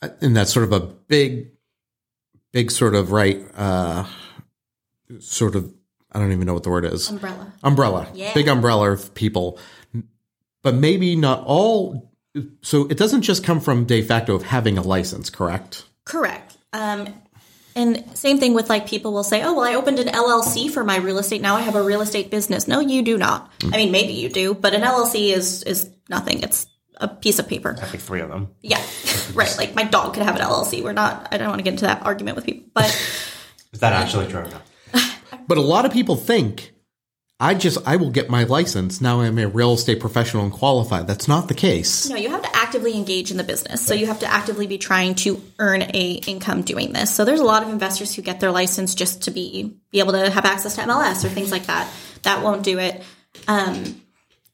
uh, 0.00 0.10
and 0.20 0.36
that's 0.36 0.52
sort 0.52 0.64
of 0.64 0.72
a 0.72 0.80
big, 0.80 1.50
big 2.52 2.70
sort 2.70 2.94
of 2.94 3.10
right, 3.10 3.44
uh, 3.56 4.06
sort 5.18 5.56
of, 5.56 5.74
I 6.12 6.20
don't 6.20 6.32
even 6.32 6.46
know 6.46 6.54
what 6.54 6.62
the 6.62 6.70
word 6.70 6.84
is. 6.84 7.10
Umbrella. 7.10 7.52
Umbrella. 7.64 8.08
Yeah. 8.14 8.32
Big 8.32 8.48
umbrella 8.48 8.92
of 8.92 9.12
people. 9.14 9.58
But 10.62 10.74
maybe 10.76 11.16
not 11.16 11.42
all. 11.44 12.09
So 12.62 12.86
it 12.86 12.96
doesn't 12.96 13.22
just 13.22 13.42
come 13.44 13.60
from 13.60 13.84
de 13.84 14.02
facto 14.02 14.34
of 14.34 14.44
having 14.44 14.78
a 14.78 14.82
license, 14.82 15.30
correct? 15.30 15.84
Correct. 16.04 16.56
Um, 16.72 17.08
and 17.74 18.04
same 18.16 18.38
thing 18.38 18.54
with 18.54 18.68
like 18.68 18.86
people 18.86 19.12
will 19.12 19.24
say, 19.24 19.42
"Oh, 19.42 19.54
well, 19.54 19.64
I 19.64 19.74
opened 19.74 19.98
an 19.98 20.08
LLC 20.08 20.70
for 20.70 20.84
my 20.84 20.96
real 20.96 21.18
estate. 21.18 21.40
Now 21.40 21.56
I 21.56 21.60
have 21.60 21.76
a 21.76 21.82
real 21.82 22.00
estate 22.00 22.30
business." 22.30 22.66
No, 22.68 22.80
you 22.80 23.02
do 23.02 23.16
not. 23.16 23.50
I 23.72 23.76
mean, 23.76 23.90
maybe 23.92 24.12
you 24.12 24.28
do, 24.28 24.54
but 24.54 24.74
an 24.74 24.82
LLC 24.82 25.32
is 25.32 25.62
is 25.64 25.88
nothing. 26.08 26.42
It's 26.42 26.66
a 26.96 27.08
piece 27.08 27.38
of 27.38 27.48
paper. 27.48 27.76
I 27.80 27.86
think 27.86 28.02
three 28.02 28.20
of 28.20 28.28
them. 28.28 28.48
Yeah, 28.60 28.82
right. 29.34 29.54
Like 29.56 29.74
my 29.74 29.84
dog 29.84 30.14
could 30.14 30.22
have 30.24 30.36
an 30.36 30.42
LLC. 30.42 30.82
We're 30.82 30.92
not. 30.92 31.28
I 31.32 31.38
don't 31.38 31.48
want 31.48 31.60
to 31.60 31.64
get 31.64 31.74
into 31.74 31.86
that 31.86 32.04
argument 32.04 32.36
with 32.36 32.44
people, 32.46 32.68
but 32.74 32.86
Is 33.72 33.80
that 33.80 33.92
actually 33.92 34.28
true? 34.28 34.44
No. 34.44 35.00
But 35.46 35.58
a 35.58 35.62
lot 35.62 35.84
of 35.84 35.92
people 35.92 36.14
think 36.14 36.72
I 37.40 37.54
just 37.54 37.78
I 37.86 37.96
will 37.96 38.10
get 38.10 38.28
my 38.28 38.44
license 38.44 39.00
now 39.00 39.22
I'm 39.22 39.38
a 39.38 39.48
real 39.48 39.72
estate 39.72 39.98
professional 39.98 40.44
and 40.44 40.52
qualified. 40.52 41.06
That's 41.06 41.26
not 41.26 41.48
the 41.48 41.54
case. 41.54 42.08
No, 42.10 42.16
you 42.16 42.28
have 42.28 42.42
to 42.42 42.54
actively 42.54 42.94
engage 42.94 43.30
in 43.30 43.38
the 43.38 43.44
business. 43.44 43.84
So 43.84 43.94
you 43.94 44.06
have 44.06 44.20
to 44.20 44.26
actively 44.26 44.66
be 44.66 44.76
trying 44.76 45.14
to 45.16 45.42
earn 45.58 45.82
a 45.82 46.20
income 46.26 46.62
doing 46.62 46.92
this. 46.92 47.14
So 47.14 47.24
there's 47.24 47.40
a 47.40 47.44
lot 47.44 47.62
of 47.62 47.70
investors 47.70 48.14
who 48.14 48.20
get 48.20 48.40
their 48.40 48.52
license 48.52 48.94
just 48.94 49.22
to 49.22 49.30
be 49.30 49.74
be 49.90 50.00
able 50.00 50.12
to 50.12 50.28
have 50.30 50.44
access 50.44 50.76
to 50.76 50.82
MLS 50.82 51.24
or 51.24 51.30
things 51.30 51.50
like 51.50 51.66
that. 51.66 51.90
That 52.22 52.42
won't 52.42 52.62
do 52.62 52.78
it. 52.78 53.02
Um, 53.48 54.02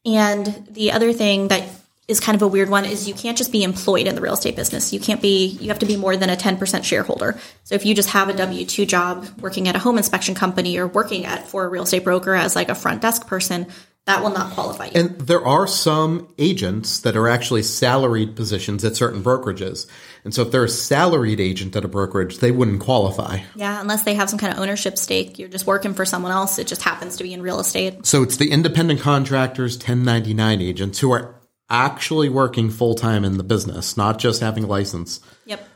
and 0.05 0.67
the 0.71 0.93
other 0.93 1.11
thing 1.11 1.49
that 1.49 1.69
is 2.07 2.21
kind 2.21 2.35
of 2.35 2.41
a 2.41 2.47
weird 2.47 2.69
one 2.69 2.85
is 2.85 3.07
you 3.07 3.13
can't 3.13 3.37
just 3.37 3.51
be 3.51 3.63
employed 3.63 4.07
in 4.07 4.15
the 4.15 4.21
real 4.21 4.33
estate 4.33 4.55
business. 4.55 4.93
You 4.93 4.99
can't 4.99 5.21
be 5.21 5.47
you 5.47 5.67
have 5.67 5.79
to 5.79 5.85
be 5.85 5.97
more 5.97 6.15
than 6.15 6.29
a 6.29 6.37
10% 6.37 6.83
shareholder. 6.83 7.37
So 7.65 7.75
if 7.75 7.85
you 7.85 7.93
just 7.93 8.09
have 8.09 8.29
a 8.29 8.33
W2 8.33 8.87
job 8.87 9.27
working 9.39 9.67
at 9.67 9.75
a 9.75 9.79
home 9.79 9.97
inspection 9.97 10.33
company 10.33 10.77
or 10.77 10.87
working 10.87 11.25
at 11.25 11.47
for 11.47 11.65
a 11.65 11.67
real 11.69 11.83
estate 11.83 12.05
broker 12.05 12.33
as 12.33 12.55
like 12.55 12.69
a 12.69 12.75
front 12.75 13.01
desk 13.01 13.27
person, 13.27 13.67
that 14.05 14.23
will 14.23 14.29
not 14.29 14.53
qualify 14.53 14.85
you. 14.85 14.91
And 14.95 15.19
there 15.19 15.45
are 15.45 15.67
some 15.67 16.33
agents 16.37 17.01
that 17.01 17.17
are 17.17 17.27
actually 17.27 17.61
salaried 17.63 18.37
positions 18.37 18.85
at 18.85 18.95
certain 18.95 19.21
brokerages. 19.21 19.85
And 20.23 20.33
so 20.33 20.43
if 20.43 20.51
they're 20.51 20.63
a 20.63 20.69
salaried 20.69 21.41
agent 21.41 21.75
at 21.75 21.83
a 21.83 21.89
brokerage, 21.89 22.37
they 22.37 22.51
wouldn't 22.51 22.79
qualify. 22.79 23.39
yeah, 23.55 23.81
unless 23.81 24.03
they 24.03 24.13
have 24.13 24.29
some 24.29 24.39
kind 24.39 24.53
of 24.53 24.59
ownership 24.59 24.97
stake, 24.97 25.37
you're 25.37 25.49
just 25.49 25.67
working 25.67 25.93
for 25.93 26.05
someone 26.05 26.31
else. 26.31 26.57
It 26.57 26.67
just 26.67 26.83
happens 26.83 27.17
to 27.17 27.23
be 27.23 27.33
in 27.33 27.41
real 27.41 27.59
estate. 27.59 28.05
So 28.05 28.23
it's 28.23 28.37
the 28.37 28.49
independent 28.49 29.01
contractors, 29.01 29.75
1099 29.75 30.61
agents 30.61 30.99
who 30.99 31.11
are 31.11 31.36
actually 31.69 32.29
working 32.29 32.69
full 32.69 32.95
time 32.95 33.23
in 33.25 33.37
the 33.37 33.43
business, 33.43 33.97
not 33.97 34.19
just 34.19 34.41
having 34.41 34.63
a 34.63 34.67
license, 34.67 35.19
Yep. 35.45 35.67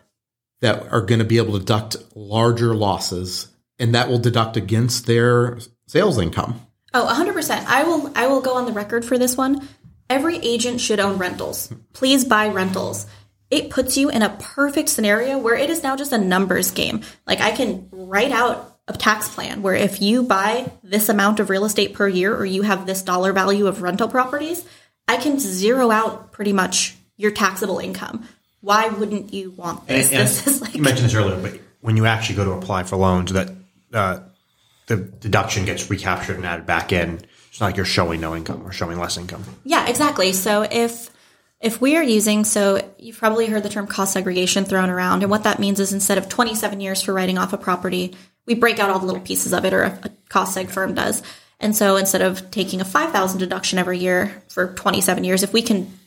that 0.62 0.88
are 0.92 1.02
going 1.02 1.20
to 1.20 1.26
be 1.26 1.38
able 1.38 1.54
to 1.54 1.60
deduct 1.60 1.98
larger 2.16 2.74
losses 2.76 3.48
and 3.80 3.96
that 3.96 4.10
will 4.10 4.20
deduct 4.20 4.58
against 4.58 5.06
their 5.08 5.60
sales 5.88 6.20
income. 6.20 6.62
Oh, 6.94 7.06
100%. 7.06 7.66
I 7.68 7.84
will 7.84 8.12
I 8.16 8.28
will 8.28 8.42
go 8.42 8.56
on 8.56 8.66
the 8.66 8.74
record 8.74 9.04
for 9.06 9.18
this 9.18 9.36
one. 9.38 9.68
Every 10.10 10.38
agent 10.38 10.82
should 10.82 11.00
own 11.00 11.18
rentals. 11.18 11.74
Please 11.94 12.26
buy 12.26 12.50
rentals. 12.50 13.06
It 13.50 13.70
puts 13.70 13.98
you 13.98 14.10
in 14.10 14.22
a 14.22 14.30
perfect 14.40 14.90
scenario 14.90 15.38
where 15.38 15.56
it 15.56 15.70
is 15.70 15.84
now 15.84 15.96
just 15.96 16.12
a 16.12 16.18
numbers 16.18 16.72
game. 16.72 17.02
Like 17.26 17.42
I 17.42 17.52
can 17.52 17.88
write 17.92 18.32
out 18.32 18.78
a 18.88 18.94
tax 18.94 19.30
plan 19.30 19.62
where 19.62 19.76
if 19.76 20.02
you 20.02 20.24
buy 20.24 20.70
this 20.84 21.08
amount 21.10 21.40
of 21.40 21.50
real 21.50 21.66
estate 21.66 21.94
per 21.94 22.08
year 22.08 22.36
or 22.36 22.46
you 22.46 22.62
have 22.64 22.86
this 22.86 23.02
dollar 23.02 23.32
value 23.32 23.68
of 23.68 23.82
rental 23.82 24.08
properties, 24.10 24.66
I 25.12 25.18
can 25.18 25.40
zero 25.40 25.92
out 25.92 26.32
pretty 26.32 26.54
much 26.54 26.96
your 27.18 27.32
taxable 27.32 27.80
income. 27.80 28.28
Why 28.62 28.88
wouldn't 28.88 29.34
you 29.34 29.52
want 29.52 29.88
this? 29.88 30.10
And- 30.12 30.20
and 30.20 30.28
this 30.30 30.48
is 30.48 30.62
like 30.62 30.76
you 30.76 30.82
mentioned 30.82 31.08
this 31.08 31.16
earlier, 31.16 31.40
but 31.42 31.60
when 31.82 31.98
you 31.98 32.06
actually 32.06 32.36
go 32.36 32.46
to 32.46 32.52
apply 32.52 32.84
for 32.84 32.96
loans, 32.96 33.34
that 33.34 33.52
uh, 33.94 34.20
the 34.88 34.98
deduction 34.98 35.66
gets 35.66 35.90
recaptured 35.90 36.36
and 36.38 36.46
added 36.46 36.66
back 36.66 36.92
in. 36.92 37.20
It's 37.50 37.60
not 37.60 37.68
like 37.68 37.76
you're 37.76 37.86
showing 37.86 38.22
no 38.22 38.36
income 38.36 38.66
or 38.66 38.72
showing 38.72 38.98
less 38.98 39.18
income. 39.18 39.44
Yeah, 39.66 39.88
exactly. 39.88 40.32
So 40.34 40.62
if 40.70 41.10
if 41.60 41.82
we 41.82 41.98
are 41.98 42.04
using 42.04 42.44
so 42.46 42.82
you've 42.98 43.18
probably 43.18 43.48
heard 43.48 43.64
the 43.64 43.70
term 43.70 43.88
cost 43.88 44.14
segregation 44.14 44.64
thrown 44.66 44.90
around 44.90 45.22
and 45.24 45.30
what 45.30 45.44
that 45.44 45.60
means 45.60 45.80
is 45.80 45.92
instead 45.94 46.18
of 46.18 46.30
27 46.30 46.80
years 46.80 47.02
for 47.02 47.14
writing 47.14 47.38
off 47.38 47.52
a 47.54 47.58
property, 47.58 48.16
we 48.46 48.56
break 48.56 48.80
out 48.80 48.90
all 48.90 49.00
the 49.00 49.06
little 49.06 49.22
pieces 49.22 49.54
of 49.54 49.66
it 49.66 49.74
or 49.74 49.84
a, 49.84 50.00
a 50.04 50.10
cost 50.30 50.56
seg 50.58 50.70
firm 50.72 50.94
does. 50.94 51.22
And 51.62 51.76
so 51.76 51.96
instead 51.96 52.22
of 52.22 52.52
taking 52.52 52.82
a 52.82 52.86
5000 52.86 53.40
deduction 53.40 53.80
every 53.80 54.00
year 54.00 54.44
for 54.50 54.74
27 54.74 55.24
years, 55.24 55.44
if 55.44 55.54
we 55.54 55.62
can 55.62 55.98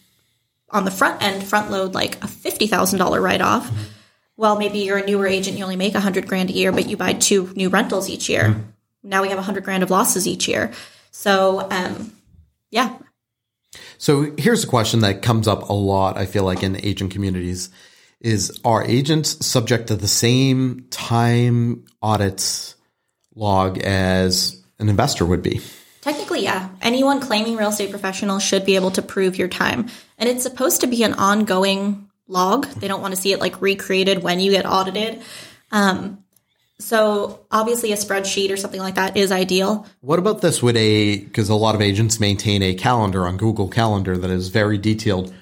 on 0.71 0.85
the 0.85 0.91
front 0.91 1.23
end 1.23 1.45
front 1.45 1.71
load 1.71 1.95
like 1.95 2.17
a 2.17 2.27
$50,000 2.27 3.23
write 3.23 3.41
off, 3.41 3.71
well 4.37 4.59
maybe 4.59 4.81
you're 4.81 4.99
a 4.99 5.07
newer 5.07 5.27
agent, 5.27 5.57
you 5.57 5.63
only 5.63 5.77
make 5.77 5.95
100 5.95 6.27
grand 6.27 6.51
a 6.51 6.53
year 6.53 6.73
but 6.73 6.89
you 6.89 6.97
buy 6.97 7.13
two 7.15 7.53
new 7.55 7.71
rentals 7.71 8.11
each 8.11 8.29
year. 8.29 8.65
Now 9.03 9.23
we 9.23 9.29
have 9.29 9.39
100 9.39 9.65
grand 9.65 9.83
of 9.83 9.91
losses 9.91 10.27
each 10.27 10.49
year. 10.49 10.73
So 11.13 11.69
um 11.71 12.13
yeah, 12.71 12.99
So 13.99 14.33
here's 14.37 14.65
a 14.65 14.67
question 14.67 15.01
that 15.01 15.23
comes 15.23 15.47
up 15.47 15.69
a 15.69 15.73
lot, 15.73 16.19
I 16.19 16.27
feel 16.27 16.45
like, 16.45 16.63
in 16.63 16.77
agent 16.85 17.13
communities 17.13 17.71
is 18.21 18.59
are 18.65 18.83
agents 18.85 19.47
subject 19.47 19.89
to 19.89 19.97
the 19.97 20.09
same 20.09 20.87
time 20.91 21.85
audits 22.03 22.75
log 23.35 23.79
as 23.79 24.64
an 24.79 24.89
investor 24.89 25.25
would 25.25 25.43
be? 25.43 25.61
Technically, 26.01 26.43
yeah. 26.43 26.69
Anyone 26.83 27.21
claiming 27.21 27.57
real 27.57 27.71
estate 27.71 27.91
professional 27.91 28.39
should 28.39 28.67
be 28.67 28.77
able 28.77 28.91
to 28.93 29.03
prove 29.03 29.37
your 29.39 29.49
time. 29.49 29.89
And 30.19 30.29
it's 30.29 30.43
supposed 30.43 30.83
to 30.83 30.87
be 30.87 31.03
an 31.03 31.15
ongoing 31.15 32.09
log. 32.29 32.67
They 32.67 32.89
don't 32.89 33.01
want 33.01 33.15
to 33.15 33.21
see 33.21 33.33
it 33.33 33.41
like 33.41 33.63
recreated 33.63 34.23
when 34.23 34.39
you 34.41 34.51
get 34.51 34.67
audited. 34.67 35.23
Um, 35.73 36.25
so 36.79 37.47
obviously 37.51 37.93
a 37.93 37.97
spreadsheet 37.97 38.51
or 38.51 38.57
something 38.57 38.81
like 38.81 38.97
that 38.97 39.17
is 39.17 39.33
ideal. 39.33 39.87
What 40.01 40.19
about 40.19 40.41
this? 40.41 40.63
Would 40.63 40.77
a 40.77 41.19
because 41.19 41.49
a 41.49 41.55
lot 41.55 41.75
of 41.75 41.81
agents 41.81 42.21
maintain 42.21 42.63
a 42.63 42.75
calendar 42.75 43.27
on 43.27 43.37
Google 43.37 43.69
Calendar 43.69 44.17
that 44.19 44.31
is 44.31 44.49
very 44.49 44.77
detailed 44.77 45.33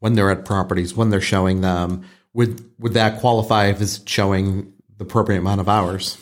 when 0.00 0.14
they're 0.14 0.30
at 0.30 0.44
properties, 0.44 0.94
when 0.96 1.10
they're 1.10 1.20
showing 1.20 1.60
them. 1.60 2.04
Would 2.32 2.64
would 2.78 2.94
that 2.94 3.20
qualify 3.20 3.66
if 3.66 3.80
it's 3.80 4.02
showing 4.06 4.72
the 4.96 5.04
appropriate 5.04 5.38
amount 5.38 5.60
of 5.60 5.68
hours? 5.68 6.16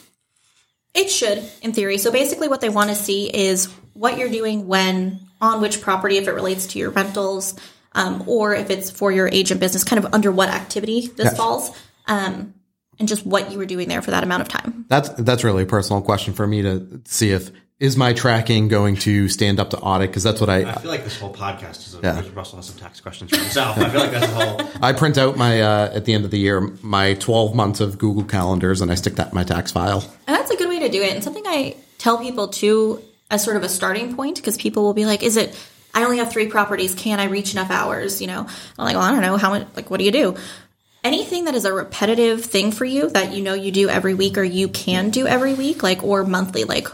It 0.95 1.11
should, 1.11 1.43
in 1.63 1.73
theory. 1.73 1.99
So 1.99 2.11
basically, 2.11 2.49
what 2.49 2.61
they 2.61 2.69
want 2.69 2.91
to 2.91 2.97
see 2.97 3.27
is 3.27 3.67
what 3.93 4.19
you're 4.19 4.31
doing 4.31 4.67
when, 4.67 5.21
on 5.41 5.61
which 5.61 5.81
property, 5.81 6.17
if 6.17 6.27
it 6.29 6.33
relates 6.33 6.67
to 6.69 6.79
your 6.79 6.91
rentals, 6.91 7.55
um, 7.93 8.25
or 8.27 8.55
if 8.55 8.71
it's 8.71 8.91
for 8.91 9.13
your 9.13 9.29
agent 9.29 9.61
business, 9.61 9.85
kind 9.85 10.03
of 10.05 10.13
under 10.15 10.33
what 10.33 10.49
activity 10.49 11.09
this 11.09 11.27
Yes. 11.27 11.37
falls, 11.37 11.71
um, 12.07 12.55
and 12.99 13.09
just 13.09 13.25
what 13.25 13.53
you 13.53 13.59
were 13.59 13.67
doing 13.67 13.89
there 13.89 14.03
for 14.03 14.11
that 14.11 14.23
amount 14.25 14.43
of 14.43 14.49
time. 14.49 14.85
That's 14.89 15.09
that's 15.11 15.45
really 15.45 15.63
a 15.63 15.67
personal 15.67 16.03
question 16.03 16.35
for 16.35 16.47
me 16.47 16.63
to 16.63 17.01
see 17.07 17.31
if 17.31 17.51
is 17.81 17.97
my 17.97 18.13
tracking 18.13 18.67
going 18.67 18.97
to 18.97 19.29
stand 19.29 19.61
up 19.61 19.71
to 19.71 19.79
audit 19.79 20.11
because 20.11 20.25
that's 20.25 20.41
what 20.41 20.51
I 20.51 20.69
I 20.69 20.75
feel 20.75 20.91
like 20.91 21.05
this 21.05 21.19
whole 21.19 21.33
podcast 21.33 21.87
is 21.87 21.95
a 21.95 22.01
Yeah. 22.03 22.23
Russell 22.35 22.57
has 22.57 22.67
some 22.67 22.79
tax 22.79 23.01
questions 23.01 23.31
for 23.31 23.37
himself. 23.37 23.79
I 23.79 23.89
feel 23.89 24.01
like 24.01 24.11
that's 24.11 24.27
a 24.33 24.35
whole. 24.35 24.71
I 24.83 24.93
print 24.93 25.17
out 25.17 25.37
my 25.37 25.61
uh, 25.61 25.91
at 25.95 26.05
the 26.05 26.13
end 26.13 26.25
of 26.25 26.31
the 26.33 26.39
year 26.39 26.61
my 26.83 27.15
12 27.15 27.55
months 27.55 27.81
of 27.81 27.99
Google 27.99 28.25
calendars 28.25 28.81
and 28.81 28.91
I 28.91 28.95
stick 28.97 29.15
that 29.17 29.29
in 29.29 29.35
my 29.35 29.45
tax 29.45 29.71
file. 29.71 30.01
And 30.27 30.37
that's 30.37 30.51
a 30.51 30.57
good 30.57 30.69
way 30.69 30.81
to 30.81 30.89
do 30.89 31.03
it. 31.03 31.15
And 31.15 31.23
something 31.23 31.45
I 31.47 31.77
tell 31.99 32.19
people 32.19 32.49
too, 32.49 33.01
as 33.31 33.45
sort 33.45 33.57
of 33.57 33.63
a 33.63 33.69
starting 33.69 34.17
point, 34.17 34.37
because 34.37 34.57
people 34.57 34.83
will 34.83 34.95
be 34.95 35.07
like, 35.07 35.23
is 35.23 35.37
it, 35.37 35.57
I 35.95 36.05
only 36.05 36.19
have 36.19 36.33
three 36.33 36.49
properties. 36.49 36.95
Can 36.95 37.21
I 37.21 37.25
reach 37.27 37.53
enough 37.53 37.71
hours? 37.71 38.21
You 38.21 38.27
know, 38.27 38.41
I'm 38.79 38.85
like, 38.85 38.95
well, 38.97 39.05
I 39.05 39.11
don't 39.13 39.23
know. 39.23 39.37
How 39.37 39.51
much, 39.51 39.67
like, 39.77 39.91
what 39.91 39.99
do 39.99 40.05
you 40.05 40.13
do? 40.13 40.37
Anything 41.05 41.45
that 41.45 41.55
is 41.55 41.65
a 41.65 41.73
repetitive 41.73 42.45
thing 42.45 42.73
for 42.73 42.85
you 42.85 43.09
that 43.11 43.33
you 43.33 43.43
know 43.43 43.55
you 43.55 43.71
do 43.71 43.89
every 43.89 44.15
week 44.15 44.37
or 44.37 44.43
you 44.43 44.69
can 44.69 45.11
do 45.11 45.27
every 45.27 45.55
week, 45.55 45.83
like, 45.83 46.03
or 46.03 46.25
monthly, 46.25 46.65
like, 46.65 46.89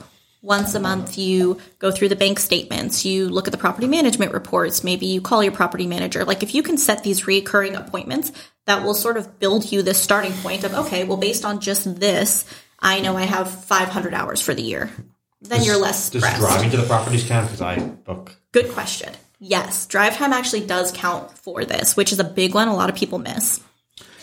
once 0.45 0.75
a 0.75 0.81
month 0.81 1.17
you 1.17 1.59
go 1.79 1.91
through 1.91 2.11
the 2.11 2.17
bank 2.17 2.39
statements, 2.39 3.05
you 3.05 3.31
look 3.31 3.49
at 3.49 3.53
the 3.53 3.59
property 3.59 3.87
management 3.87 4.33
reports, 4.33 4.85
maybe 4.85 5.07
you 5.07 5.23
call 5.23 5.43
your 5.43 5.53
property 5.53 5.87
manager. 5.87 6.25
Like 6.25 6.43
if 6.43 6.55
you 6.55 6.63
can 6.63 6.77
set 6.77 7.03
these 7.03 7.27
recurring 7.27 7.75
appointments, 7.75 8.31
that 8.67 8.85
will 8.85 8.95
sort 8.95 9.17
of 9.17 9.39
build 9.39 9.73
you 9.73 9.83
this 9.83 10.01
starting 10.01 10.33
point 10.33 10.65
of 10.65 10.75
okay, 10.75 11.05
well 11.05 11.17
based 11.17 11.47
on 11.47 11.61
just 11.61 11.99
this, 11.99 12.45
I 12.79 13.01
know 13.01 13.17
I 13.17 13.23
have 13.23 13.65
500 13.65 14.13
hours 14.13 14.43
for 14.43 14.55
the 14.55 14.63
year. 14.63 14.91
Then 15.41 15.63
you're 15.63 15.79
less 15.79 16.11
Does 16.11 16.23
driving 16.23 16.71
to 16.71 16.77
the 16.77 16.87
properties 16.87 17.25
count? 17.25 17.47
Because 17.47 17.61
I 17.63 17.79
book. 17.79 18.37
Good 18.53 18.71
question. 18.71 19.13
Yes, 19.41 19.87
drive 19.87 20.17
time 20.17 20.33
actually 20.33 20.67
does 20.67 20.93
count 20.93 21.37
for 21.39 21.65
this, 21.65 21.97
which 21.97 22.13
is 22.13 22.21
a 22.21 22.25
big 22.25 22.55
one 22.55 22.69
a 22.69 22.77
lot 22.77 22.91
of 22.91 22.97
people 22.97 23.19
miss. 23.19 23.61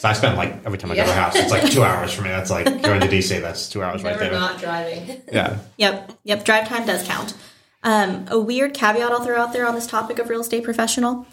So 0.01 0.09
I 0.09 0.13
spend 0.13 0.35
like 0.35 0.65
every 0.65 0.79
time 0.79 0.89
I 0.91 0.95
go 0.95 1.05
to 1.05 1.11
a 1.11 1.13
house, 1.13 1.35
it's 1.35 1.51
like 1.51 1.71
two 1.71 1.83
hours 1.83 2.11
for 2.11 2.23
me. 2.23 2.29
That's 2.29 2.49
like 2.49 2.65
going 2.65 3.01
to 3.01 3.07
DC. 3.07 3.39
That's 3.39 3.69
two 3.69 3.83
hours 3.83 4.01
right 4.01 4.13
Never 4.13 4.23
there. 4.23 4.31
not 4.31 4.59
driving. 4.59 5.21
Yeah. 5.31 5.59
Yep, 5.77 6.13
yep. 6.23 6.43
Drive 6.43 6.67
time 6.67 6.87
does 6.87 7.07
count. 7.07 7.35
Um, 7.83 8.25
a 8.29 8.39
weird 8.39 8.73
caveat 8.73 9.11
I'll 9.11 9.23
throw 9.23 9.39
out 9.39 9.53
there 9.53 9.67
on 9.67 9.75
this 9.75 9.85
topic 9.85 10.17
of 10.17 10.27
real 10.27 10.41
estate 10.41 10.63
professional: 10.63 11.27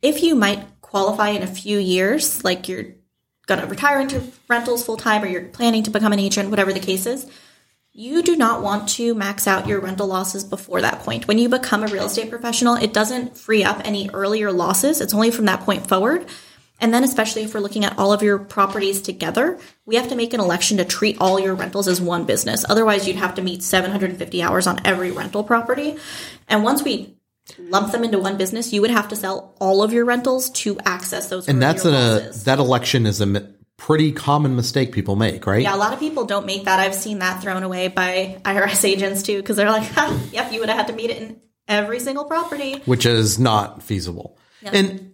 if 0.00 0.22
you 0.22 0.34
might 0.34 0.64
qualify 0.80 1.28
in 1.28 1.42
a 1.42 1.46
few 1.46 1.76
years, 1.78 2.42
like 2.42 2.70
you're 2.70 2.86
going 3.46 3.60
to 3.60 3.66
retire 3.66 4.00
into 4.00 4.22
rentals 4.48 4.82
full 4.82 4.96
time, 4.96 5.22
or 5.22 5.26
you're 5.26 5.44
planning 5.44 5.82
to 5.82 5.90
become 5.90 6.14
an 6.14 6.18
agent, 6.18 6.48
whatever 6.48 6.72
the 6.72 6.80
case 6.80 7.04
is, 7.04 7.30
you 7.92 8.22
do 8.22 8.34
not 8.34 8.62
want 8.62 8.88
to 8.90 9.14
max 9.14 9.46
out 9.46 9.66
your 9.66 9.78
rental 9.78 10.06
losses 10.06 10.42
before 10.42 10.80
that 10.80 11.00
point. 11.00 11.28
When 11.28 11.36
you 11.36 11.50
become 11.50 11.82
a 11.82 11.88
real 11.88 12.06
estate 12.06 12.30
professional, 12.30 12.76
it 12.76 12.94
doesn't 12.94 13.36
free 13.36 13.62
up 13.62 13.82
any 13.84 14.08
earlier 14.08 14.50
losses. 14.50 15.02
It's 15.02 15.12
only 15.12 15.30
from 15.30 15.44
that 15.44 15.60
point 15.60 15.86
forward. 15.86 16.26
And 16.80 16.92
then, 16.94 17.04
especially 17.04 17.42
if 17.42 17.54
we're 17.54 17.60
looking 17.60 17.84
at 17.84 17.98
all 17.98 18.12
of 18.12 18.22
your 18.22 18.38
properties 18.38 19.02
together, 19.02 19.58
we 19.84 19.96
have 19.96 20.08
to 20.08 20.16
make 20.16 20.32
an 20.32 20.40
election 20.40 20.78
to 20.78 20.84
treat 20.84 21.18
all 21.20 21.38
your 21.38 21.54
rentals 21.54 21.88
as 21.88 22.00
one 22.00 22.24
business. 22.24 22.64
Otherwise, 22.68 23.06
you'd 23.06 23.16
have 23.16 23.34
to 23.34 23.42
meet 23.42 23.62
750 23.62 24.42
hours 24.42 24.66
on 24.66 24.80
every 24.84 25.10
rental 25.10 25.44
property. 25.44 25.96
And 26.48 26.64
once 26.64 26.82
we 26.82 27.16
lump 27.58 27.92
them 27.92 28.04
into 28.04 28.18
one 28.18 28.36
business, 28.36 28.72
you 28.72 28.80
would 28.80 28.90
have 28.90 29.08
to 29.08 29.16
sell 29.16 29.54
all 29.60 29.82
of 29.82 29.92
your 29.92 30.04
rentals 30.04 30.50
to 30.50 30.78
access 30.84 31.28
those. 31.28 31.48
And 31.48 31.60
that's 31.60 31.84
a 31.84 31.90
losses. 31.90 32.44
that 32.44 32.58
election 32.58 33.06
is 33.06 33.20
a 33.20 33.52
pretty 33.76 34.12
common 34.12 34.56
mistake 34.56 34.92
people 34.92 35.16
make, 35.16 35.46
right? 35.46 35.62
Yeah, 35.62 35.74
a 35.74 35.78
lot 35.78 35.92
of 35.92 35.98
people 35.98 36.26
don't 36.26 36.46
make 36.46 36.64
that. 36.64 36.78
I've 36.80 36.94
seen 36.94 37.20
that 37.20 37.42
thrown 37.42 37.62
away 37.62 37.88
by 37.88 38.40
IRS 38.44 38.84
agents 38.84 39.22
too, 39.22 39.36
because 39.38 39.56
they're 39.56 39.70
like, 39.70 39.84
ha, 39.84 40.18
"Yep, 40.32 40.52
you 40.52 40.60
would 40.60 40.68
have 40.68 40.78
had 40.78 40.86
to 40.88 40.92
meet 40.92 41.10
it 41.10 41.20
in 41.20 41.40
every 41.66 41.98
single 42.00 42.24
property." 42.24 42.80
Which 42.84 43.06
is 43.06 43.38
not 43.38 43.82
feasible. 43.82 44.38
And 44.62 45.09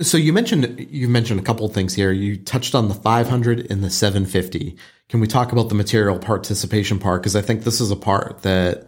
so 0.00 0.16
you 0.16 0.32
mentioned 0.32 0.86
you 0.90 1.08
mentioned 1.08 1.40
a 1.40 1.42
couple 1.42 1.66
of 1.66 1.72
things 1.72 1.94
here. 1.94 2.12
You 2.12 2.36
touched 2.36 2.74
on 2.74 2.88
the 2.88 2.94
500 2.94 3.70
and 3.70 3.82
the 3.82 3.90
750. 3.90 4.76
Can 5.08 5.20
we 5.20 5.26
talk 5.26 5.52
about 5.52 5.68
the 5.68 5.74
material 5.74 6.18
participation 6.18 6.98
part? 6.98 7.22
Because 7.22 7.34
I 7.34 7.42
think 7.42 7.64
this 7.64 7.80
is 7.80 7.90
a 7.90 7.96
part 7.96 8.42
that 8.42 8.86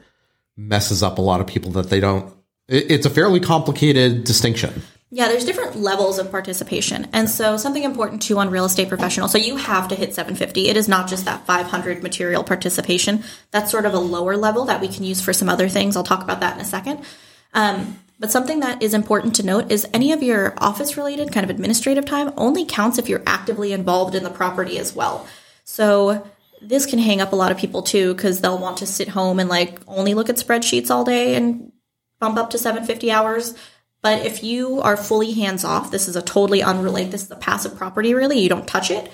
messes 0.56 1.02
up 1.02 1.18
a 1.18 1.22
lot 1.22 1.40
of 1.40 1.46
people 1.46 1.72
that 1.72 1.90
they 1.90 2.00
don't. 2.00 2.32
It's 2.68 3.06
a 3.06 3.10
fairly 3.10 3.40
complicated 3.40 4.24
distinction. 4.24 4.82
Yeah, 5.12 5.26
there's 5.26 5.44
different 5.44 5.74
levels 5.74 6.20
of 6.20 6.30
participation. 6.30 7.08
And 7.12 7.28
so 7.28 7.56
something 7.56 7.82
important 7.82 8.22
too 8.22 8.38
on 8.38 8.48
real 8.48 8.64
estate 8.64 8.88
professional. 8.88 9.26
So 9.26 9.38
you 9.38 9.56
have 9.56 9.88
to 9.88 9.96
hit 9.96 10.14
750. 10.14 10.68
It 10.68 10.76
is 10.76 10.86
not 10.86 11.08
just 11.08 11.24
that 11.24 11.44
500 11.46 12.00
material 12.00 12.44
participation. 12.44 13.24
That's 13.50 13.72
sort 13.72 13.86
of 13.86 13.94
a 13.94 13.98
lower 13.98 14.36
level 14.36 14.66
that 14.66 14.80
we 14.80 14.86
can 14.86 15.02
use 15.02 15.20
for 15.20 15.32
some 15.32 15.48
other 15.48 15.68
things. 15.68 15.96
I'll 15.96 16.04
talk 16.04 16.22
about 16.22 16.40
that 16.40 16.54
in 16.54 16.60
a 16.60 16.64
second. 16.64 17.04
Um, 17.54 17.98
but 18.20 18.30
something 18.30 18.60
that 18.60 18.82
is 18.82 18.92
important 18.92 19.34
to 19.36 19.42
note 19.42 19.72
is 19.72 19.88
any 19.94 20.12
of 20.12 20.22
your 20.22 20.52
office 20.58 20.98
related 20.98 21.32
kind 21.32 21.42
of 21.42 21.50
administrative 21.50 22.04
time 22.04 22.34
only 22.36 22.66
counts 22.66 22.98
if 22.98 23.08
you're 23.08 23.22
actively 23.26 23.72
involved 23.72 24.14
in 24.14 24.22
the 24.22 24.30
property 24.30 24.78
as 24.78 24.94
well. 24.94 25.26
So 25.64 26.28
this 26.60 26.84
can 26.84 26.98
hang 26.98 27.22
up 27.22 27.32
a 27.32 27.36
lot 27.36 27.50
of 27.50 27.56
people 27.56 27.82
too 27.82 28.14
because 28.14 28.42
they'll 28.42 28.58
want 28.58 28.76
to 28.78 28.86
sit 28.86 29.08
home 29.08 29.40
and 29.40 29.48
like 29.48 29.80
only 29.86 30.12
look 30.12 30.28
at 30.28 30.36
spreadsheets 30.36 30.90
all 30.90 31.02
day 31.02 31.34
and 31.34 31.72
bump 32.18 32.36
up 32.36 32.50
to 32.50 32.58
750 32.58 33.10
hours. 33.10 33.54
But 34.02 34.26
if 34.26 34.44
you 34.44 34.82
are 34.82 34.98
fully 34.98 35.32
hands 35.32 35.64
off, 35.64 35.90
this 35.90 36.06
is 36.06 36.14
a 36.14 36.22
totally 36.22 36.62
unrelated, 36.62 37.12
this 37.12 37.22
is 37.22 37.30
a 37.30 37.36
passive 37.36 37.76
property 37.76 38.12
really, 38.12 38.38
you 38.38 38.50
don't 38.50 38.68
touch 38.68 38.90
it. 38.90 39.10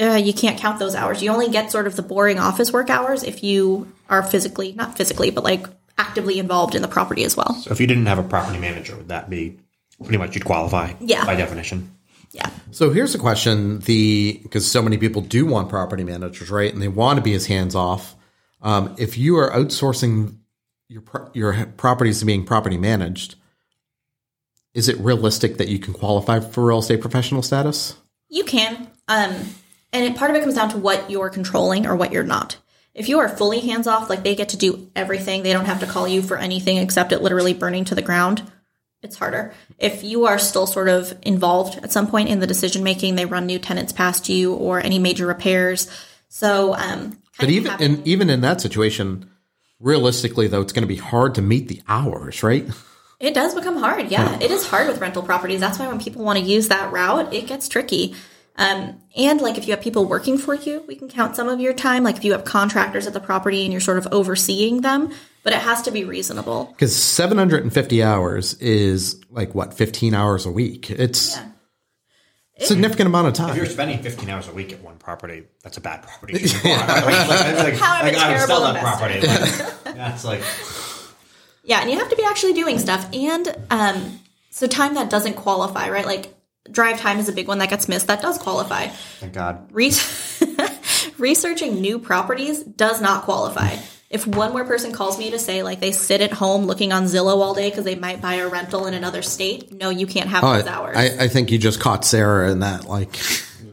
Uh, 0.00 0.14
you 0.14 0.32
can't 0.32 0.58
count 0.58 0.80
those 0.80 0.94
hours. 0.94 1.22
You 1.22 1.30
only 1.30 1.50
get 1.50 1.70
sort 1.70 1.86
of 1.86 1.94
the 1.94 2.02
boring 2.02 2.38
office 2.38 2.72
work 2.72 2.90
hours 2.90 3.22
if 3.22 3.44
you 3.44 3.92
are 4.08 4.22
physically, 4.24 4.72
not 4.72 4.96
physically, 4.96 5.30
but 5.30 5.42
like 5.44 5.66
actively 5.98 6.38
involved 6.38 6.74
in 6.74 6.82
the 6.82 6.88
property 6.88 7.24
as 7.24 7.36
well. 7.36 7.54
So 7.54 7.70
if 7.70 7.80
you 7.80 7.86
didn't 7.86 8.06
have 8.06 8.18
a 8.18 8.22
property 8.22 8.58
manager, 8.58 8.96
would 8.96 9.08
that 9.08 9.28
be 9.28 9.58
pretty 10.02 10.18
much 10.18 10.34
you'd 10.34 10.44
qualify? 10.44 10.94
Yeah. 11.00 11.24
By 11.24 11.34
definition. 11.34 11.94
Yeah. 12.32 12.48
So 12.70 12.90
here's 12.90 13.14
a 13.14 13.18
question: 13.18 13.80
the 13.80 14.40
because 14.42 14.70
so 14.70 14.82
many 14.82 14.98
people 14.98 15.22
do 15.22 15.46
want 15.46 15.68
property 15.68 16.04
managers, 16.04 16.50
right? 16.50 16.72
And 16.72 16.80
they 16.80 16.88
want 16.88 17.18
to 17.18 17.22
be 17.22 17.34
as 17.34 17.46
hands 17.46 17.74
off. 17.74 18.14
Um, 18.62 18.94
if 18.98 19.16
you 19.18 19.36
are 19.38 19.50
outsourcing 19.50 20.36
your 20.88 21.02
your 21.34 21.66
properties 21.76 22.20
to 22.20 22.26
being 22.26 22.44
property 22.44 22.76
managed, 22.76 23.36
is 24.74 24.88
it 24.88 24.98
realistic 24.98 25.56
that 25.56 25.68
you 25.68 25.78
can 25.78 25.94
qualify 25.94 26.40
for 26.40 26.66
real 26.66 26.78
estate 26.78 27.00
professional 27.00 27.42
status? 27.42 27.96
You 28.28 28.44
can. 28.44 28.88
Um, 29.08 29.34
and 29.92 30.04
it, 30.04 30.16
part 30.16 30.30
of 30.30 30.36
it 30.36 30.40
comes 30.40 30.54
down 30.54 30.68
to 30.70 30.78
what 30.78 31.10
you're 31.10 31.30
controlling 31.30 31.86
or 31.86 31.96
what 31.96 32.12
you're 32.12 32.24
not. 32.24 32.58
If 32.98 33.08
you 33.08 33.20
are 33.20 33.28
fully 33.28 33.60
hands 33.60 33.86
off, 33.86 34.10
like 34.10 34.24
they 34.24 34.34
get 34.34 34.48
to 34.50 34.56
do 34.56 34.90
everything, 34.96 35.44
they 35.44 35.52
don't 35.52 35.66
have 35.66 35.80
to 35.80 35.86
call 35.86 36.08
you 36.08 36.20
for 36.20 36.36
anything 36.36 36.78
except 36.78 37.12
it 37.12 37.22
literally 37.22 37.54
burning 37.54 37.84
to 37.86 37.94
the 37.94 38.02
ground, 38.02 38.42
it's 39.02 39.16
harder. 39.16 39.54
If 39.78 40.02
you 40.02 40.26
are 40.26 40.38
still 40.38 40.66
sort 40.66 40.88
of 40.88 41.16
involved 41.22 41.78
at 41.84 41.92
some 41.92 42.08
point 42.08 42.28
in 42.28 42.40
the 42.40 42.46
decision 42.48 42.82
making, 42.82 43.14
they 43.14 43.24
run 43.24 43.46
new 43.46 43.60
tenants 43.60 43.92
past 43.92 44.28
you 44.28 44.52
or 44.52 44.80
any 44.80 44.98
major 44.98 45.26
repairs. 45.26 45.88
So, 46.28 46.74
um, 46.74 47.18
But 47.38 47.50
even 47.50 47.70
having- 47.70 47.98
in 47.98 48.02
even 48.04 48.30
in 48.30 48.40
that 48.40 48.60
situation, 48.60 49.30
realistically 49.78 50.48
though, 50.48 50.60
it's 50.60 50.72
going 50.72 50.82
to 50.82 50.88
be 50.88 50.96
hard 50.96 51.36
to 51.36 51.42
meet 51.42 51.68
the 51.68 51.80
hours, 51.86 52.42
right? 52.42 52.66
It 53.20 53.32
does 53.32 53.54
become 53.54 53.76
hard. 53.76 54.10
Yeah, 54.10 54.38
it 54.40 54.50
is 54.50 54.66
hard 54.66 54.88
with 54.88 55.00
rental 55.00 55.22
properties. 55.22 55.60
That's 55.60 55.78
why 55.78 55.86
when 55.86 56.00
people 56.00 56.24
want 56.24 56.40
to 56.40 56.44
use 56.44 56.66
that 56.68 56.92
route, 56.92 57.32
it 57.32 57.46
gets 57.46 57.68
tricky. 57.68 58.16
Um, 58.58 59.00
and 59.16 59.40
like 59.40 59.56
if 59.56 59.66
you 59.68 59.72
have 59.72 59.80
people 59.80 60.04
working 60.04 60.36
for 60.36 60.52
you, 60.54 60.84
we 60.88 60.96
can 60.96 61.08
count 61.08 61.36
some 61.36 61.48
of 61.48 61.60
your 61.60 61.72
time. 61.72 62.02
Like 62.02 62.16
if 62.16 62.24
you 62.24 62.32
have 62.32 62.44
contractors 62.44 63.06
at 63.06 63.12
the 63.12 63.20
property 63.20 63.62
and 63.62 63.72
you're 63.72 63.80
sort 63.80 63.98
of 63.98 64.08
overseeing 64.12 64.80
them, 64.80 65.12
but 65.44 65.52
it 65.52 65.60
has 65.60 65.82
to 65.82 65.92
be 65.92 66.02
reasonable. 66.04 66.64
Because 66.72 66.94
750 66.94 68.02
hours 68.02 68.54
is 68.54 69.22
like 69.30 69.54
what 69.54 69.74
15 69.74 70.12
hours 70.12 70.44
a 70.44 70.50
week. 70.50 70.90
It's 70.90 71.36
Yeah. 71.36 71.46
a 72.58 72.64
significant 72.66 73.06
amount 73.06 73.28
of 73.28 73.34
time. 73.34 73.50
If 73.50 73.56
you're 73.56 73.66
spending 73.66 74.02
15 74.02 74.28
hours 74.28 74.48
a 74.48 74.52
week 74.52 74.72
at 74.72 74.82
one 74.82 74.96
property, 74.98 75.44
that's 75.62 75.76
a 75.76 75.80
bad 75.80 76.02
property. 76.02 76.32
like, 76.64 76.64
like, 76.64 77.74
How 77.74 78.02
like, 78.02 78.14
a 78.14 78.18
I 78.18 78.30
would 78.32 78.40
sell 78.40 78.60
terrible 78.60 78.60
that 78.72 78.82
property. 78.82 79.20
Like, 79.84 79.94
that's 79.96 80.24
like 80.24 80.42
Yeah, 81.64 81.80
and 81.80 81.90
you 81.90 81.98
have 81.98 82.08
to 82.10 82.16
be 82.16 82.24
actually 82.24 82.54
doing 82.54 82.78
stuff. 82.80 83.08
And 83.12 83.48
um, 83.70 84.18
so 84.50 84.66
time 84.66 84.94
that 84.94 85.10
doesn't 85.10 85.34
qualify, 85.34 85.90
right? 85.90 86.04
Like 86.06 86.34
drive 86.70 86.98
time 87.00 87.18
is 87.18 87.28
a 87.28 87.32
big 87.32 87.48
one 87.48 87.58
that 87.58 87.70
gets 87.70 87.88
missed. 87.88 88.06
That 88.08 88.22
does 88.22 88.38
qualify. 88.38 88.88
thank 88.88 89.32
God. 89.32 89.68
Re- 89.72 89.92
researching 91.18 91.80
new 91.80 91.98
properties 91.98 92.62
does 92.62 93.00
not 93.00 93.22
qualify. 93.24 93.76
If 94.10 94.26
one 94.26 94.52
more 94.52 94.64
person 94.64 94.92
calls 94.92 95.18
me 95.18 95.30
to 95.32 95.38
say 95.38 95.62
like 95.62 95.80
they 95.80 95.92
sit 95.92 96.20
at 96.22 96.32
home 96.32 96.64
looking 96.64 96.92
on 96.92 97.04
Zillow 97.04 97.36
all 97.42 97.54
day 97.54 97.68
because 97.68 97.84
they 97.84 97.94
might 97.94 98.22
buy 98.22 98.34
a 98.36 98.48
rental 98.48 98.86
in 98.86 98.94
another 98.94 99.20
state, 99.22 99.70
no, 99.72 99.90
you 99.90 100.06
can't 100.06 100.30
have 100.30 100.42
Oh, 100.44 100.54
those 100.54 100.66
hours. 100.66 100.96
I, 100.96 101.24
I 101.24 101.28
think 101.28 101.50
you 101.50 101.58
just 101.58 101.78
caught 101.80 102.04
Sara 102.06 102.50
in 102.50 102.60
that. 102.60 102.86
Like, 102.86 103.12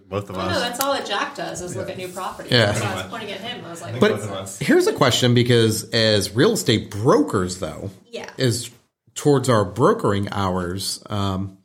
Both 0.09 0.29
of 0.29 0.37
us. 0.37 0.53
No, 0.53 0.59
that's 0.59 0.79
all 0.81 0.91
that 0.93 1.05
Jack 1.05 1.35
does 1.35 1.61
is 1.61 1.75
look 1.77 1.89
at 1.89 1.95
new 1.97 2.09
properties. 2.09 2.51
Yeah. 2.51 2.73
So 2.73 2.83
I 2.85 2.95
was 2.95 3.03
pointing 3.03 3.31
at 3.31 3.39
him. 3.39 3.63
I 3.63 3.69
was 3.69 3.81
like, 3.81 3.97
but 3.99 4.11
both 4.11 4.23
of 4.25 4.31
us. 4.31 4.59
here's 4.59 4.87
a 4.87 4.93
question 4.93 5.33
because 5.33 5.85
as 5.91 6.35
real 6.35 6.51
estate 6.51 6.91
brokers, 6.91 7.59
though, 7.59 7.89
Yeah. 8.11 8.29
is 8.37 8.69
towards 9.13 9.47
our 9.47 9.63
brokering 9.63 10.27
hours. 10.33 11.01
Um, 11.09 11.59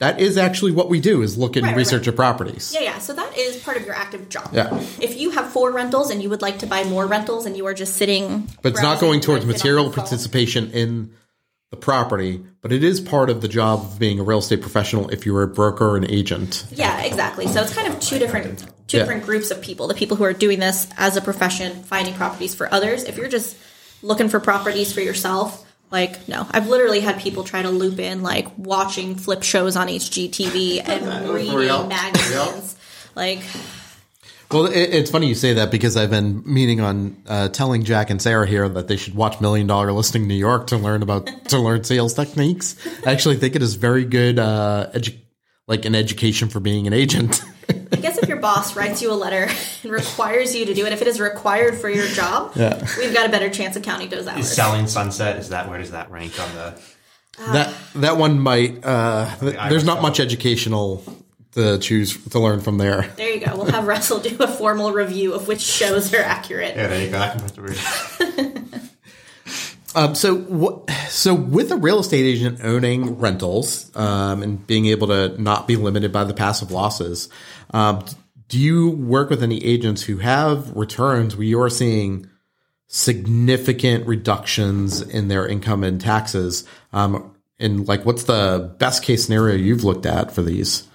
that 0.00 0.20
is 0.20 0.36
actually 0.38 0.72
what 0.72 0.88
we 0.88 1.00
do: 1.00 1.22
is 1.22 1.36
look 1.36 1.56
and 1.56 1.66
Right, 1.66 1.76
research 1.76 2.06
right. 2.06 2.16
properties. 2.16 2.72
yeah, 2.74 2.82
yeah. 2.82 2.98
So 2.98 3.12
that 3.14 3.36
is 3.36 3.56
part 3.62 3.76
of 3.76 3.84
your 3.84 3.94
active 3.94 4.28
job. 4.28 4.50
Yeah. 4.52 4.78
If 5.00 5.18
you 5.18 5.30
have 5.30 5.50
four 5.50 5.72
rentals 5.72 6.10
and 6.10 6.22
you 6.22 6.30
would 6.30 6.42
like 6.42 6.60
to 6.60 6.66
buy 6.66 6.84
more 6.84 7.06
rentals 7.06 7.46
and 7.46 7.56
you 7.56 7.66
are 7.66 7.74
just 7.74 7.96
sitting, 7.96 8.48
But 8.62 8.72
it's 8.72 8.82
not 8.82 9.00
going 9.00 9.20
towards 9.20 9.44
like, 9.44 9.56
sit 9.56 9.66
on 9.68 9.74
material 9.74 9.90
participation 9.92 10.70
in 10.72 11.10
the 11.70 11.76
property, 11.76 12.40
but 12.62 12.72
it 12.72 12.82
is 12.82 12.98
part 13.00 13.28
of 13.28 13.42
the 13.42 13.48
job 13.48 13.80
of 13.80 13.98
being 13.98 14.18
a 14.18 14.22
real 14.22 14.38
estate 14.38 14.62
professional 14.62 15.10
if 15.10 15.26
you're 15.26 15.42
a 15.42 15.48
broker 15.48 15.86
or 15.90 15.96
an 15.98 16.10
agent. 16.10 16.64
Yeah, 16.72 17.02
exactly. 17.02 17.46
So 17.46 17.60
it's 17.60 17.74
kind 17.74 17.92
of 17.92 18.00
two 18.00 18.18
different 18.18 18.60
two 18.86 18.96
Yeah. 18.96 19.02
different 19.02 19.24
groups 19.24 19.50
of 19.50 19.60
people. 19.60 19.86
The 19.86 19.94
people 19.94 20.16
who 20.16 20.24
are 20.24 20.32
doing 20.32 20.60
this 20.60 20.86
as 20.96 21.16
a 21.18 21.20
profession, 21.20 21.82
finding 21.82 22.14
properties 22.14 22.54
for 22.54 22.72
others. 22.72 23.04
If 23.04 23.18
you're 23.18 23.28
just 23.28 23.54
looking 24.00 24.30
for 24.30 24.40
properties 24.40 24.92
for 24.94 25.02
yourself, 25.02 25.66
like 25.90 26.28
no. 26.28 26.46
I've 26.50 26.68
literally 26.68 27.00
had 27.00 27.18
people 27.20 27.44
try 27.44 27.62
to 27.62 27.70
loop 27.70 27.98
in 27.98 28.22
like 28.22 28.46
watching 28.58 29.14
flip 29.14 29.42
shows 29.42 29.76
on 29.76 29.88
HGTV 29.88 30.82
and 30.88 31.28
reading 31.28 31.54
real? 31.54 31.86
magazines. 31.86 32.76
Like 33.14 33.40
Well, 34.50 34.66
it, 34.66 34.76
it's 34.76 35.10
funny 35.10 35.28
you 35.28 35.34
say 35.34 35.54
that 35.54 35.70
because 35.70 35.96
I've 35.96 36.10
been 36.10 36.42
meaning 36.46 36.80
on 36.80 37.16
uh, 37.26 37.48
telling 37.48 37.84
Jack 37.84 38.10
and 38.10 38.20
Sara 38.20 38.46
here 38.46 38.68
that 38.68 38.88
they 38.88 38.96
should 38.96 39.14
watch 39.14 39.40
Million 39.40 39.66
Dollar 39.66 39.92
Listing 39.92 40.26
New 40.28 40.34
York 40.34 40.68
to 40.68 40.76
learn 40.76 41.02
about 41.02 41.26
to 41.48 41.58
learn 41.58 41.84
sales 41.84 42.14
techniques. 42.14 42.76
I 43.06 43.12
actually 43.12 43.36
think 43.36 43.56
it 43.56 43.62
is 43.62 43.74
very 43.74 44.04
good, 44.04 44.38
uh, 44.38 44.88
edu- 44.94 45.18
like 45.66 45.84
an 45.84 45.94
education 45.94 46.48
for 46.48 46.60
being 46.60 46.86
an 46.86 46.92
agent. 46.92 47.42
I 48.28 48.34
guess 48.34 48.34
if 48.34 48.34
your 48.34 48.38
boss 48.40 48.76
writes 48.76 49.02
you 49.02 49.10
a 49.12 49.14
letter 49.14 49.48
and 49.82 49.92
requires 49.92 50.54
you 50.54 50.66
to 50.66 50.74
do 50.74 50.86
it, 50.86 50.92
if 50.92 51.00
it 51.02 51.08
is 51.08 51.20
required 51.20 51.78
for 51.80 51.88
your 51.88 52.06
job, 52.08 52.52
Yeah. 52.56 52.78
we've 52.98 53.14
got 53.14 53.26
a 53.26 53.28
better 53.30 53.48
chance 53.50 53.76
of 53.76 53.82
counting 53.82 54.08
those 54.08 54.26
Is 54.26 54.50
selling 54.54 54.86
sunset? 54.86 55.36
Is 55.38 55.48
that 55.50 55.68
where 55.68 55.78
does 55.78 55.90
that 55.92 56.10
rank 56.10 56.38
on 56.40 56.54
the? 56.54 56.80
that 57.52 57.72
that 57.96 58.16
one 58.16 58.40
might. 58.40 58.84
Uh, 58.84 59.34
th- 59.40 59.56
I 59.56 59.68
there's 59.68 59.84
not 59.84 59.98
was- 59.98 60.02
much 60.02 60.20
educational 60.20 61.02
to 61.52 61.78
choose 61.78 62.22
to 62.30 62.38
learn 62.38 62.60
from 62.60 62.78
there. 62.78 63.02
There 63.16 63.30
you 63.34 63.40
go. 63.44 63.56
We'll 63.56 63.66
have 63.70 63.86
Russell 63.86 64.18
do 64.20 64.36
a 64.40 64.48
formal 64.48 64.92
review 64.92 65.32
of 65.34 65.46
which 65.48 65.60
shows 65.60 66.12
are 66.14 66.22
accurate. 66.22 66.76
Yeah, 66.76 66.88
there 66.88 67.02
you 67.04 67.10
go. 67.10 67.18
That 67.18 67.32
can 67.38 67.40
put 67.40 67.54
the 67.54 67.62
Um, 69.98 70.14
so, 70.14 70.84
so 71.08 71.34
with 71.34 71.72
a 71.72 71.76
real 71.76 71.98
estate 71.98 72.24
agent 72.24 72.60
owning 72.62 73.18
rentals 73.18 73.90
um, 73.96 74.44
and 74.44 74.64
being 74.64 74.86
able 74.86 75.08
to 75.08 75.42
not 75.42 75.66
be 75.66 75.74
limited 75.74 76.12
by 76.12 76.22
the 76.22 76.34
passive 76.34 76.70
losses, 76.70 77.28
um, 77.72 78.04
do 78.46 78.60
you 78.60 78.90
work 78.90 79.28
with 79.28 79.42
any 79.42 79.58
agents 79.64 80.04
who 80.04 80.18
have 80.18 80.70
returns 80.76 81.34
where 81.34 81.44
you're 81.44 81.68
seeing 81.68 82.30
significant 82.86 84.06
reductions 84.06 85.02
in 85.02 85.26
their 85.26 85.48
income 85.48 85.82
and 85.82 86.00
taxes? 86.00 86.62
Um, 86.92 87.34
and 87.58 87.88
like, 87.88 88.06
what's 88.06 88.22
the 88.22 88.72
best 88.78 89.02
case 89.02 89.24
scenario 89.24 89.56
you've 89.56 89.82
looked 89.82 90.06
at 90.06 90.30
for 90.30 90.42
these? 90.42 90.86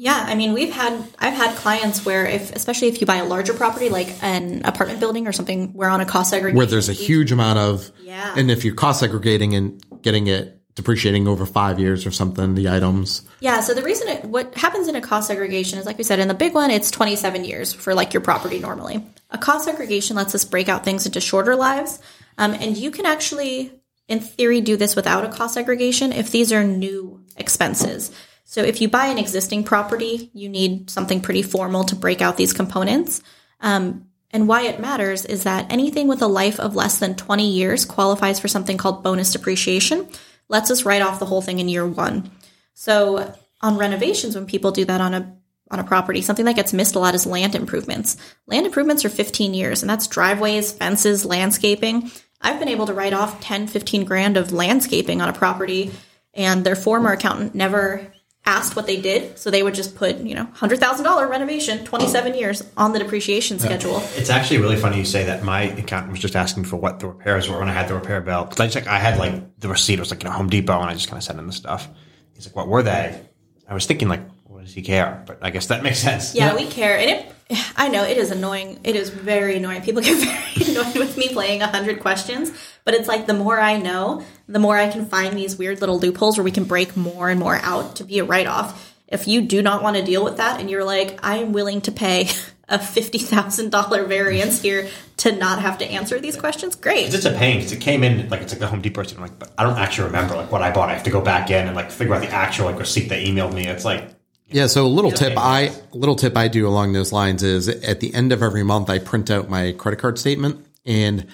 Yeah, 0.00 0.24
I 0.26 0.34
mean, 0.34 0.54
we've 0.54 0.72
had 0.72 0.94
I've 1.18 1.34
had 1.34 1.54
clients 1.56 2.06
where 2.06 2.24
if 2.24 2.56
especially 2.56 2.88
if 2.88 3.02
you 3.02 3.06
buy 3.06 3.16
a 3.16 3.26
larger 3.26 3.52
property 3.52 3.90
like 3.90 4.08
an 4.22 4.62
apartment 4.64 4.98
building 4.98 5.26
or 5.26 5.32
something 5.32 5.74
where 5.74 5.90
on 5.90 6.00
a 6.00 6.06
cost 6.06 6.30
segregation 6.30 6.56
Where 6.56 6.64
there's 6.64 6.88
a 6.88 6.94
huge 6.94 7.32
amount 7.32 7.58
of, 7.58 7.90
Yeah. 8.02 8.32
and 8.34 8.50
if 8.50 8.64
you're 8.64 8.74
cost 8.74 9.00
segregating 9.00 9.54
and 9.54 9.84
getting 10.00 10.26
it 10.26 10.56
depreciating 10.74 11.28
over 11.28 11.44
five 11.44 11.78
years 11.78 12.06
or 12.06 12.10
something, 12.12 12.54
the 12.54 12.70
items. 12.70 13.28
Yeah, 13.40 13.60
so 13.60 13.74
the 13.74 13.82
reason 13.82 14.08
it, 14.08 14.24
what 14.24 14.54
happens 14.54 14.88
in 14.88 14.96
a 14.96 15.02
cost 15.02 15.26
segregation 15.28 15.78
is 15.78 15.84
like 15.84 15.98
we 15.98 16.04
said 16.04 16.18
in 16.18 16.28
the 16.28 16.34
big 16.34 16.54
one 16.54 16.70
it's 16.70 16.90
27 16.90 17.44
years 17.44 17.74
for 17.74 17.92
like 17.92 18.14
your 18.14 18.22
property 18.22 18.58
normally. 18.58 19.04
A 19.30 19.36
cost 19.36 19.66
segregation 19.66 20.16
lets 20.16 20.34
us 20.34 20.46
break 20.46 20.70
out 20.70 20.82
things 20.82 21.04
into 21.04 21.20
shorter 21.20 21.56
lives. 21.56 21.98
Um, 22.38 22.54
and 22.54 22.74
you 22.74 22.90
can 22.90 23.04
actually 23.04 23.70
in 24.08 24.20
theory 24.20 24.62
do 24.62 24.78
this 24.78 24.96
without 24.96 25.26
a 25.26 25.28
cost 25.28 25.52
segregation 25.52 26.10
if 26.10 26.30
these 26.30 26.52
are 26.52 26.64
new 26.64 27.22
expenses. 27.36 28.10
So 28.50 28.64
if 28.64 28.80
you 28.80 28.88
buy 28.88 29.06
an 29.06 29.18
existing 29.18 29.62
property, 29.62 30.28
you 30.34 30.48
need 30.48 30.90
something 30.90 31.20
pretty 31.20 31.42
formal 31.42 31.84
to 31.84 31.94
break 31.94 32.20
out 32.20 32.36
these 32.36 32.52
components. 32.52 33.22
Um, 33.60 34.08
and 34.32 34.48
why 34.48 34.62
it 34.62 34.80
matters 34.80 35.24
is 35.24 35.44
that 35.44 35.70
anything 35.70 36.08
with 36.08 36.20
a 36.20 36.26
life 36.26 36.58
of 36.58 36.74
less 36.74 36.98
than 36.98 37.14
20 37.14 37.48
years 37.48 37.84
qualifies 37.84 38.40
for 38.40 38.48
something 38.48 38.76
called 38.76 39.04
bonus 39.04 39.30
depreciation, 39.30 40.08
lets 40.48 40.68
us 40.68 40.84
write 40.84 41.00
off 41.00 41.20
the 41.20 41.26
whole 41.26 41.40
thing 41.40 41.60
in 41.60 41.68
year 41.68 41.86
one. 41.86 42.28
So 42.74 43.32
on 43.60 43.78
renovations, 43.78 44.34
when 44.34 44.46
people 44.46 44.72
do 44.72 44.84
that 44.84 45.00
on 45.00 45.14
a 45.14 45.36
on 45.70 45.78
a 45.78 45.84
property, 45.84 46.20
something 46.20 46.46
that 46.46 46.56
gets 46.56 46.72
missed 46.72 46.96
a 46.96 46.98
lot 46.98 47.14
is 47.14 47.26
land 47.26 47.54
improvements. 47.54 48.16
Land 48.48 48.66
improvements 48.66 49.04
are 49.04 49.10
15 49.10 49.54
years, 49.54 49.84
and 49.84 49.88
that's 49.88 50.08
driveways, 50.08 50.72
fences, 50.72 51.24
landscaping. 51.24 52.10
I've 52.40 52.58
been 52.58 52.66
able 52.66 52.88
to 52.88 52.94
write 52.94 53.12
off 53.12 53.40
10, 53.40 53.68
15 53.68 54.04
grand 54.04 54.36
of 54.36 54.50
landscaping 54.50 55.22
on 55.22 55.28
a 55.28 55.32
property, 55.32 55.92
and 56.34 56.66
their 56.66 56.74
former 56.74 57.12
accountant 57.12 57.54
never 57.54 58.12
asked 58.46 58.74
what 58.74 58.86
they 58.86 59.00
did, 59.00 59.38
so 59.38 59.50
they 59.50 59.62
would 59.62 59.74
just 59.74 59.94
put, 59.94 60.18
you 60.18 60.34
know, 60.34 60.44
hundred 60.54 60.78
thousand 60.80 61.04
dollar 61.04 61.28
renovation, 61.28 61.84
27 61.84 62.34
years 62.34 62.62
on 62.76 62.92
the 62.92 62.98
depreciation 62.98 63.58
schedule. 63.58 64.02
It's 64.16 64.30
actually 64.30 64.58
really 64.58 64.76
funny 64.76 64.98
you 64.98 65.04
say 65.04 65.24
that. 65.24 65.44
My 65.44 65.62
accountant 65.62 66.10
was 66.10 66.20
just 66.20 66.34
asking 66.36 66.64
for 66.64 66.76
what 66.76 67.00
the 67.00 67.06
repairs 67.06 67.48
were 67.48 67.58
when 67.58 67.68
I 67.68 67.72
had 67.72 67.88
the 67.88 67.94
repair 67.94 68.20
bill. 68.20 68.44
Because 68.44 68.60
I 68.60 68.66
just 68.66 68.74
like 68.76 68.86
I 68.86 68.98
had 68.98 69.18
like 69.18 69.60
the 69.60 69.68
receipt 69.68 69.94
it 69.94 70.00
was 70.00 70.10
like 70.10 70.22
you 70.22 70.28
know 70.28 70.34
Home 70.34 70.48
Depot, 70.48 70.80
and 70.80 70.90
I 70.90 70.94
just 70.94 71.08
kind 71.08 71.18
of 71.18 71.24
sent 71.24 71.38
him 71.38 71.46
the 71.46 71.52
stuff. 71.52 71.88
He's 72.34 72.46
like, 72.46 72.56
"What 72.56 72.68
were 72.68 72.82
they?" 72.82 73.20
I 73.68 73.74
was 73.74 73.86
thinking 73.86 74.08
like, 74.08 74.22
"What 74.44 74.64
does 74.64 74.74
he 74.74 74.82
care?" 74.82 75.22
But 75.26 75.38
I 75.42 75.50
guess 75.50 75.66
that 75.66 75.82
makes 75.82 75.98
sense. 75.98 76.34
Yeah, 76.34 76.54
we 76.54 76.66
care, 76.66 76.98
and 76.98 77.10
it 77.10 77.32
I 77.76 77.88
know 77.88 78.04
it 78.04 78.16
is 78.16 78.30
annoying. 78.30 78.80
It 78.84 78.96
is 78.96 79.10
very 79.10 79.56
annoying. 79.56 79.82
People 79.82 80.02
get 80.04 80.16
very 80.16 80.70
annoyed 80.70 80.96
with 80.96 81.16
me 81.16 81.28
playing 81.28 81.62
a 81.62 81.66
hundred 81.66 82.00
questions, 82.00 82.52
but 82.84 82.94
it's 82.94 83.08
like 83.08 83.26
the 83.26 83.34
more 83.34 83.60
I 83.60 83.78
know, 83.78 84.24
the 84.48 84.58
more 84.58 84.76
I 84.76 84.88
can 84.88 85.06
find 85.06 85.36
these 85.36 85.56
weird 85.56 85.80
little 85.80 85.98
loopholes 85.98 86.36
where 86.38 86.44
we 86.44 86.50
can 86.50 86.64
break 86.64 86.96
more 86.96 87.28
and 87.28 87.40
more 87.40 87.56
out 87.56 87.96
to 87.96 88.04
be 88.04 88.18
a 88.18 88.24
write 88.24 88.46
off. 88.46 88.94
If 89.08 89.26
you 89.26 89.42
do 89.42 89.60
not 89.62 89.82
want 89.82 89.96
to 89.96 90.04
deal 90.04 90.22
with 90.22 90.36
that 90.36 90.60
and 90.60 90.70
you're 90.70 90.84
like, 90.84 91.18
I 91.24 91.38
am 91.38 91.52
willing 91.52 91.80
to 91.82 91.92
pay 91.92 92.28
a 92.68 92.78
fifty 92.78 93.18
thousand 93.18 93.70
dollar 93.70 94.04
variance 94.04 94.62
here 94.62 94.88
to 95.18 95.32
not 95.32 95.60
have 95.60 95.78
to 95.78 95.84
answer 95.84 96.20
these 96.20 96.36
questions, 96.36 96.76
great. 96.76 97.12
It's 97.12 97.24
a 97.24 97.32
pain 97.32 97.56
because 97.56 97.72
it 97.72 97.80
came 97.80 98.04
in 98.04 98.28
like 98.28 98.42
it's 98.42 98.52
like 98.52 98.60
the 98.60 98.68
Home 98.68 98.80
Depot 98.80 99.00
receipt. 99.00 99.16
I'm 99.16 99.22
like, 99.22 99.38
but 99.38 99.52
I 99.58 99.64
don't 99.64 99.76
actually 99.76 100.06
remember 100.06 100.36
like 100.36 100.52
what 100.52 100.62
I 100.62 100.70
bought. 100.70 100.88
I 100.88 100.94
have 100.94 101.02
to 101.04 101.10
go 101.10 101.20
back 101.20 101.50
in 101.50 101.66
and 101.66 101.74
like 101.74 101.90
figure 101.90 102.14
out 102.14 102.22
the 102.22 102.30
actual 102.30 102.66
like 102.66 102.78
receipt 102.78 103.08
they 103.08 103.26
emailed 103.26 103.52
me. 103.52 103.66
It's 103.66 103.84
like 103.84 104.19
Yeah, 104.50 104.66
so 104.66 104.84
a 104.84 104.88
little 104.88 105.12
tip 105.12 105.34
I 105.36 105.72
little 105.92 106.16
tip 106.16 106.36
I 106.36 106.48
do 106.48 106.66
along 106.66 106.92
those 106.92 107.12
lines 107.12 107.42
is 107.42 107.68
at 107.68 108.00
the 108.00 108.12
end 108.12 108.32
of 108.32 108.42
every 108.42 108.64
month 108.64 108.90
I 108.90 108.98
print 108.98 109.30
out 109.30 109.48
my 109.48 109.72
credit 109.72 110.00
card 110.00 110.18
statement 110.18 110.66
and 110.84 111.26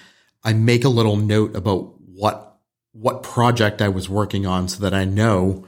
I 0.43 0.53
make 0.53 0.83
a 0.83 0.89
little 0.89 1.17
note 1.17 1.55
about 1.55 1.95
what 1.99 2.59
what 2.91 3.23
project 3.23 3.81
I 3.81 3.89
was 3.89 4.09
working 4.09 4.45
on 4.45 4.67
so 4.67 4.81
that 4.83 4.93
I 4.93 5.05
know 5.05 5.65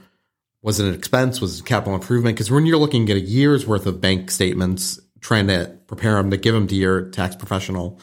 was 0.62 0.78
it 0.78 0.86
an 0.86 0.94
expense, 0.94 1.40
was 1.40 1.58
it 1.58 1.64
capital 1.64 1.94
improvement? 1.94 2.36
Because 2.36 2.50
when 2.50 2.66
you're 2.66 2.78
looking 2.78 3.08
at 3.10 3.16
a 3.16 3.20
year's 3.20 3.66
worth 3.66 3.86
of 3.86 4.00
bank 4.00 4.30
statements, 4.30 5.00
trying 5.20 5.46
to 5.46 5.78
prepare 5.86 6.16
them 6.16 6.30
to 6.30 6.36
give 6.36 6.54
them 6.54 6.66
to 6.66 6.74
your 6.74 7.08
tax 7.10 7.34
professional, 7.34 7.98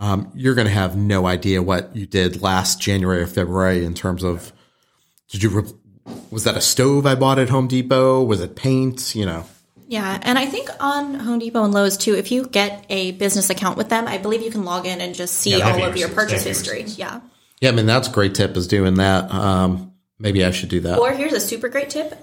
um, 0.00 0.32
you're 0.34 0.54
going 0.54 0.66
to 0.66 0.72
have 0.72 0.96
no 0.96 1.26
idea 1.26 1.62
what 1.62 1.94
you 1.94 2.06
did 2.06 2.42
last 2.42 2.80
January 2.80 3.22
or 3.22 3.26
February 3.26 3.84
in 3.84 3.94
terms 3.94 4.24
of 4.24 4.52
did 5.28 5.42
you 5.42 5.50
re- 5.50 5.72
was 6.30 6.44
that 6.44 6.56
a 6.56 6.60
stove 6.60 7.06
I 7.06 7.14
bought 7.14 7.38
at 7.38 7.48
Home 7.48 7.68
Depot? 7.68 8.22
Was 8.22 8.40
it 8.40 8.56
paint? 8.56 9.14
You 9.14 9.26
know. 9.26 9.44
Yeah, 9.88 10.18
and 10.22 10.38
I 10.38 10.46
think 10.46 10.70
on 10.80 11.14
Home 11.14 11.38
Depot 11.38 11.64
and 11.64 11.74
Lowe's 11.74 11.98
too, 11.98 12.14
if 12.14 12.32
you 12.32 12.46
get 12.46 12.86
a 12.88 13.12
business 13.12 13.50
account 13.50 13.76
with 13.76 13.90
them, 13.90 14.08
I 14.08 14.16
believe 14.16 14.40
you 14.40 14.50
can 14.50 14.64
log 14.64 14.86
in 14.86 15.02
and 15.02 15.14
just 15.14 15.34
see 15.34 15.58
Yeah, 15.58 15.70
all 15.70 15.84
of 15.84 15.98
your 15.98 16.08
purchase 16.08 16.44
history. 16.44 16.84
Yeah. 16.84 17.20
Yeah, 17.60 17.68
I 17.68 17.72
mean 17.72 17.86
that's 17.86 18.08
a 18.08 18.10
great 18.10 18.34
tip 18.34 18.56
is 18.56 18.66
doing 18.66 18.94
that. 18.94 19.30
Um, 19.30 19.92
maybe 20.18 20.44
I 20.44 20.50
should 20.50 20.70
do 20.70 20.80
that. 20.80 20.98
Or 20.98 21.12
here's 21.12 21.34
a 21.34 21.40
super 21.40 21.68
great 21.68 21.90
tip 21.90 22.14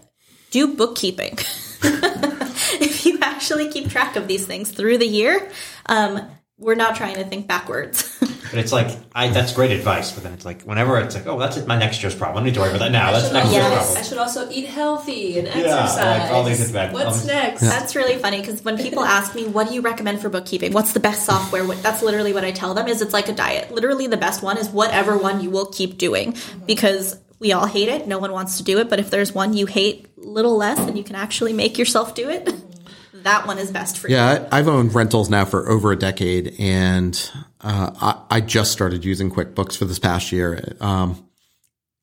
do 0.51 0.75
bookkeeping. 0.75 1.33
if 1.83 3.05
you 3.05 3.19
actually 3.21 3.69
keep 3.69 3.89
track 3.89 4.15
of 4.15 4.27
these 4.27 4.45
things 4.45 4.71
through 4.71 4.97
the 4.97 5.07
year, 5.07 5.51
um, 5.85 6.21
we're 6.57 6.75
not 6.75 6.95
trying 6.95 7.15
to 7.15 7.23
think 7.23 7.47
backwards. 7.47 8.18
But 8.51 8.59
it's 8.59 8.71
like 8.71 8.87
I 9.13 9.29
that's 9.29 9.53
great 9.53 9.71
advice, 9.71 10.11
but 10.11 10.23
then 10.23 10.33
it's 10.33 10.45
like 10.45 10.63
whenever 10.63 10.99
it's 10.99 11.15
like, 11.15 11.27
oh, 11.27 11.37
that's 11.37 11.65
my 11.67 11.77
next 11.77 12.01
year's 12.01 12.15
problem. 12.15 12.37
I 12.37 12.39
don't 12.39 12.45
need 12.47 12.53
to 12.55 12.59
worry 12.61 12.69
about 12.69 12.79
that 12.79 12.91
now. 12.91 13.11
That's 13.11 13.31
next 13.31 13.51
year's 13.51 13.63
Yes. 13.65 13.95
I 13.95 14.01
should 14.01 14.17
also 14.17 14.49
eat 14.49 14.65
healthy 14.67 15.37
and 15.39 15.47
Yeah, 15.47 15.53
exercise. 15.53 16.21
like 16.21 16.31
all 16.31 16.43
these 16.43 16.71
advan- 16.71 16.91
What's 16.93 17.19
these- 17.19 17.27
next? 17.27 17.61
That's 17.61 17.95
really 17.95 18.17
funny 18.17 18.39
because 18.39 18.63
when 18.63 18.77
people 18.77 19.03
ask 19.03 19.35
me, 19.35 19.45
"What 19.45 19.67
do 19.69 19.73
you 19.73 19.81
recommend 19.81 20.21
for 20.21 20.29
bookkeeping? 20.29 20.73
What's 20.73 20.93
the 20.93 20.99
best 20.99 21.25
software?" 21.25 21.63
What, 21.63 21.81
that's 21.83 22.01
literally 22.01 22.33
what 22.33 22.43
I 22.43 22.51
tell 22.51 22.73
them. 22.73 22.87
Is 22.87 23.01
it's 23.01 23.13
like 23.13 23.29
a 23.29 23.33
diet. 23.33 23.71
Literally, 23.71 24.07
the 24.07 24.17
best 24.17 24.41
one 24.41 24.57
is 24.57 24.69
whatever 24.69 25.17
one 25.17 25.41
you 25.41 25.49
will 25.49 25.67
keep 25.67 25.97
doing 25.97 26.35
because 26.65 27.17
we 27.39 27.53
all 27.53 27.65
hate 27.67 27.87
it. 27.89 28.07
No 28.07 28.17
one 28.19 28.31
wants 28.31 28.57
to 28.57 28.63
do 28.63 28.79
it, 28.79 28.89
but 28.89 28.99
if 28.99 29.09
there's 29.09 29.33
one 29.33 29.53
you 29.53 29.65
hate 29.65 30.07
a 30.21 30.27
little 30.27 30.57
less 30.57 30.79
and 30.79 30.97
you 30.97 31.03
can 31.03 31.15
actually 31.15 31.53
make 31.53 31.77
yourself 31.77 32.13
do 32.15 32.29
it, 32.29 32.49
that 33.23 33.47
one 33.47 33.57
is 33.57 33.71
best 33.71 33.97
for 33.97 34.09
you. 34.09 34.15
Yeah, 34.15 34.47
I've 34.51 34.67
owned 34.67 34.93
rentals 34.95 35.29
now 35.29 35.45
for 35.45 35.69
over 35.69 35.91
a 35.91 35.95
decade, 35.95 36.55
and 36.59 37.17
uh, 37.61 37.91
I, 38.29 38.37
I 38.37 38.41
just 38.41 38.71
started 38.71 39.03
using 39.05 39.31
QuickBooks 39.31 39.77
for 39.77 39.85
this 39.85 39.99
past 39.99 40.31
year. 40.31 40.75
Um, 40.79 41.27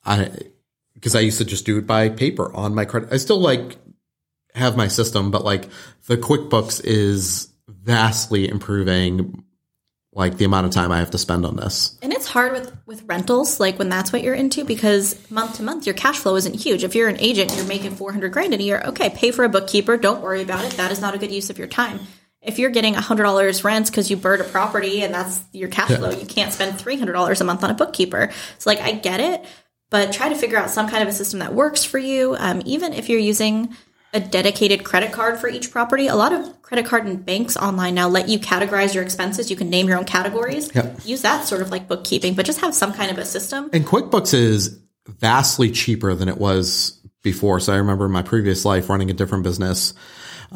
I 0.05 0.31
because 0.95 1.14
I 1.14 1.21
used 1.21 1.38
to 1.38 1.45
just 1.45 1.66
do 1.66 1.79
it 1.79 1.87
by 1.87 2.09
paper 2.09 2.53
on 2.55 2.75
my 2.75 2.85
credit. 2.85 3.12
I 3.12 3.19
still 3.19 3.40
like 3.40 3.77
have 4.55 4.77
my 4.77 4.88
system, 4.88 5.31
but 5.31 5.45
like 5.45 5.69
the 6.07 6.16
QuickBooks 6.16 6.83
is 6.85 7.53
vastly 7.69 8.49
improving 8.49 9.45
like 10.12 10.38
the 10.38 10.47
amount 10.47 10.64
of 10.64 10.73
time 10.73 10.90
I 10.92 10.99
have 10.99 11.11
to 11.11 11.19
spend 11.19 11.45
on 11.45 11.57
this. 11.57 11.99
And 12.01 12.11
it's 12.11 12.27
hard 12.27 12.53
with 12.53 12.75
with 12.87 13.03
rentals, 13.03 13.61
like 13.61 13.79
when 13.79 13.90
that's 13.90 14.12
what 14.12 14.23
you're 14.23 14.35
into, 14.35 14.64
because 14.64 15.31
month 15.31 15.57
to 15.57 15.62
month 15.62 15.85
your 15.85 15.95
cash 15.95 16.19
flow 16.19 16.37
isn't 16.37 16.55
huge. 16.55 16.85
If 16.85 16.95
you're 16.95 17.09
an 17.09 17.21
agent, 17.21 17.55
you're 17.55 17.66
making 17.66 17.97
four 17.97 18.12
hundred 18.12 18.33
grand 18.33 18.55
in 18.55 18.61
a 18.61 18.64
year. 18.64 18.83
Okay, 18.87 19.11
pay 19.11 19.31
for 19.31 19.45
a 19.45 19.49
bookkeeper. 19.49 19.99
Don't 19.99 20.23
worry 20.23 20.42
about 20.42 20.64
it. 20.64 20.73
That 20.73 20.90
is 20.90 21.03
not 21.03 21.14
a 21.14 21.19
good 21.19 21.31
use 21.31 21.51
of 21.51 21.59
your 21.59 21.69
time. 21.69 22.01
If 22.46 22.59
you're 22.59 22.70
getting 22.70 22.94
hundred 22.94 23.24
dollars 23.24 23.64
rent 23.64 23.87
because 23.87 24.11
you 24.11 24.16
burned 24.16 24.40
a 24.40 24.44
property 24.44 25.02
and 25.02 25.12
that's 25.12 25.40
your 25.52 25.68
cash 25.68 25.96
flow, 25.96 26.11
you 26.11 26.26
can't 26.26 26.52
spend 26.52 26.78
three 26.78 26.96
hundred 26.96 27.12
dollars 27.12 27.40
a 27.40 27.44
month 27.44 27.64
on 27.64 27.70
a 27.70 27.74
bookkeeper. 27.74 28.30
So 28.59 28.70
like 28.70 28.80
I 28.80 28.92
get 28.92 29.20
it, 29.20 29.44
but 29.90 30.12
try 30.12 30.28
to 30.28 30.35
figure 30.35 30.59
out 30.59 30.70
some 30.70 30.88
kind 30.88 31.02
of 31.02 31.09
a 31.09 31.12
system 31.12 31.40
that 31.40 31.54
works 31.54 31.85
for 31.85 31.98
you. 31.98 32.37
Um, 32.38 32.62
even 32.64 32.92
if 32.92 33.09
you're 33.09 33.20
using 33.20 33.74
a 34.16 34.20
dedicated 34.20 34.82
credit 34.82 35.12
card 35.12 35.38
for 35.38 35.48
each 35.48 35.70
property. 35.70 36.06
A 36.06 36.16
lot 36.16 36.32
of 36.32 36.62
credit 36.62 36.87
card 36.87 37.04
and 37.04 37.24
banks 37.24 37.56
online 37.56 37.94
now 37.94 38.09
let 38.09 38.28
you 38.28 38.38
categorize 38.38 38.94
your 38.94 39.04
expenses. 39.04 39.50
You 39.50 39.56
can 39.56 39.68
name 39.68 39.88
your 39.88 39.98
own 39.98 40.04
categories. 40.04 40.74
Yep. 40.74 41.00
Use 41.04 41.22
that 41.22 41.44
sort 41.44 41.61
of 41.61 41.70
like 41.70 41.87
bookkeeping, 41.87 42.35
but 42.35 42.46
just 42.46 42.61
have 42.62 42.74
some 42.74 42.94
kind 42.94 43.11
of 43.11 43.18
a 43.18 43.26
system. 43.26 43.68
And 43.74 43.85
QuickBooks 43.85 44.32
is 44.32 44.80
vastly 45.06 45.70
cheaper 45.70 46.14
than 46.14 46.28
it 46.28 46.38
was 46.38 47.00
before. 47.22 47.61
So 47.61 47.74
I 47.74 47.76
remember 47.76 48.06
in 48.06 48.12
my 48.12 48.22
previous 48.22 48.64
life 48.64 48.88
running 48.88 49.11
a 49.11 49.14
different 49.14 49.44
business. 49.44 49.92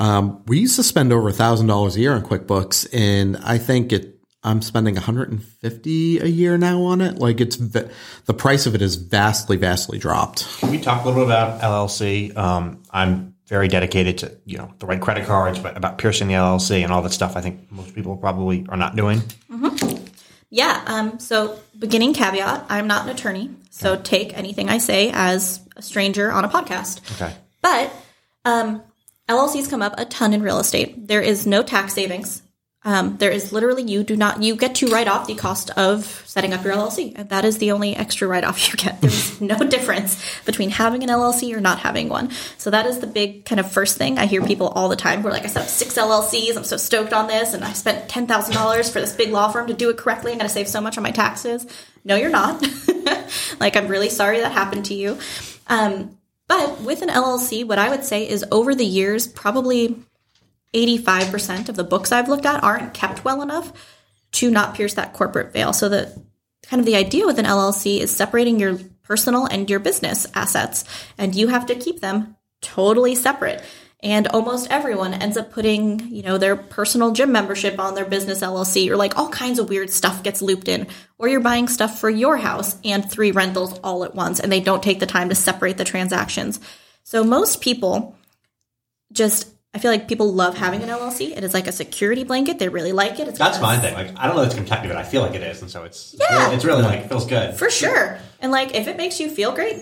Um, 0.00 0.42
we 0.46 0.58
used 0.58 0.76
to 0.76 0.82
spend 0.82 1.12
over 1.12 1.28
a 1.28 1.32
thousand 1.32 1.66
dollars 1.66 1.94
a 1.94 2.00
year 2.00 2.14
on 2.14 2.22
QuickBooks, 2.22 2.88
and 2.92 3.36
I 3.36 3.58
think 3.58 3.92
it. 3.92 4.16
I'm 4.42 4.62
spending 4.62 4.94
150 4.94 6.18
a 6.20 6.24
year 6.24 6.56
now 6.56 6.80
on 6.84 7.02
it. 7.02 7.18
Like 7.18 7.42
it's 7.42 7.56
the 7.56 8.34
price 8.34 8.64
of 8.64 8.74
it 8.74 8.80
is 8.80 8.94
vastly, 8.94 9.58
vastly 9.58 9.98
dropped. 9.98 10.46
Can 10.60 10.70
we 10.70 10.80
talk 10.80 11.04
a 11.04 11.08
little 11.08 11.24
bit 11.24 11.28
about 11.28 11.60
LLC? 11.60 12.34
Um, 12.34 12.82
I'm 12.90 13.34
very 13.48 13.68
dedicated 13.68 14.16
to 14.18 14.34
you 14.46 14.56
know 14.56 14.72
the 14.78 14.86
right 14.86 14.98
credit 14.98 15.26
cards, 15.26 15.58
but 15.58 15.76
about 15.76 15.98
piercing 15.98 16.28
the 16.28 16.34
LLC 16.34 16.82
and 16.82 16.90
all 16.90 17.02
that 17.02 17.12
stuff. 17.12 17.36
I 17.36 17.42
think 17.42 17.70
most 17.70 17.94
people 17.94 18.16
probably 18.16 18.64
are 18.70 18.78
not 18.78 18.96
doing. 18.96 19.20
Yeah. 20.48 20.82
Um, 20.86 21.18
so 21.20 21.58
beginning 21.78 22.14
caveat, 22.14 22.66
I'm 22.68 22.86
not 22.86 23.04
an 23.04 23.10
attorney. 23.10 23.50
So 23.70 23.96
take 23.96 24.36
anything 24.36 24.68
I 24.68 24.78
say 24.78 25.10
as 25.12 25.60
a 25.76 25.82
stranger 25.82 26.32
on 26.32 26.44
a 26.44 26.48
podcast. 26.48 27.00
Okay. 27.20 27.34
But 27.60 27.92
um, 28.44 28.82
LLCs 29.30 29.70
come 29.70 29.80
up 29.80 29.94
a 29.96 30.04
ton 30.04 30.32
in 30.32 30.42
real 30.42 30.58
estate. 30.58 31.06
There 31.06 31.22
is 31.22 31.46
no 31.46 31.62
tax 31.62 31.94
savings. 31.94 32.42
Um, 32.82 33.16
there 33.18 33.30
is 33.30 33.52
literally 33.52 33.82
you 33.82 34.02
do 34.02 34.16
not 34.16 34.42
you 34.42 34.56
get 34.56 34.76
to 34.76 34.88
write 34.88 35.06
off 35.06 35.26
the 35.26 35.34
cost 35.34 35.70
of 35.76 36.24
setting 36.26 36.52
up 36.52 36.64
your 36.64 36.72
LLC, 36.72 37.12
and 37.14 37.28
that 37.28 37.44
is 37.44 37.58
the 37.58 37.70
only 37.72 37.94
extra 37.94 38.26
write 38.26 38.42
off 38.42 38.68
you 38.70 38.76
get. 38.76 39.00
There's 39.00 39.40
no 39.40 39.58
difference 39.58 40.20
between 40.46 40.70
having 40.70 41.04
an 41.04 41.10
LLC 41.10 41.54
or 41.54 41.60
not 41.60 41.78
having 41.78 42.08
one. 42.08 42.30
So 42.58 42.70
that 42.70 42.86
is 42.86 42.98
the 42.98 43.06
big 43.06 43.44
kind 43.44 43.60
of 43.60 43.70
first 43.70 43.98
thing 43.98 44.18
I 44.18 44.26
hear 44.26 44.42
people 44.44 44.68
all 44.68 44.88
the 44.88 44.96
time. 44.96 45.20
Who 45.20 45.28
are 45.28 45.30
like, 45.30 45.44
I 45.44 45.48
set 45.48 45.62
up 45.62 45.68
six 45.68 45.94
LLCs. 45.96 46.56
I'm 46.56 46.64
so 46.64 46.76
stoked 46.76 47.12
on 47.12 47.28
this, 47.28 47.54
and 47.54 47.62
I 47.62 47.72
spent 47.74 48.08
ten 48.08 48.26
thousand 48.26 48.54
dollars 48.54 48.90
for 48.90 49.00
this 49.00 49.14
big 49.14 49.30
law 49.30 49.48
firm 49.52 49.68
to 49.68 49.74
do 49.74 49.90
it 49.90 49.96
correctly. 49.98 50.32
I'm 50.32 50.38
going 50.38 50.48
to 50.48 50.52
save 50.52 50.66
so 50.66 50.80
much 50.80 50.96
on 50.96 51.04
my 51.04 51.12
taxes. 51.12 51.66
No, 52.02 52.16
you're 52.16 52.30
not. 52.30 52.66
like 53.60 53.76
I'm 53.76 53.86
really 53.86 54.10
sorry 54.10 54.40
that 54.40 54.52
happened 54.52 54.86
to 54.86 54.94
you. 54.94 55.18
Um, 55.68 56.16
but 56.50 56.80
with 56.80 57.00
an 57.00 57.10
LLC, 57.10 57.64
what 57.64 57.78
I 57.78 57.90
would 57.90 58.02
say 58.02 58.28
is 58.28 58.44
over 58.50 58.74
the 58.74 58.84
years, 58.84 59.28
probably 59.28 59.94
85% 60.74 61.68
of 61.68 61.76
the 61.76 61.84
books 61.84 62.10
I've 62.10 62.28
looked 62.28 62.44
at 62.44 62.64
aren't 62.64 62.92
kept 62.92 63.24
well 63.24 63.40
enough 63.40 63.72
to 64.32 64.50
not 64.50 64.74
pierce 64.74 64.94
that 64.94 65.12
corporate 65.12 65.52
veil. 65.52 65.72
So 65.72 65.88
the 65.88 66.12
kind 66.64 66.80
of 66.80 66.86
the 66.86 66.96
idea 66.96 67.24
with 67.24 67.38
an 67.38 67.44
LLC 67.44 68.00
is 68.00 68.10
separating 68.10 68.58
your 68.58 68.80
personal 69.04 69.46
and 69.46 69.70
your 69.70 69.78
business 69.78 70.26
assets, 70.34 70.84
and 71.16 71.36
you 71.36 71.46
have 71.46 71.66
to 71.66 71.76
keep 71.76 72.00
them 72.00 72.34
totally 72.60 73.14
separate. 73.14 73.62
And 74.02 74.28
almost 74.28 74.70
everyone 74.70 75.12
ends 75.12 75.36
up 75.36 75.52
putting, 75.52 76.00
you 76.08 76.22
know, 76.22 76.38
their 76.38 76.56
personal 76.56 77.12
gym 77.12 77.32
membership 77.32 77.78
on 77.78 77.94
their 77.94 78.06
business 78.06 78.40
LLC, 78.40 78.88
or 78.90 78.96
like 78.96 79.18
all 79.18 79.28
kinds 79.28 79.58
of 79.58 79.68
weird 79.68 79.90
stuff 79.90 80.22
gets 80.22 80.40
looped 80.40 80.68
in. 80.68 80.86
Or 81.18 81.28
you're 81.28 81.40
buying 81.40 81.68
stuff 81.68 82.00
for 82.00 82.08
your 82.08 82.38
house 82.38 82.76
and 82.82 83.08
three 83.10 83.30
rentals 83.30 83.78
all 83.80 84.04
at 84.04 84.14
once, 84.14 84.40
and 84.40 84.50
they 84.50 84.60
don't 84.60 84.82
take 84.82 85.00
the 85.00 85.06
time 85.06 85.28
to 85.28 85.34
separate 85.34 85.76
the 85.76 85.84
transactions. 85.84 86.60
So 87.04 87.24
most 87.24 87.60
people 87.60 88.16
just 89.12 89.48
I 89.72 89.78
feel 89.78 89.92
like 89.92 90.08
people 90.08 90.32
love 90.32 90.56
having 90.56 90.82
an 90.82 90.88
LLC. 90.88 91.36
It 91.36 91.44
is 91.44 91.54
like 91.54 91.68
a 91.68 91.72
security 91.72 92.24
blanket. 92.24 92.58
They 92.58 92.68
really 92.68 92.90
like 92.92 93.20
it. 93.20 93.28
It's 93.28 93.38
That's 93.38 93.60
my 93.60 93.78
thing. 93.78 93.94
Like 93.94 94.18
I 94.18 94.26
don't 94.26 94.34
know 94.34 94.42
if 94.42 94.46
it's 94.46 94.54
Kentucky, 94.56 94.88
but 94.88 94.96
I 94.96 95.04
feel 95.04 95.22
like 95.22 95.34
it 95.34 95.42
is, 95.42 95.62
and 95.62 95.70
so 95.70 95.84
it's 95.84 96.16
Yeah. 96.18 96.50
it's 96.52 96.64
really 96.64 96.82
like 96.82 97.00
it 97.00 97.08
feels 97.08 97.26
good. 97.26 97.54
for 97.56 97.70
sure. 97.70 98.18
And 98.40 98.50
like 98.50 98.74
if 98.74 98.88
it 98.88 98.96
makes 98.96 99.20
you 99.20 99.28
feel 99.30 99.52
great, 99.52 99.76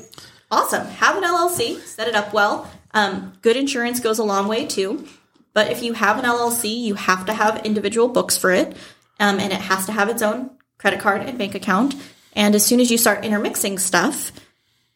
awesome. 0.50 0.86
Have 0.86 1.16
an 1.16 1.24
LLC. 1.24 1.80
Set 1.80 2.08
it 2.08 2.14
up 2.14 2.32
well. 2.32 2.70
Um, 2.92 3.32
good 3.42 3.56
insurance 3.56 4.00
goes 4.00 4.18
a 4.18 4.24
long 4.24 4.48
way 4.48 4.66
too. 4.66 5.06
But 5.54 5.72
if 5.72 5.82
you 5.82 5.92
have 5.94 6.18
an 6.18 6.24
LLC, 6.24 6.82
you 6.82 6.94
have 6.94 7.26
to 7.26 7.32
have 7.32 7.64
individual 7.64 8.08
books 8.08 8.36
for 8.36 8.50
it, 8.50 8.76
um, 9.18 9.40
and 9.40 9.52
it 9.52 9.60
has 9.60 9.86
to 9.86 9.92
have 9.92 10.08
its 10.08 10.22
own 10.22 10.50
credit 10.78 11.00
card 11.00 11.22
and 11.22 11.36
bank 11.36 11.54
account. 11.54 11.94
And 12.34 12.54
as 12.54 12.64
soon 12.64 12.78
as 12.78 12.90
you 12.90 12.98
start 12.98 13.24
intermixing 13.24 13.78
stuff, 13.78 14.30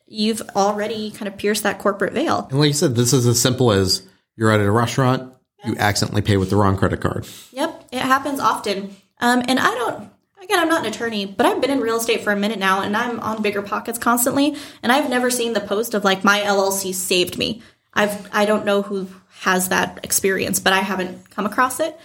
you've 0.06 0.42
already 0.54 1.10
kind 1.10 1.26
of 1.26 1.36
pierced 1.36 1.64
that 1.64 1.78
corporate 1.78 2.12
veil. 2.12 2.46
And 2.50 2.60
like 2.60 2.68
you 2.68 2.74
said, 2.74 2.94
this 2.94 3.12
is 3.12 3.26
as 3.26 3.40
simple 3.40 3.72
as 3.72 4.06
you're 4.36 4.52
at 4.52 4.60
a 4.60 4.70
restaurant, 4.70 5.32
you 5.64 5.76
accidentally 5.78 6.22
pay 6.22 6.36
with 6.36 6.50
the 6.50 6.56
wrong 6.56 6.76
credit 6.76 7.00
card. 7.00 7.26
Yep, 7.52 7.88
it 7.90 8.02
happens 8.02 8.38
often. 8.38 8.94
Um, 9.20 9.42
and 9.48 9.58
I 9.58 9.74
don't, 9.74 10.11
again, 10.42 10.58
I'm 10.58 10.68
not 10.68 10.84
an 10.84 10.92
attorney, 10.92 11.26
but 11.26 11.46
I've 11.46 11.60
been 11.60 11.70
in 11.70 11.80
real 11.80 11.96
estate 11.96 12.22
for 12.22 12.32
a 12.32 12.36
minute 12.36 12.58
now 12.58 12.82
and 12.82 12.96
I'm 12.96 13.20
on 13.20 13.42
BiggerPockets 13.42 14.00
constantly. 14.00 14.56
And 14.82 14.90
I've 14.90 15.08
never 15.08 15.30
seen 15.30 15.52
the 15.52 15.60
post 15.60 15.94
of 15.94 16.04
like, 16.04 16.24
my 16.24 16.40
LLC 16.40 16.94
saved 16.94 17.38
me. 17.38 17.62
I've, 17.94 18.28
I 18.34 18.44
don't 18.44 18.64
know 18.64 18.82
who 18.82 19.08
has 19.40 19.68
that 19.68 20.00
experience, 20.02 20.60
but 20.60 20.72
I 20.72 20.78
haven't 20.78 21.30
come 21.30 21.46
across 21.46 21.80
it. 21.80 21.98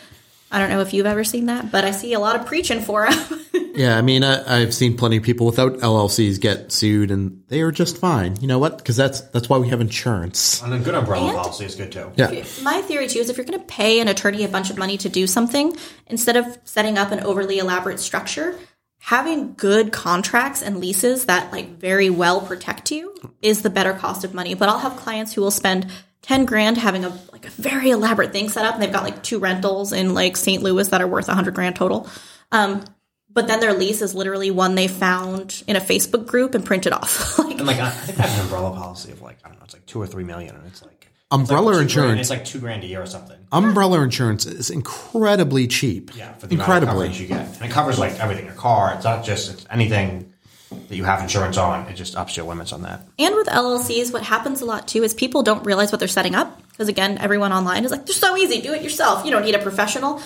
I 0.52 0.60
don't 0.60 0.70
know 0.70 0.82
if 0.82 0.94
you've 0.94 1.06
ever 1.06 1.24
seen 1.24 1.48
that, 1.48 1.72
but 1.72 1.84
I 1.84 1.92
see 1.92 2.14
a 2.14 2.20
lot 2.20 2.36
of 2.40 2.46
preaching 2.46 2.82
for 2.82 3.10
them. 3.10 3.42
Yeah, 3.78 3.96
I 3.96 4.02
mean, 4.02 4.24
I, 4.24 4.62
I've 4.64 4.74
seen 4.74 4.98
plenty 4.98 5.18
of 5.18 5.24
people 5.24 5.46
without 5.46 5.74
LLCs 5.78 6.42
get 6.42 6.72
sued, 6.72 7.12
and 7.12 7.44
they 7.48 7.62
are 7.62 7.72
just 7.72 8.00
fine. 8.00 8.36
You 8.42 8.48
know 8.48 8.58
what? 8.58 8.80
Because 8.80 8.96
that's 8.96 9.22
that's 9.22 9.50
why 9.50 9.60
we 9.60 9.70
have 9.70 9.82
insurance. 9.82 10.64
And 10.64 10.74
a 10.74 10.80
good 10.80 10.96
umbrella 10.96 11.28
And- 11.28 11.38
policy 11.38 11.66
is 11.66 11.76
good 11.76 11.92
too. 11.92 12.12
Yeah, 12.16 12.44
My 12.64 12.82
theory 12.82 13.08
too 13.08 13.20
is 13.20 13.30
if 13.30 13.38
you're 13.38 13.46
going 13.46 13.60
to 13.60 13.66
pay 13.66 14.00
an 14.00 14.08
attorney 14.08 14.44
a 14.44 14.48
bunch 14.48 14.72
of 14.72 14.80
money 14.80 14.98
to 14.98 15.10
do 15.10 15.28
something, 15.28 15.78
instead 16.08 16.38
of 16.38 16.58
setting 16.64 16.98
up 16.98 17.12
an 17.12 17.20
overly 17.20 17.60
elaborate 17.60 18.00
structure, 18.00 18.58
having 18.98 19.54
good 19.54 19.92
contracts 19.92 20.64
and 20.64 20.78
leases 20.80 21.26
that 21.26 21.52
like 21.52 21.78
very 21.78 22.10
well 22.10 22.42
protect 22.42 22.90
you 22.92 23.14
is 23.44 23.62
the 23.62 23.70
better 23.70 23.94
cost 23.94 24.24
of 24.24 24.34
money. 24.34 24.56
But 24.56 24.70
I'll 24.70 24.80
have 24.80 24.96
clients 24.98 25.34
who 25.34 25.42
will 25.42 25.52
spend 25.52 25.86
10 26.28 26.46
grand 26.46 26.78
having 26.78 27.06
a 27.06 27.10
like 27.32 27.46
a 27.46 27.50
very 27.52 27.90
elaborate 27.92 28.34
thing 28.34 28.50
set 28.50 28.66
up 28.66 28.74
and 28.74 28.84
they've 28.84 28.92
got 28.92 29.04
like 29.04 29.24
two 29.24 29.40
rentals 29.40 29.94
in 29.94 30.14
like 30.14 30.36
St. 30.36 30.62
Louis 30.62 30.88
that 30.90 31.02
are 31.02 31.08
worth 31.08 31.28
100 31.28 31.54
grand 31.54 31.76
total. 31.76 32.10
Um, 32.52 32.84
but 33.32 33.48
then 33.48 33.60
their 33.60 33.74
lease 33.74 34.02
is 34.02 34.14
literally 34.16 34.52
one 34.52 34.76
they 34.76 34.88
found 34.88 35.64
in 35.68 35.76
a 35.76 35.80
Facebook 35.80 36.26
group 36.26 36.54
and 36.56 36.66
printed 36.66 36.92
off. 36.92 37.38
like 37.40 37.58
And 37.58 37.68
like 37.68 37.80
I 37.80 37.88
I 37.88 37.92
think 37.92 38.20
I 38.20 38.24
have 38.24 38.40
an 38.40 38.46
umbrella 38.46 38.72
policy 38.76 39.12
of 39.12 39.22
like 39.22 39.38
I 39.46 39.50
don't 39.50 39.58
know, 39.58 39.64
it's 39.64 39.74
like 39.74 39.86
two 39.86 40.02
or 40.02 40.08
three 40.08 40.24
million, 40.24 40.56
and 40.56 40.66
it's 40.68 40.84
like 40.84 41.08
umbrella 41.32 41.72
two 41.72 41.76
grand, 41.76 41.84
insurance. 41.84 42.22
It's 42.22 42.30
like 42.30 42.46
two 42.46 42.60
grand 42.60 42.84
a 42.84 42.88
year 42.88 43.02
or 43.02 43.06
something. 43.06 43.38
Umbrella 43.52 44.02
insurance 44.02 44.46
is 44.46 44.70
incredibly 44.70 45.68
cheap. 45.68 46.12
Yeah, 46.16 46.34
for 46.34 46.48
the 46.48 46.56
amount 46.56 46.70
of 46.70 46.84
incredibly. 46.84 47.10
you 47.18 47.28
get, 47.28 47.56
and 47.56 47.66
it 47.66 47.72
covers 47.72 48.00
like 48.00 48.20
everything. 48.20 48.46
Your 48.46 48.54
car. 48.56 48.94
It's 48.96 49.06
not 49.06 49.24
just 49.24 49.52
it's 49.54 49.66
anything 49.70 50.34
that 50.70 50.96
you 50.96 51.04
have 51.04 51.22
insurance 51.22 51.58
on. 51.58 51.88
It 51.88 51.96
just 51.96 52.16
ups 52.16 52.36
your 52.36 52.46
limits 52.46 52.74
on 52.74 52.82
that. 52.84 53.02
And 53.18 53.36
with 53.36 53.48
LLCs, 53.48 54.12
what 54.12 54.24
happens 54.24 54.62
a 54.62 54.66
lot 54.66 54.88
too 54.88 55.04
is 55.04 55.14
people 55.14 55.44
don't 55.44 55.66
realize 55.66 55.92
what 55.92 56.00
they're 56.00 56.08
setting 56.08 56.36
up. 56.36 56.62
Because 56.70 56.90
again, 56.90 57.18
everyone 57.18 57.54
online 57.54 57.86
is 57.86 57.92
like, 57.92 58.06
they're 58.06 58.14
so 58.14 58.38
easy, 58.38 58.62
do 58.62 58.74
it 58.74 58.82
yourself. 58.82 59.26
You 59.26 59.32
don't 59.32 59.44
need 59.44 59.56
a 59.56 59.60
professional. 59.60 60.22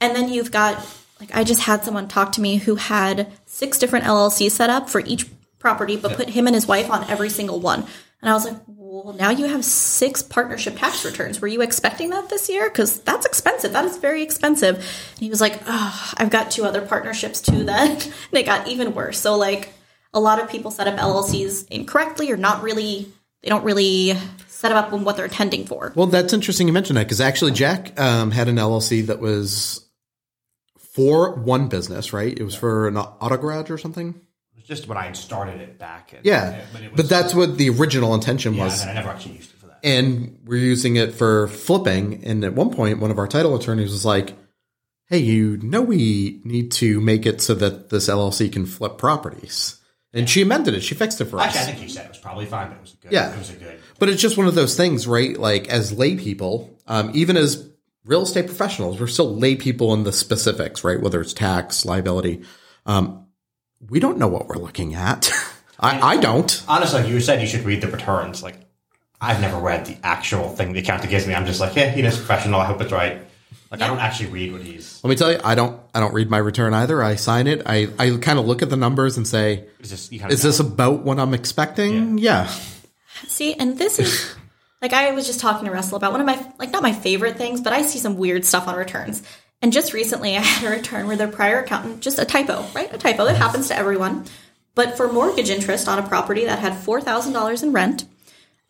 And 0.00 0.14
then 0.16 0.28
you've 0.28 0.50
got, 0.50 0.84
like, 1.20 1.34
I 1.34 1.44
just 1.44 1.62
had 1.62 1.84
someone 1.84 2.08
talk 2.08 2.32
to 2.32 2.40
me 2.40 2.56
who 2.56 2.74
had 2.74 3.32
six 3.46 3.78
different 3.78 4.04
LLCs 4.04 4.50
set 4.50 4.70
up 4.70 4.88
for 4.88 5.00
each 5.00 5.26
property, 5.58 5.96
but 5.96 6.16
put 6.16 6.30
him 6.30 6.46
and 6.46 6.54
his 6.54 6.66
wife 6.66 6.90
on 6.90 7.08
every 7.08 7.30
single 7.30 7.60
one. 7.60 7.86
And 8.22 8.30
I 8.30 8.34
was 8.34 8.44
like, 8.44 8.56
well, 9.04 9.14
now 9.14 9.30
you 9.30 9.46
have 9.46 9.64
six 9.64 10.22
partnership 10.22 10.78
tax 10.78 11.04
returns. 11.04 11.40
Were 11.40 11.48
you 11.48 11.62
expecting 11.62 12.10
that 12.10 12.28
this 12.28 12.48
year? 12.48 12.68
Because 12.68 13.00
that's 13.00 13.26
expensive. 13.26 13.72
That 13.72 13.84
is 13.84 13.96
very 13.98 14.22
expensive. 14.22 14.76
And 14.76 15.18
he 15.18 15.30
was 15.30 15.40
like, 15.40 15.60
oh, 15.66 16.12
I've 16.16 16.30
got 16.30 16.50
two 16.50 16.64
other 16.64 16.82
partnerships 16.82 17.40
too 17.40 17.64
then. 17.64 17.90
and 18.00 18.12
it 18.32 18.46
got 18.46 18.68
even 18.68 18.94
worse. 18.94 19.18
So, 19.18 19.36
like, 19.36 19.72
a 20.12 20.20
lot 20.20 20.40
of 20.40 20.50
people 20.50 20.70
set 20.70 20.88
up 20.88 20.98
LLCs 20.98 21.68
incorrectly 21.68 22.30
or 22.30 22.36
not 22.36 22.62
really, 22.62 23.12
they 23.42 23.48
don't 23.48 23.64
really 23.64 24.16
set 24.48 24.72
up 24.72 24.92
on 24.92 25.04
what 25.04 25.16
they're 25.16 25.26
intending 25.26 25.66
for. 25.66 25.92
Well, 25.94 26.06
that's 26.06 26.32
interesting 26.32 26.66
you 26.66 26.72
mentioned 26.72 26.96
that 26.96 27.04
because 27.04 27.20
actually 27.20 27.52
Jack 27.52 27.98
um, 27.98 28.30
had 28.30 28.48
an 28.48 28.56
LLC 28.56 29.06
that 29.06 29.20
was 29.20 29.88
for 30.78 31.34
one 31.36 31.68
business, 31.68 32.12
right? 32.12 32.36
It 32.36 32.42
was 32.42 32.54
for 32.54 32.88
an 32.88 32.96
auto 32.96 33.36
garage 33.36 33.70
or 33.70 33.78
something. 33.78 34.20
It 34.70 34.74
just 34.74 34.88
when 34.88 34.96
I 34.96 35.04
had 35.06 35.16
started 35.16 35.60
it 35.60 35.78
back. 35.78 36.12
And, 36.12 36.24
Yeah, 36.24 36.64
but, 36.72 36.82
it 36.82 36.96
but 36.96 37.08
that's 37.08 37.34
what 37.34 37.58
the 37.58 37.70
original 37.70 38.14
intention 38.14 38.54
yeah, 38.54 38.64
was. 38.64 38.82
and 38.82 38.90
I 38.90 38.94
never 38.94 39.08
actually 39.08 39.36
used 39.36 39.50
it 39.50 39.56
for 39.56 39.66
that. 39.66 39.80
and 39.82 40.38
we're 40.44 40.60
using 40.60 40.96
it 40.96 41.14
for 41.14 41.48
flipping. 41.48 42.24
And 42.24 42.44
at 42.44 42.54
one 42.54 42.70
point, 42.70 43.00
one 43.00 43.10
of 43.10 43.18
our 43.18 43.26
title 43.28 43.56
attorneys 43.56 43.90
was 43.90 44.04
like, 44.04 44.34
"Hey, 45.06 45.18
you 45.18 45.58
know, 45.62 45.82
we 45.82 46.40
need 46.44 46.72
to 46.72 47.00
make 47.00 47.26
it 47.26 47.40
so 47.40 47.54
that 47.54 47.90
this 47.90 48.08
LLC 48.08 48.48
can 48.48 48.66
flip 48.66 48.98
properties." 48.98 49.76
And 50.12 50.28
she 50.28 50.42
amended 50.42 50.74
it. 50.74 50.82
She 50.82 50.94
fixed 50.96 51.20
it 51.20 51.26
for 51.26 51.40
Actually, 51.40 51.60
I 51.60 51.64
think 51.64 51.82
you 51.82 51.88
said 51.88 52.04
it 52.06 52.08
was 52.08 52.18
probably 52.18 52.46
fine, 52.46 52.68
but 52.68 52.76
it 52.78 52.80
was 52.80 52.96
good. 53.00 53.12
Yeah. 53.12 53.32
it 53.32 53.38
was 53.38 53.50
a 53.50 53.54
good. 53.54 53.78
But 54.00 54.08
it's 54.08 54.20
just 54.20 54.36
one 54.36 54.48
of 54.48 54.56
those 54.56 54.76
things, 54.76 55.06
right? 55.06 55.36
Like 55.38 55.68
as 55.68 55.92
lay 55.92 56.16
people, 56.16 56.76
um, 56.88 57.12
even 57.14 57.36
as 57.36 57.68
real 58.04 58.22
estate 58.22 58.46
professionals, 58.46 58.98
we're 58.98 59.06
still 59.06 59.36
lay 59.36 59.54
people 59.54 59.94
in 59.94 60.02
the 60.02 60.12
specifics, 60.12 60.82
right? 60.82 61.00
Whether 61.00 61.20
it's 61.20 61.32
tax, 61.32 61.84
liability, 61.84 62.42
um, 62.86 63.26
we 63.88 64.00
don't 64.00 64.18
know 64.18 64.28
what 64.28 64.48
we're 64.48 64.56
looking 64.56 64.94
at. 64.94 65.30
I, 65.80 66.00
I 66.00 66.16
don't. 66.18 66.62
Honestly, 66.68 67.08
you 67.08 67.20
said 67.20 67.40
you 67.40 67.46
should 67.46 67.64
read 67.64 67.80
the 67.80 67.88
returns. 67.88 68.42
Like, 68.42 68.56
I've 69.20 69.40
never 69.40 69.58
read 69.58 69.86
the 69.86 69.96
actual 70.02 70.48
thing 70.50 70.72
the 70.72 70.80
accountant 70.80 71.10
gives 71.10 71.26
me. 71.26 71.34
I'm 71.34 71.46
just 71.46 71.60
like, 71.60 71.74
yeah, 71.74 71.90
he 71.90 72.02
is 72.02 72.16
professional. 72.16 72.60
I 72.60 72.66
hope 72.66 72.80
it's 72.82 72.92
right. 72.92 73.20
Like, 73.70 73.82
I 73.82 73.86
don't 73.86 73.98
actually 73.98 74.30
read 74.30 74.52
what 74.52 74.62
he's. 74.62 75.02
Let 75.02 75.10
me 75.10 75.16
tell 75.16 75.32
you, 75.32 75.38
I 75.42 75.54
don't. 75.54 75.80
I 75.94 76.00
don't 76.00 76.12
read 76.12 76.28
my 76.28 76.38
return 76.38 76.74
either. 76.74 77.02
I 77.02 77.14
sign 77.14 77.46
it. 77.46 77.62
I, 77.66 77.88
I 77.98 78.16
kind 78.20 78.38
of 78.38 78.46
look 78.46 78.62
at 78.62 78.68
the 78.68 78.76
numbers 78.76 79.16
and 79.16 79.26
say, 79.26 79.64
It's 79.78 79.88
just 79.90 80.12
you 80.12 80.20
"Is 80.26 80.42
this 80.42 80.60
about 80.60 81.02
what 81.04 81.18
I'm 81.18 81.34
expecting?" 81.34 82.18
Yeah. 82.18 82.52
See, 83.28 83.54
and 83.54 83.78
this 83.78 83.98
is 83.98 84.34
like 84.82 84.92
I 84.92 85.12
was 85.12 85.26
just 85.26 85.40
talking 85.40 85.66
to 85.66 85.72
Russell 85.72 85.96
about 85.96 86.12
one 86.12 86.20
of 86.20 86.26
my 86.26 86.52
like 86.58 86.72
not 86.72 86.82
my 86.82 86.92
favorite 86.92 87.36
things, 87.36 87.60
but 87.60 87.72
I 87.72 87.82
see 87.82 87.98
some 87.98 88.16
weird 88.16 88.44
stuff 88.44 88.66
on 88.66 88.74
returns. 88.74 89.22
And 89.62 89.72
just 89.72 89.92
recently, 89.92 90.36
I 90.36 90.40
had 90.40 90.66
a 90.66 90.76
return 90.76 91.06
where 91.06 91.16
their 91.16 91.28
prior 91.28 91.60
accountant 91.60 92.00
just 92.00 92.18
a 92.18 92.24
typo, 92.24 92.64
right? 92.74 92.92
A 92.92 92.98
typo. 92.98 93.24
that 93.24 93.36
happens 93.36 93.68
to 93.68 93.76
everyone. 93.76 94.24
But 94.74 94.96
for 94.96 95.12
mortgage 95.12 95.50
interest 95.50 95.88
on 95.88 95.98
a 95.98 96.06
property 96.06 96.44
that 96.44 96.60
had 96.60 96.76
four 96.76 97.00
thousand 97.00 97.32
dollars 97.32 97.62
in 97.62 97.72
rent, 97.72 98.06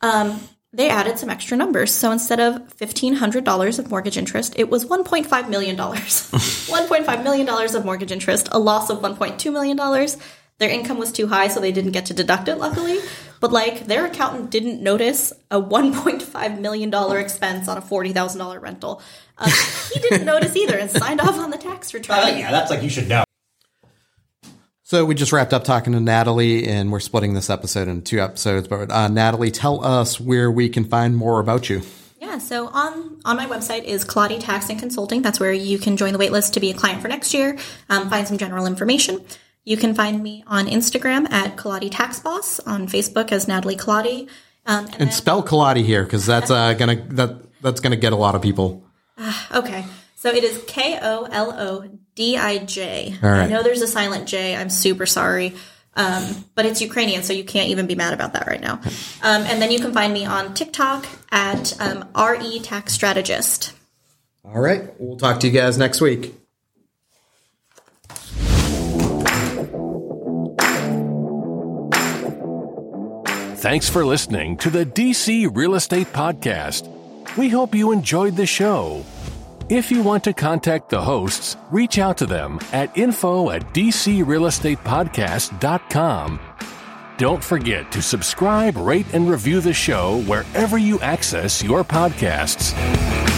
um, 0.01 0.41
they 0.72 0.88
added 0.88 1.18
some 1.18 1.28
extra 1.30 1.57
numbers. 1.57 1.93
So 1.95 2.11
instead 2.11 2.41
of 2.41 2.72
fifteen 2.72 3.14
hundred 3.14 3.45
dollars 3.45 3.78
of 3.78 3.91
mortgage 3.91 4.16
interest, 4.16 4.55
it 4.57 4.70
was 4.70 4.86
one 4.86 5.05
point 5.05 5.26
five 5.26 5.51
million 5.51 5.76
dollars. 5.76 6.30
one 6.68 6.88
point 6.88 7.05
five 7.05 7.22
million 7.22 7.47
dollars 7.47 7.74
of 7.74 7.84
mortgage 7.84 8.12
interest, 8.12 8.49
a 8.51 8.59
loss 8.59 8.88
of 8.91 9.03
one 9.03 9.16
point 9.16 9.38
two 9.38 9.53
million 9.53 9.76
dollars. 9.76 10.16
Their 10.59 10.70
income 10.70 10.99
was 10.99 11.12
too 11.12 11.26
high, 11.26 11.49
so 11.49 11.61
they 11.61 11.72
didn't 11.72 11.93
get 11.93 12.07
to 12.07 12.14
deduct 12.14 12.49
it, 12.49 12.57
luckily. 12.57 12.99
But 13.41 13.53
like 13.53 13.86
their 13.86 14.07
accountant 14.07 14.51
didn't 14.51 14.82
notice 14.82 15.32
a 15.51 15.59
one 15.59 15.95
point 15.95 16.22
five 16.22 16.61
million 16.61 16.91
dollar 16.91 17.18
expense 17.18 17.68
on 17.68 17.78
a 17.78 17.80
forty 17.80 18.12
thousand 18.12 18.38
dollar 18.38 18.61
rental. 18.61 19.03
Um, 19.38 19.51
he 19.95 20.01
didn't 20.01 20.26
notice 20.26 20.55
either 20.55 20.76
and 20.76 20.91
signed 20.91 21.20
off 21.20 21.38
on 21.38 21.51
the 21.51 21.57
tax 21.57 21.95
return. 21.95 22.38
yeah, 22.38 22.51
that's 22.51 22.70
like 22.70 22.82
you 22.82 22.91
should 22.91 23.09
know. 23.09 23.24
So 24.82 25.05
we 25.05 25.14
just 25.14 25.32
wrapped 25.32 25.55
up 25.55 25.62
talking 25.62 25.93
to 25.93 26.01
Natalie, 26.01 26.66
and 26.66 26.91
we're 26.91 26.99
splitting 26.99 27.34
this 27.34 27.49
episode 27.49 27.86
into 27.86 28.03
two 28.03 28.20
episodes. 28.20 28.66
But 28.66 28.91
uh, 28.91 29.07
Natalie, 29.07 29.53
tell 29.53 29.84
us 29.84 30.20
where 30.20 30.51
we 30.51 30.68
can 30.68 30.84
find 30.84 31.16
more 31.16 31.38
about 31.38 31.70
you. 31.70 31.82
Yeah, 32.20 32.38
so 32.38 32.66
on 32.68 33.20
on 33.24 33.36
my 33.36 33.47
website 33.47 33.84
is 33.84 34.05
Kolodij 34.05 34.41
Tax 34.41 34.68
and 34.68 34.78
Consulting. 34.78 35.22
That's 35.22 35.41
where 35.41 35.53
you 35.53 35.78
can 35.78 35.97
join 35.97 36.12
the 36.12 36.18
waitlist 36.18 36.53
to 36.55 36.61
be 36.61 36.70
a 36.70 36.74
client 36.74 37.01
for 37.01 37.09
next 37.09 37.32
year. 37.32 37.57
Um, 37.88 38.11
find 38.11 38.26
some 38.26 38.36
general 38.36 38.66
information. 38.66 39.24
You 39.65 39.77
can 39.77 39.95
find 39.95 40.23
me 40.23 40.43
on 40.47 40.67
Instagram 40.67 41.31
at 41.31 41.57
Kolodij 41.57 41.91
Tax 41.93 42.21
Boss, 42.21 42.61
on 42.61 42.89
Facebook 42.89 43.31
as 43.31 43.47
Natalie 43.47 43.77
Kolodij. 43.77 44.29
Um, 44.67 44.85
and 44.85 44.89
And 44.93 45.01
then, 45.01 45.13
spell 45.13 45.43
Kolodij 45.43 45.85
here 45.85 46.05
because 46.05 46.27
that's 46.27 46.51
uh, 46.51 46.75
gonna 46.75 46.97
that 47.11 47.37
that's 47.63 47.81
gonna 47.81 47.97
get 47.97 48.13
a 48.13 48.17
lot 48.17 48.35
of 48.35 48.43
people. 48.43 48.85
okay, 49.53 49.85
so 50.17 50.31
it 50.31 50.45
is 50.45 50.63
K 50.67 50.99
O 51.03 51.25
L 51.31 51.55
O 51.59 51.99
D 52.15 52.37
I 52.37 52.59
J. 52.59 53.15
All 53.23 53.31
right. 53.31 53.43
I 53.43 53.47
know 53.47 53.63
there's 53.63 53.83
a 53.83 53.87
silent 53.87 54.27
J. 54.29 54.57
I'm 54.57 54.71
super 54.71 55.07
sorry. 55.07 55.55
Um, 55.95 56.45
but 56.55 56.67
it's 56.67 56.81
Ukrainian, 56.81 57.23
so 57.25 57.33
you 57.33 57.45
can't 57.45 57.69
even 57.69 57.87
be 57.87 57.97
mad 57.97 58.15
about 58.15 58.35
that 58.35 58.47
right 58.47 58.61
now. 58.61 58.75
Um, 59.23 59.43
and 59.43 59.61
then 59.61 59.71
you 59.73 59.81
can 59.81 59.93
find 59.93 60.13
me 60.13 60.25
on 60.25 60.55
TikTok 60.55 61.05
at 61.33 61.79
um, 61.81 62.09
RE 62.17 62.61
Tax 62.61 62.93
Strategist. 62.93 63.73
All 64.45 64.61
right, 64.61 64.91
we'll 64.99 65.17
talk 65.19 65.41
to 65.41 65.49
you 65.49 65.53
guys 65.53 65.79
next 65.79 66.01
week. 66.01 66.35
Thanks 73.61 73.89
for 73.91 74.07
listening 74.07 74.57
to 74.57 74.71
the 74.71 74.87
DC 74.87 75.55
Real 75.55 75.75
Estate 75.75 76.07
Podcast. 76.15 76.89
We 77.37 77.51
hope 77.51 77.75
you 77.75 77.93
enjoyed 77.93 78.35
the 78.35 78.47
show. 78.47 79.05
If 79.69 79.91
you 79.91 80.03
want 80.03 80.25
to 80.25 80.33
contact 80.33 80.89
the 80.89 81.03
hosts, 81.03 81.59
reach 81.71 81.99
out 81.99 82.17
to 82.17 82.27
them 82.27 82.59
at 82.73 82.97
info 82.97 83.51
at 83.51 83.75
dcrealestatepodcast.com. 83.75 86.41
Don't 87.19 87.45
forget 87.45 87.93
to 87.93 88.01
subscribe, 88.01 88.79
rate, 88.79 89.13
and 89.13 89.29
review 89.29 89.61
the 89.61 89.75
show 89.75 90.23
wherever 90.23 90.79
you 90.79 90.99
access 91.01 91.63
your 91.63 91.85
podcasts. 91.85 93.30